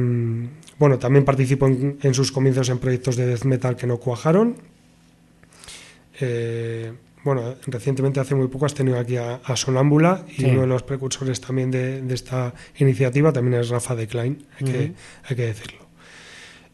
[0.79, 4.57] bueno, también participó en, en sus comienzos en proyectos de death metal que no cuajaron.
[6.21, 6.93] Eh,
[7.25, 10.45] bueno, recientemente, hace muy poco, has tenido aquí a, a Sonámbula y Sí.
[10.47, 14.65] uno de los precursores también de, de esta iniciativa también es Rafa de Klein, hay,
[14.73, 14.95] que, Ujú.
[15.25, 15.86] hay que decirlo.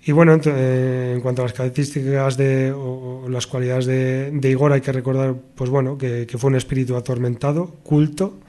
[0.05, 4.73] Y bueno, eh, en cuanto a las características de, o, las cualidades de, de Igor,
[4.73, 8.41] hay que recordar pues bueno, que, que fue un espíritu atormentado, culto,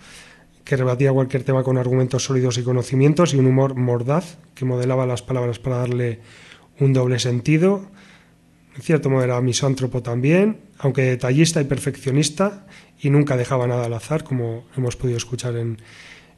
[0.63, 5.05] que rebatía cualquier tema con argumentos sólidos y conocimientos y un humor mordaz que modelaba
[5.05, 6.21] las palabras para darle
[6.79, 7.85] un doble sentido.
[8.75, 12.65] En cierto modo era misántropo también, aunque detallista y perfeccionista
[12.99, 15.77] y nunca dejaba nada al azar, como hemos podido escuchar en,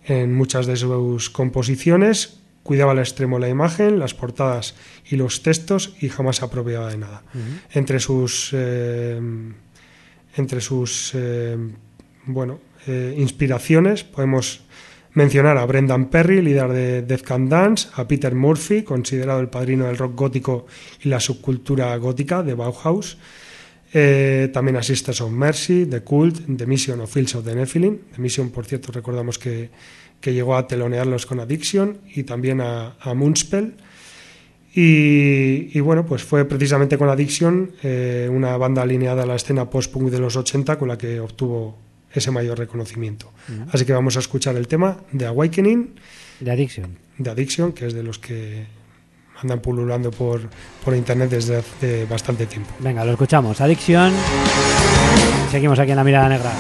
[0.04, 2.42] en muchas de sus composiciones.
[2.66, 4.74] Cuidaba al extremo la imagen, las portadas
[5.06, 7.22] y los textos y jamás se apropiaba de nada.
[7.72, 9.22] Entre sus eh,
[10.36, 11.56] entre sus eh,
[12.26, 14.64] bueno eh, inspiraciones podemos
[15.14, 19.86] mencionar a Brendan Perry, líder de Death Can Dance, a Peter Murphy, considerado el padrino
[19.86, 20.66] del rock gótico
[21.04, 23.20] y la subcultura gótica de Bauhaus,
[23.94, 28.00] eh, también a Sisters of Mercy, The Cult, The Mission of Fields of the Nephilim.
[28.14, 29.70] The Mission, por cierto, recordamos que,
[30.26, 33.76] que llegó a telonearlos con Addiction y también a, a Moonspell.
[34.74, 39.70] Y, y, bueno, pues fue precisamente con Addiction, eh, una banda alineada a la escena
[39.70, 41.78] post-punk de los 80 con la que obtuvo
[42.12, 43.28] ese mayor reconocimiento.
[43.28, 43.68] Uh -huh.
[43.72, 45.94] Así que vamos a escuchar el tema de Awakening.
[46.40, 46.98] De Addiction.
[47.20, 48.66] De Addiction, que es de los que
[49.44, 50.42] andan pululando por,
[50.84, 52.72] por internet desde hace bastante tiempo.
[52.80, 53.62] Venga, lo escuchamos.
[53.62, 54.12] Addiction.
[55.52, 56.52] Seguimos aquí en la mirada negra.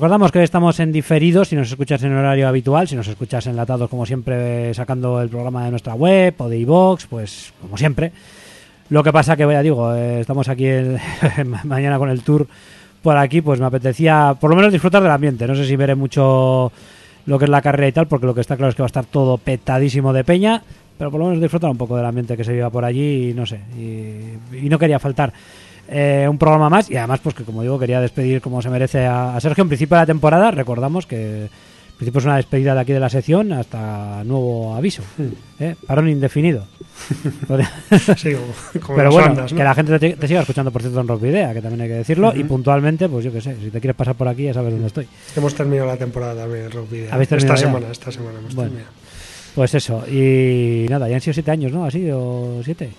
[0.00, 3.90] Recordamos que estamos en diferido, si nos escuchas en horario habitual, si nos escuchas enlatados
[3.90, 8.10] como siempre sacando el programa de nuestra web o de iVox, pues como siempre.
[8.88, 10.96] Lo que pasa que, ya digo, eh, estamos aquí el-
[11.64, 12.46] mañana con el tour
[13.02, 15.46] por aquí, pues me apetecía por lo menos disfrutar del ambiente.
[15.46, 16.72] No sé si veré mucho
[17.26, 18.86] lo que es la carrera y tal, porque lo que está claro es que va
[18.86, 20.62] a estar todo petadísimo de peña,
[20.96, 23.34] pero por lo menos disfrutar un poco del ambiente que se viva por allí y
[23.34, 25.30] no sé, y no quería faltar.
[25.90, 29.04] Eh, un programa más y además pues que como digo quería despedir como se merece
[29.06, 32.74] a, a Sergio en principio de la temporada recordamos que en principio es una despedida
[32.74, 35.02] de aquí de la sección hasta nuevo aviso
[35.58, 35.74] ¿eh?
[35.86, 36.64] parón indefinido
[38.16, 38.32] Sí,
[38.80, 41.52] como, pero bueno que la gente te, te siga escuchando por cierto en Rock Video
[41.52, 44.14] que también hay que decirlo y puntualmente pues yo que sé si te quieres pasar
[44.14, 45.06] por aquí ya sabes dónde estoy
[45.36, 47.12] Hemos terminado la temporada también de Rock Video.
[47.12, 47.56] ¿Habéis Esta ya?
[47.56, 48.70] semana, esta semana hemos Bueno.
[48.70, 48.94] terminado.
[49.54, 51.84] pues eso y nada ya han sido siete años ¿no?
[51.84, 52.90] así o siete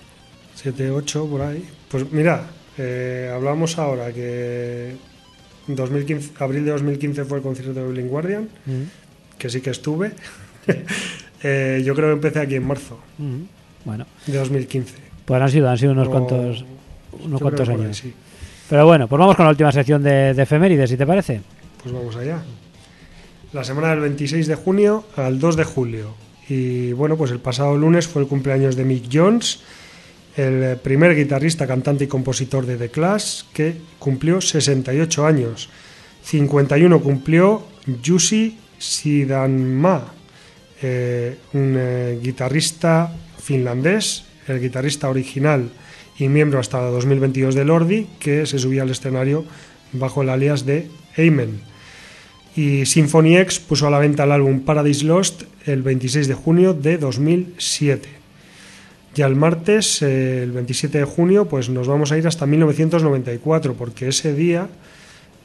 [0.53, 1.65] 7, 8, por ahí.
[1.89, 2.43] Pues mira,
[2.81, 4.95] eh, hablamos ahora que
[5.67, 9.69] en 2015, abril de 2015 fue el concierto de Blind Guardian, Mm, que sí que
[9.71, 10.11] estuve.
[11.43, 13.41] Eh, yo creo que empecé aquí en marzo mm.
[13.83, 14.93] bueno de 2015.
[15.25, 16.63] pues han sido han sido unos O- cuantos
[17.23, 18.13] unos cuantos ahí, años sí.
[18.69, 21.41] Pero bueno, pues vamos con la última sección de, de efemérides, si te parece.
[21.81, 22.43] Pues vamos allá.
[23.53, 26.13] La semana del 26 de junio al 2 de julio.
[26.47, 29.61] Y bueno, pues el pasado lunes fue el cumpleaños de Mick Jones,
[30.37, 35.69] el primer guitarrista, cantante y compositor de The Clash, que cumplió 68 años.
[36.23, 37.63] 51 cumplió
[38.05, 40.13] Jussi Sidanma,
[40.81, 45.69] eh, un eh, guitarrista finlandés, el guitarrista original
[46.17, 49.45] y miembro hasta 2022 de Lordi, que se subía al escenario
[49.93, 50.87] bajo el alias de
[51.17, 51.61] Amen.
[52.55, 56.73] Y Symphony X puso a la venta el álbum Paradise Lost el 26 de junio
[56.73, 58.20] de 2007.
[59.13, 63.73] Ya el martes, eh, el 27 de junio, pues nos vamos a ir hasta 1994,
[63.73, 64.69] porque ese día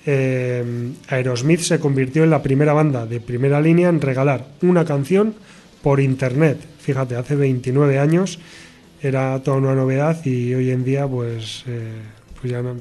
[0.06, 5.34] eh, Aerosmith se convirtió en la primera banda de primera línea en regalar una canción
[5.82, 6.58] por internet.
[6.80, 8.38] Fíjate, hace 29 años
[9.02, 11.90] era toda una novedad y hoy en día pues, eh,
[12.40, 12.76] pues ya no-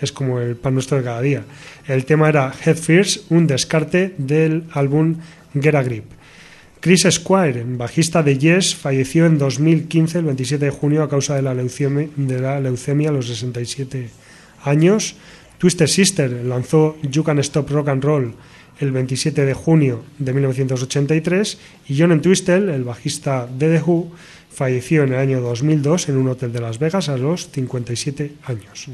[0.00, 1.44] es como el pan nuestro de cada día.
[1.86, 5.16] El tema era Head First, un descarte del álbum
[5.60, 6.04] Get a Grip.
[6.82, 11.42] Chris Squire, bajista de Yes, falleció en 2015, el 27 de junio, a causa de
[11.42, 14.10] la leucemia, a los 67
[14.64, 15.14] años.
[15.58, 18.34] Twisted Sister lanzó You Can Stop Rock and Roll
[18.80, 24.10] el 27 de junio de 1983 y John Entwistle, el bajista de The Who,
[24.50, 28.88] falleció en el año 2002 en un hotel de Las Vegas a los 57 años.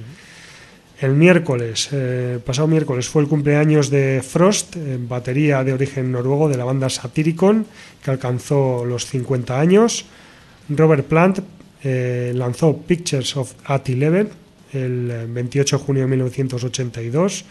[1.00, 6.48] El miércoles, eh, pasado miércoles, fue el cumpleaños de Frost, eh, batería de origen noruego
[6.48, 7.66] de la banda Satyricon,
[8.02, 10.06] que alcanzó los 50 años.
[10.68, 11.38] Robert Plant
[11.84, 14.28] eh, lanzó Pictures of at Eleven
[14.72, 17.44] el eh, 28 de junio de 1982.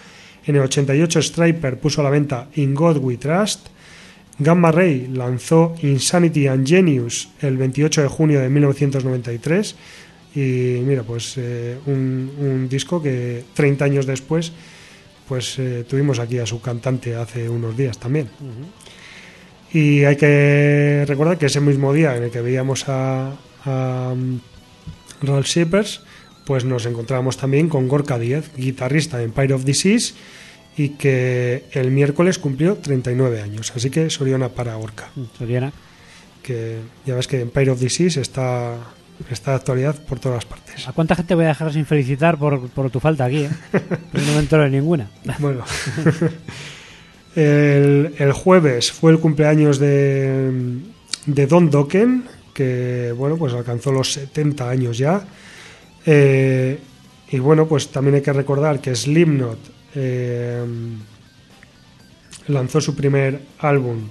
[0.45, 3.67] En el 88 Striper puso a la venta In God We Trust.
[4.39, 9.75] Gamma Ray lanzó Insanity and Genius el 28 de junio de 1993
[10.37, 14.51] y mira, pues eh, un, un disco que 30 años después
[15.27, 18.29] pues eh, tuvimos aquí a su cantante hace unos días también.
[19.73, 23.33] Y hay que recordar que ese mismo día en el que veíamos a,
[23.65, 24.39] a um,
[25.23, 26.01] Ralph Shepers,
[26.45, 30.13] pues nos encontramos también con Gorka Díez, guitarrista de Empire of Disease
[30.77, 33.73] y que el miércoles cumplió 39 años.
[33.75, 35.73] Así que Soriona para Gorka Soriana.
[36.43, 36.77] que
[37.07, 38.77] ya ves que Empire of Disease está
[39.29, 40.87] está de actualidad por todas partes.
[40.87, 43.45] ¿A cuánta gente voy a dejar sin felicitar por, por tu falta aquí?
[43.45, 43.49] ¿eh?
[44.13, 45.09] No me entero de ninguna.
[45.39, 45.63] Bueno,
[47.35, 50.79] el, el jueves fue el cumpleaños de,
[51.25, 55.25] de Don Dokken, que bueno, pues alcanzó los 70 años ya.
[56.05, 56.79] Eh,
[57.29, 59.59] y bueno, pues también hay que recordar que Slipknot
[59.95, 60.63] eh,
[62.47, 64.07] lanzó su primer álbum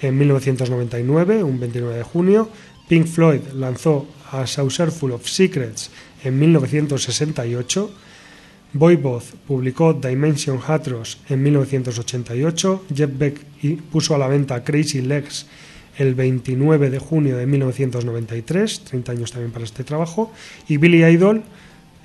[0.00, 2.48] en 1999, un 29 de junio.
[2.90, 5.92] Pink Floyd lanzó A Saucerful of Secrets
[6.24, 7.88] en 1968.
[8.72, 12.86] Voivod publicó Dimension Hatros en 1988.
[12.92, 13.44] Jeff Beck
[13.92, 15.46] puso a la venta Crazy Legs
[15.98, 20.32] el 29 de junio de 1993, 30 años también para este trabajo.
[20.66, 21.44] Y Billy Idol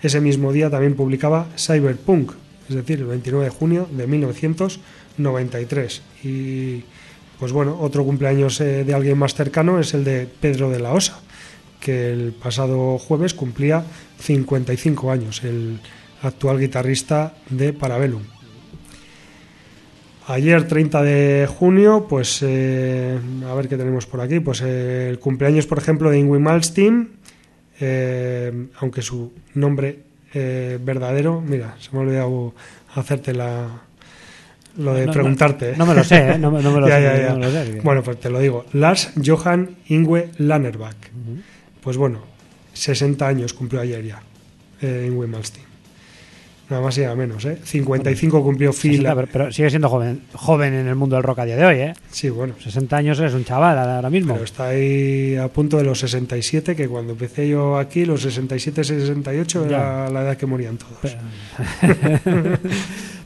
[0.04, 2.34] ese mismo día también publicaba Cyberpunk,
[2.70, 6.02] es decir, el 29 de junio de 1993.
[6.24, 6.84] Y
[7.40, 10.94] pues bueno, otro cumpleaños eh, de alguien más cercano es el de Pedro de la
[10.94, 11.20] Osa,
[11.80, 13.84] que el pasado jueves cumplía
[14.20, 15.80] 55 años, el
[16.22, 18.24] actual guitarrista de Parabellum.
[20.28, 24.40] Ayer, 30 de junio, pues eh, a ver qué tenemos por aquí.
[24.40, 27.12] Pues eh, el cumpleaños, por ejemplo, de Ingrid Malmsteen,
[28.80, 30.00] aunque su nombre
[30.34, 32.54] verdadero, mira, se me ha olvidado
[32.96, 33.85] hacerte la,
[34.78, 35.72] lo de No, preguntarte.
[35.72, 35.76] ¿eh?
[35.78, 36.38] No me lo sé, ¿eh?
[36.38, 37.04] no, me- no me lo Ya, sé.
[37.04, 37.30] ya, ya.
[37.30, 37.80] no me lo sé.
[37.84, 38.66] Bueno, pues te lo digo.
[38.74, 40.96] Lars Johan Ingwe Lannerbach.
[41.82, 42.20] Pues bueno,
[42.74, 44.22] 60 años cumplió ayer ya,
[44.82, 45.66] eh, Ingwe Malmsteen.
[46.68, 47.60] Nada más y nada menos, ¿eh?
[47.64, 48.94] 55 cumplió Phil.
[48.94, 51.64] 60, pero, pero sigue siendo joven, joven en el mundo del rock a día de
[51.64, 51.94] hoy, ¿eh?
[52.10, 52.56] Sí, bueno.
[52.60, 54.34] 60 años es un chaval ahora mismo.
[54.34, 58.84] Pero está ahí a punto de los 67, que cuando empecé yo aquí, los 67,
[58.84, 60.98] 68 era la edad que morían todos.
[61.04, 61.18] Pero,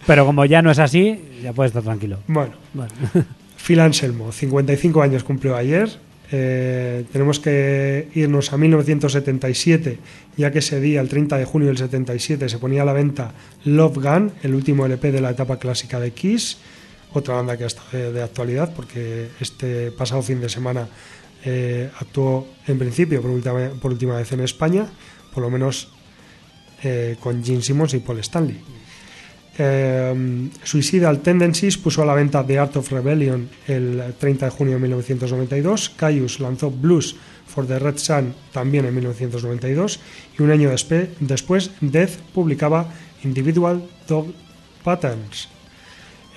[0.05, 2.19] pero como ya no es así, ya puedes estar tranquilo.
[2.27, 2.91] Bueno, Bueno.
[3.65, 5.89] Phil Anselmo, 55 años cumplió ayer.
[6.31, 9.97] Eh, tenemos que irnos a 1977,
[10.37, 13.33] ya que ese día, el 30 de junio del 77, se ponía a la venta
[13.65, 16.57] Love Gun, el último LP de la etapa clásica de Kiss,
[17.13, 20.87] otra banda que de, de actualidad, porque este pasado fin de semana
[21.45, 24.87] eh, actuó en principio por última, por última vez en España,
[25.33, 25.89] por lo menos
[26.83, 28.59] eh, con Gene Simmons y Paul Stanley.
[29.57, 34.73] Eh, Suicidal Tendencies puso a la venta The Art of Rebellion el 30 de junio
[34.75, 35.89] de 1992.
[35.97, 37.15] Caius lanzó Blues
[37.45, 39.99] for the Red Sun también en 1992.
[40.37, 42.87] Y un año después, Death publicaba
[43.23, 44.27] Individual Dog
[44.83, 45.49] Patterns.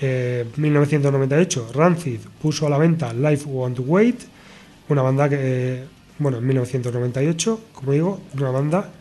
[0.01, 4.21] Eh, 1998, Rancid puso a la venta Life Won't Wait,
[4.89, 5.83] una banda que, eh,
[6.19, 8.91] bueno, en 1998, como digo, una banda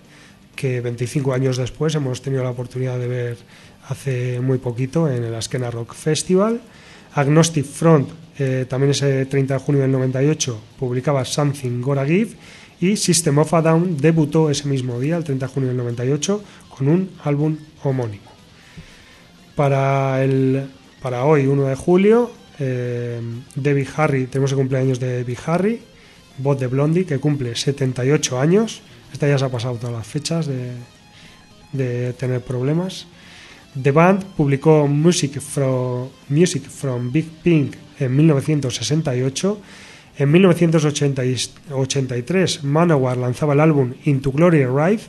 [0.55, 3.37] que 25 años después hemos tenido la oportunidad de ver
[3.89, 6.61] hace muy poquito en el Askena Rock Festival.
[7.15, 12.31] Agnostic Front, eh, también ese 30 de junio del 98, publicaba Something Gora Give
[12.81, 16.43] y System of a Down debutó ese mismo día, el 30 de junio del 98,
[16.69, 18.33] con un álbum homónimo.
[19.55, 20.67] Para, el,
[21.01, 23.21] para hoy, 1 de julio, eh,
[23.97, 25.81] Harry, tenemos el cumpleaños de Debbie Harry,
[26.39, 28.81] voz de Blondie, que cumple 78 años.
[29.13, 30.73] Esta ya se ha pasado todas las fechas de,
[31.73, 33.07] de tener problemas.
[33.81, 39.59] The Band publicó Music from, Music from Big Pink en 1968.
[40.19, 45.01] En 1983 Manowar lanzaba el álbum Into Glory Ride,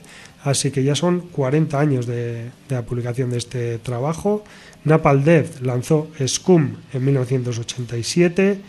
[0.44, 4.46] así que ya son 40 años de, de la publicación de este trabajo.
[4.86, 8.62] Napalm Death lanzó Scum en 1987,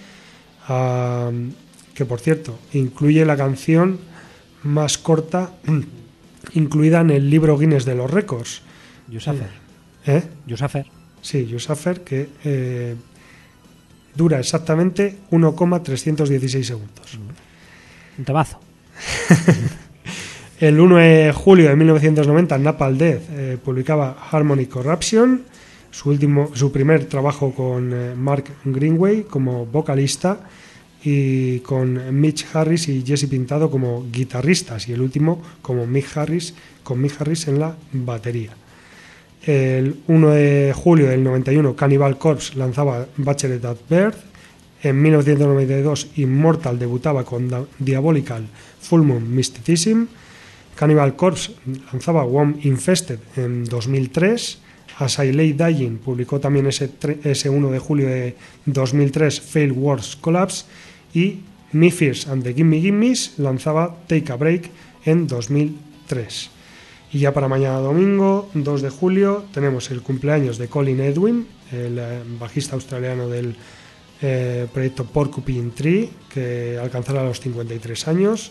[0.69, 1.31] ah,
[1.95, 4.01] que por cierto incluye la canción
[4.65, 5.53] más corta
[6.55, 8.62] incluida en el libro Guinness de los récords.
[9.09, 9.62] Yusafer.
[10.06, 10.22] ¿Eh?
[10.47, 10.86] Yusafer.
[11.20, 12.94] Sí, Yusafer, que eh,
[14.14, 17.18] dura exactamente 1,316 segundos.
[18.18, 18.60] Un temazo.
[20.60, 25.43] El 1 de julio de 1990, Napalm Death eh, publicaba Harmony Corruption,
[25.90, 30.40] su, último, su primer trabajo con eh, Mark Greenway como vocalista
[31.02, 36.55] y con Mitch Harris y Jesse Pintado como guitarristas y el último como Mick Harris,
[36.82, 38.52] con Mick Harris en la batería.
[39.47, 44.16] El 1 de julio del 91, Cannibal Corpse lanzaba Bachelor at Birth.
[44.83, 48.47] En 1992, Immortal debutaba con Diabolical
[48.81, 50.05] Full Moon Mysticism.
[50.75, 51.53] Cannibal Corpse
[51.93, 54.59] lanzaba Worm Infested en 2003.
[54.99, 56.91] As I Lay Dying publicó también ese,
[57.25, 60.65] ese 1 de julio de 2003 Fail Wars Collapse.
[61.12, 61.41] Y
[61.73, 64.71] Me Fears and the Gimme Gimmes lanzaba Take a Break
[65.05, 66.53] en 2003.
[67.15, 71.97] Y ya para mañana domingo, 2 de julio, tenemos el cumpleaños de Colin Edwin, el
[71.97, 73.55] eh, bajista australiano del
[74.20, 78.51] eh, proyecto Porcupine Tree, que alcanzará los 53 años.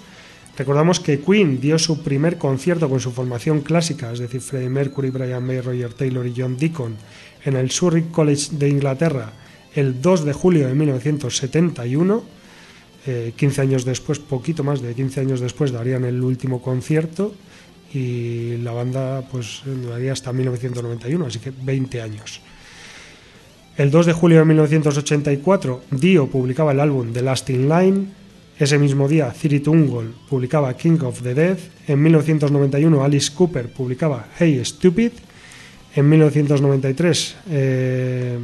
[0.58, 5.10] Recordamos que Queen dio su primer concierto con su formación clásica, es decir, Freddie Mercury,
[5.10, 6.96] Brian May, Roger Taylor y John Deacon,
[7.44, 9.34] en el Surrey College de Inglaterra
[9.76, 12.24] el 2 de julio de 1971.
[13.08, 17.34] Eh, 15 años después, poquito más de 15 años después, darían el último concierto
[17.94, 22.42] y la banda pues duraría hasta 1991, así que 20 años.
[23.78, 28.06] El 2 de julio de 1984, Dio publicaba el álbum The Last in Line.
[28.58, 31.58] Ese mismo día, Ciri Tungol publicaba King of the Dead.
[31.88, 35.12] En 1991, Alice Cooper publicaba Hey Stupid.
[35.96, 38.40] En 1993, eh,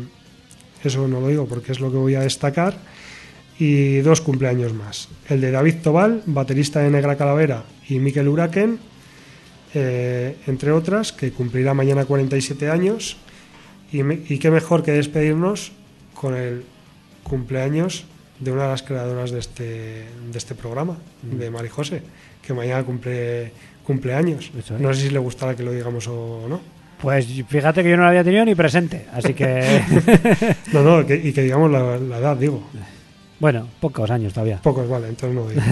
[0.83, 2.77] eso no lo digo porque es lo que voy a destacar,
[3.57, 5.09] y dos cumpleaños más.
[5.27, 8.79] El de David Tobal, baterista de Negra Calavera, y Mikel Uraken,
[9.73, 13.17] eh, entre otras, que cumplirá mañana 47 años.
[13.91, 15.71] Y, me- y qué mejor que despedirnos
[16.13, 16.63] con el
[17.23, 18.05] cumpleaños
[18.39, 19.63] de una de las creadoras de este,
[20.31, 22.01] de este programa, de Mari José,
[22.45, 23.51] que mañana cumple
[23.83, 24.51] cumpleaños.
[24.57, 24.71] Es.
[24.71, 26.61] No sé si le gustará que lo digamos o no.
[27.01, 29.81] Pues fíjate que yo no lo había tenido ni presente, así que
[30.73, 32.63] No, no, que- y que digamos la, la edad, digo.
[33.39, 34.61] bueno, pocos años todavía.
[34.61, 35.61] Pocos, vale, entonces no digo.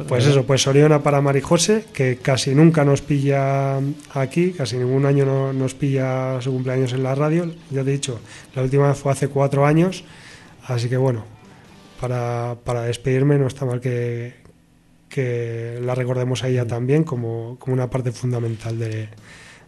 [0.08, 3.78] Pues eso, pues Oriona para Marijose, que casi nunca nos pilla
[4.12, 7.50] aquí, casi ningún año no, nos pilla su cumpleaños en la radio.
[7.70, 8.20] Ya te he dicho,
[8.54, 10.04] la última vez fue hace cuatro años,
[10.66, 11.24] así que bueno,
[12.00, 14.34] para, para despedirme no está mal que,
[15.08, 19.08] que la recordemos a ella también como, como una parte fundamental de,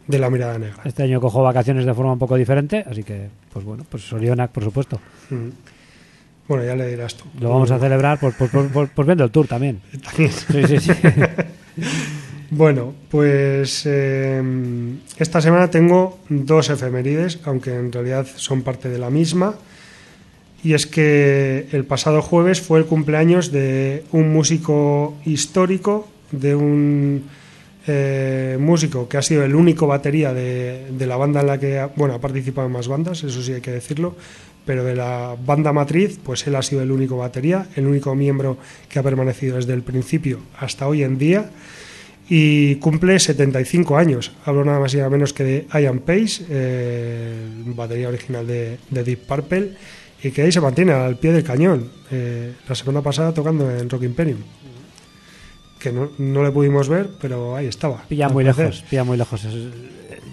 [0.06, 0.82] de la mirada negra.
[0.84, 4.50] Este año cojo vacaciones de forma un poco diferente, así que, pues bueno, pues Sorionak,
[4.50, 5.00] por supuesto.
[5.30, 5.48] Mm.
[6.48, 7.24] Bueno, ya le dirás tú.
[7.40, 9.80] Lo vamos a celebrar pues, pues, pues, pues- pues viendo el tour también.
[10.02, 10.30] También.
[10.30, 10.92] Sí, sí, sí.
[12.54, 14.42] Bueno, pues eh,
[15.16, 19.54] esta semana tengo dos efemérides, aunque en realidad son parte de la misma.
[20.62, 27.24] Y es que el pasado jueves fue el cumpleaños de un músico histórico, de un
[27.86, 31.88] eh, músico que ha sido el único batería de, de la banda en la que,
[31.96, 34.14] bueno, ha participado en más bandas, eso sí hay que decirlo,
[34.64, 38.58] pero de la banda matriz, pues él ha sido el único batería, el único miembro
[38.88, 41.50] que ha permanecido desde el principio hasta hoy en día
[42.28, 44.32] y cumple 75 años.
[44.44, 47.34] Hablo nada más y nada menos que de Ian Pace, eh,
[47.66, 49.72] batería original de, de Deep Purple,
[50.22, 51.90] y que ahí se mantiene al pie del cañón.
[52.10, 54.38] Eh, la semana pasada tocando en Rock Imperium,
[55.82, 58.02] que no, no le pudimos ver, pero ahí estaba.
[58.08, 58.66] Pilla muy parecer.
[58.66, 59.44] lejos, pilla muy lejos.
[59.44, 59.54] Es,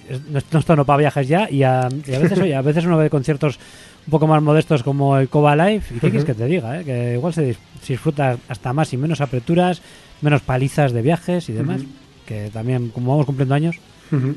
[0.09, 2.61] es- no, no está uno para viajes ya y a, y a veces, oye, a
[2.61, 3.59] veces uno ve conciertos
[4.07, 6.83] un poco más modestos como el Coba Live y qué quieres que te diga, eh?
[6.85, 9.81] que igual se, dis- se disfruta hasta más y menos aperturas,
[10.21, 11.81] menos palizas de viajes y demás,
[12.25, 13.75] que también como vamos cumpliendo años,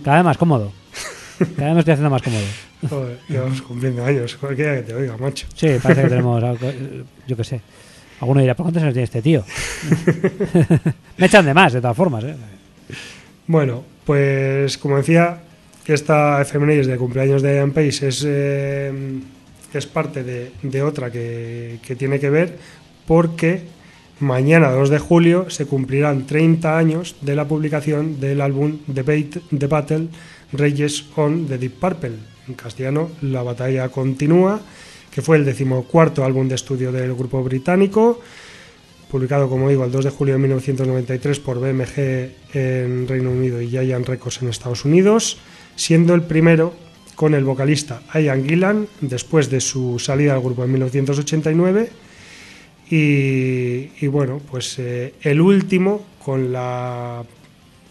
[0.05, 0.72] cada vez más cómodo.
[1.56, 2.43] Cada vez me estoy haciendo más cómodo.
[2.90, 5.47] Joder, llevamos cumpliendo años, cualquiera que te oiga, macho.
[5.55, 6.70] Sí, parece que tenemos, algo,
[7.26, 7.60] yo qué sé.
[8.23, 9.44] Alguno dirá, ¿por cuántos años tiene este tío?
[11.19, 12.23] me echan de más, de todas formas.
[12.23, 12.36] ¿eh?
[13.49, 15.40] Bueno, pues como decía,
[15.86, 18.93] esta efemérides de cumpleaños de Ian Pace es, eh,
[19.74, 22.59] es parte de, de otra que, que tiene que ver
[23.09, 23.62] porque
[24.20, 29.66] mañana 2 de julio se cumplirán 30 años de la publicación del álbum Debate, The
[29.66, 30.07] Battle
[30.53, 32.12] Rages On de Deep Purple.
[32.47, 34.61] En castellano, La batalla continúa,
[35.12, 38.20] que fue el decimocuarto álbum de estudio del grupo británico
[39.12, 43.68] publicado, como digo, el 2 de julio de 1993 por BMG en Reino Unido y
[43.68, 45.36] Giant Records en Estados Unidos,
[45.76, 46.72] siendo el primero
[47.14, 51.90] con el vocalista Ian Gillan después de su salida del grupo en 1989
[52.89, 57.22] y, y bueno, pues eh, el último con la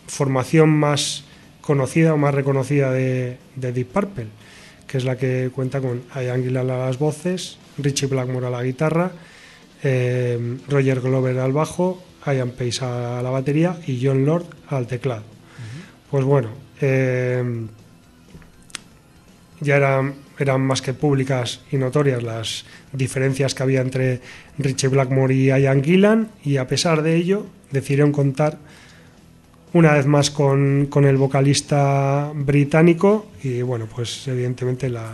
[0.07, 1.23] formación más
[1.61, 4.27] conocida o más reconocida de, de Deep Purple,
[4.91, 8.61] que es la que cuenta con Ian Gillan a las voces, Richie Blackmore a la
[8.61, 9.09] guitarra,
[9.84, 15.23] eh, Roger Glover al bajo, Ian Pace a la batería y John Lord al teclado.
[16.09, 16.49] Pues bueno,
[16.81, 17.41] eh,
[19.61, 24.19] ya eran, eran más que públicas y notorias las diferencias que había entre
[24.57, 28.57] Richie Blackmore y Ian Gillan y a pesar de ello decidieron contar
[29.73, 35.11] una vez más con, con el vocalista británico y bueno, pues evidentemente la,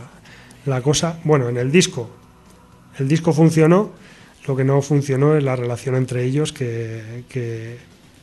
[0.65, 2.09] la cosa, bueno, en el disco,
[2.97, 3.91] el disco funcionó,
[4.47, 7.77] lo que no funcionó es la relación entre ellos que, que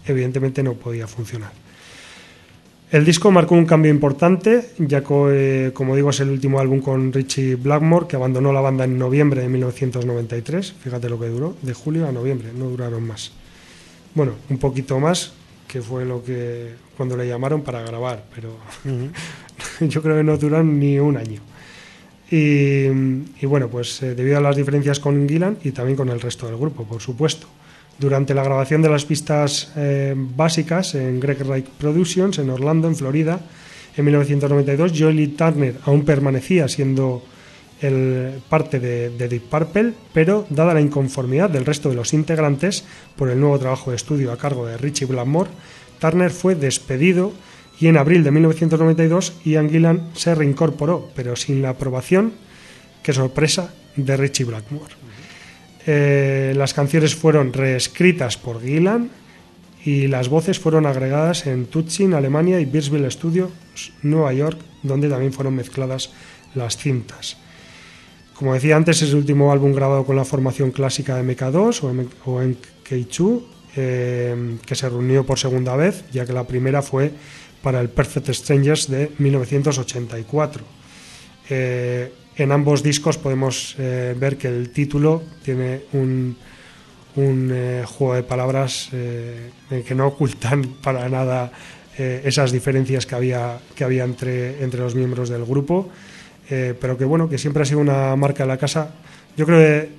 [0.06, 1.52] evidentemente no podía funcionar.
[2.90, 6.80] El disco marcó un cambio importante, ya que, eh, como digo, es el último álbum
[6.80, 10.74] con Richie Blackmore, que abandonó la banda en noviembre de 1993.
[10.80, 13.32] Fíjate lo que duró, de julio a noviembre, no duraron más.
[14.14, 15.32] Bueno, un poquito más,
[15.74, 18.56] que fue lo que cuando le llamaron para grabar, pero
[19.80, 21.40] yo creo que no duran ni un año.
[22.30, 22.86] Y,
[23.40, 26.46] y bueno, pues eh, debido a las diferencias con Gillan y también con el resto
[26.46, 27.48] del grupo, por supuesto.
[27.98, 32.94] Durante la grabación de las pistas eh, básicas en Greg Wright Productions en Orlando, en
[32.94, 33.40] Florida,
[33.96, 37.24] en 1992, Joey Lee Turner aún permanecía siendo
[37.80, 42.84] el parte de, de Deep Purple, pero dada la inconformidad del resto de los integrantes
[43.16, 45.50] por el nuevo trabajo de estudio a cargo de Richie Blackmore,
[45.98, 47.32] Turner fue despedido
[47.80, 52.32] y en abril de 1992 Ian Gillan se reincorporó, pero sin la aprobación,
[53.02, 54.94] qué sorpresa, de Richie Blackmore.
[55.86, 59.10] Eh, las canciones fueron reescritas por Gillan
[59.84, 63.50] y las voces fueron agregadas en Tuchin, Alemania y Beersville Studios,
[64.02, 66.10] Nueva York, donde también fueron mezcladas
[66.54, 67.36] las cintas.
[68.34, 71.90] Como decía antes, es el último álbum grabado con la formación clásica de MK2 o,
[71.90, 73.42] M o MK2,
[73.76, 77.12] eh, que se reunió por segunda vez, ya que la primera fue
[77.62, 80.64] para el Perfect Strangers de 1984.
[81.48, 86.36] Eh, en ambos discos podemos eh, ver que el título tiene un,
[87.16, 89.50] un eh, juego de palabras eh,
[89.86, 91.52] que no ocultan para nada
[91.96, 95.88] eh, esas diferencias que había, que había entre, entre los miembros del grupo,
[96.50, 98.90] eh, pero que bueno, que siempre ha sido una marca de la casa,
[99.36, 99.90] yo creo que,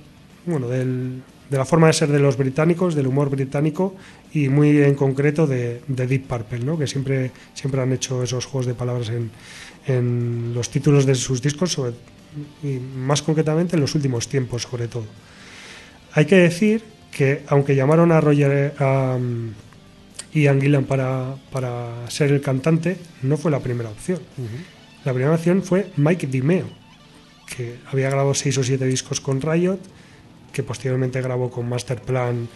[0.46, 3.94] bueno, de la forma de ser de los británicos, del humor británico
[4.32, 6.78] y muy en concreto de, de Deep Purple, ¿no?
[6.78, 9.30] que siempre, siempre han hecho esos juegos de palabras en,
[10.54, 11.78] los títulos de sus discos,
[12.62, 15.04] y más concretamente en los últimos tiempos sobre todo.
[16.12, 16.82] Hay que decir
[17.12, 19.52] que aunque llamaron a Roger a um,
[20.34, 24.18] Ian Gillan para, para ser el cantante, no fue la primera opción.
[25.06, 26.66] La primera opción fue Mike Dimeo,
[27.46, 29.78] que había grabado seis o siete discos con Riot,
[30.52, 32.48] que posteriormente grabó con Masterplan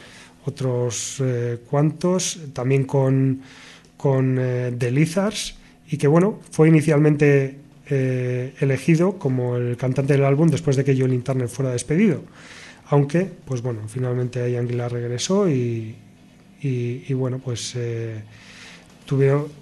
[0.45, 3.41] otros eh, cuantos, también con,
[3.97, 5.55] con eh, The Lizards,
[5.91, 7.55] y que bueno, fue inicialmente
[7.89, 12.25] eh, elegido como el cantante del álbum después de que Joel Turner fuera despedido.
[12.89, 15.95] Aunque, pues bueno, finalmente Ian Gillan regresó y,
[16.61, 18.21] y, y bueno, pues eh,
[19.07, 19.60] tuvieron,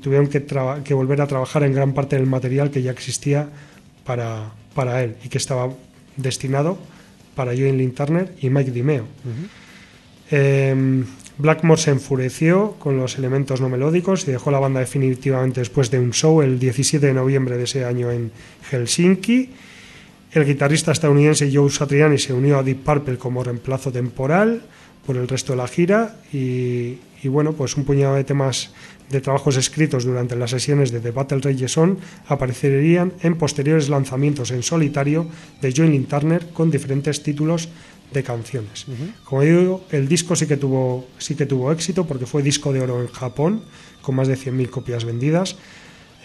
[0.00, 3.48] tuvieron que, volver a trabajar en gran parte del material que ya existía
[4.04, 5.72] para, para él y que estaba
[6.16, 6.78] destinado
[7.34, 9.06] para Joel Lynn Turner y Mike Dimeo.
[10.30, 11.04] Eh,
[11.40, 15.98] Blackmore se enfureció con los elementos no melódicos y dejó la banda definitivamente después de
[15.98, 18.30] un show el 17 de noviembre de ese año en
[18.70, 19.50] Helsinki.
[20.32, 24.62] El guitarrista estadounidense Joe Satriani se unió a Deep Purple como reemplazo temporal
[25.06, 28.70] por el resto de la gira y, y bueno, pues un puñado de temas
[29.10, 31.98] de trabajos escritos durante las sesiones de The Battle Rages On
[32.28, 35.26] aparecerían en posteriores lanzamientos en solitario
[35.60, 37.68] de Joey Lynn Turner con diferentes títulos
[38.12, 38.86] de canciones.
[39.24, 42.80] Como digo, el disco sí que tuvo sí que tuvo éxito porque fue disco de
[42.80, 43.62] oro en Japón
[44.02, 45.56] con más de 100.000 copias vendidas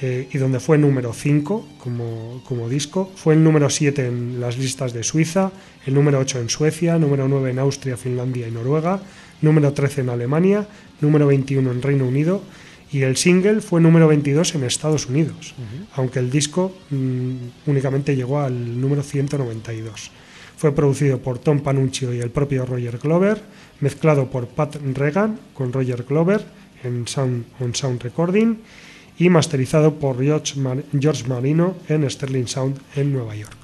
[0.02, 3.12] eh, y donde fue número 5 como, como disco.
[3.16, 5.52] Fue el número 7 en las listas de Suiza,
[5.86, 9.02] el número 8 en Suecia, número 9 en Austria, Finlandia y Noruega,
[9.42, 10.68] número 13 en Alemania,
[11.02, 12.42] número 21 en Reino Unido
[12.92, 15.54] y el single fue número 22 en Estados Unidos,
[15.96, 17.36] aunque el disco mm,
[17.68, 20.12] únicamente llegó al número 192.
[20.56, 23.42] Fue producido por Tom Panuccio y el propio Roger Glover,
[23.82, 26.46] mezclado por Pat Regan con Roger Glover
[26.84, 28.60] en Sound, on Sound Recording
[29.18, 33.56] y masterizado por George, Mar- George Marino en Sterling Sound en Nueva York.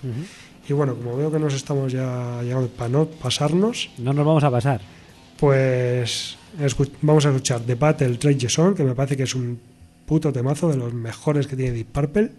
[0.70, 4.44] Y bueno, como veo que nos estamos ya llegando para no pasarnos, No nos vamos
[4.44, 4.80] a pasar.
[5.38, 6.38] pues
[7.02, 9.60] vamos a escuchar The Battle Rage On, que me parece que es un
[10.06, 12.32] puto temazo de los mejores que tiene Deep Purple.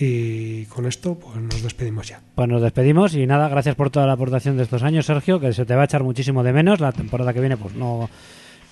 [0.00, 2.20] Y con esto, pues nos despedimos ya.
[2.36, 5.52] Pues nos despedimos y nada, gracias por toda la aportación de estos años, Sergio, que
[5.52, 6.78] se te va a echar muchísimo de menos.
[6.78, 8.08] La temporada que viene, pues no,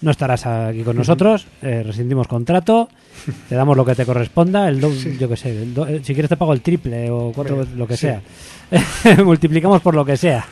[0.03, 1.47] no estarás aquí con nosotros.
[1.63, 2.89] Eh, rescindimos contrato,
[3.49, 4.69] te damos lo que te corresponda.
[4.69, 7.33] El do- yo qué sé, el do- eh, si quieres te pago el triple o
[7.35, 8.03] cuatro, Bueno, lo que sí.
[8.07, 8.21] sea.
[9.25, 10.45] Multiplicamos por lo que sea.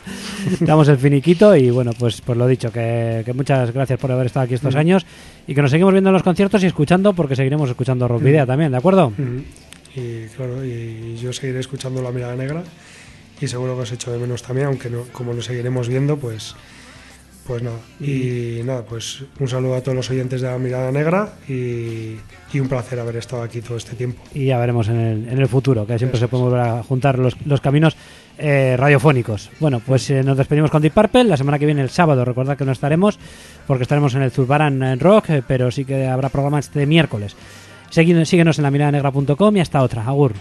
[0.61, 4.27] Damos el finiquito y bueno, pues, pues lo dicho, que, que muchas gracias por haber
[4.27, 5.05] estado aquí estos años
[5.47, 8.45] y que nos seguimos viendo en los conciertos y escuchando porque seguiremos escuchando Rock Video
[8.47, 9.11] también, ¿de acuerdo?
[9.95, 12.63] Y claro, y yo seguiré escuchando La Mirada Negra
[13.41, 16.55] y seguro que os echo de menos también, aunque no, como nos seguiremos viendo, pues,
[17.45, 17.77] pues nada.
[17.99, 22.15] Y nada, pues un saludo a todos los oyentes de La Mirada Negra y,
[22.53, 24.21] y un placer haber estado aquí todo este tiempo.
[24.33, 26.83] y ya veremos en el, en el futuro, que siempre Eso se pueden volver a
[26.83, 27.95] juntar los, los caminos
[28.37, 29.49] eh, radiofónicos.
[29.59, 31.25] Bueno, pues eh, nos despedimos con Deep Purple.
[31.25, 33.17] La semana que viene, el sábado, recordad que no estaremos,
[33.67, 37.35] porque estaremos en el Zurbaran en Rock, eh, pero sí que habrá programa este miércoles.
[37.89, 40.05] Síguenos en la mirada negra.com y hasta otra.
[40.05, 40.33] Agur.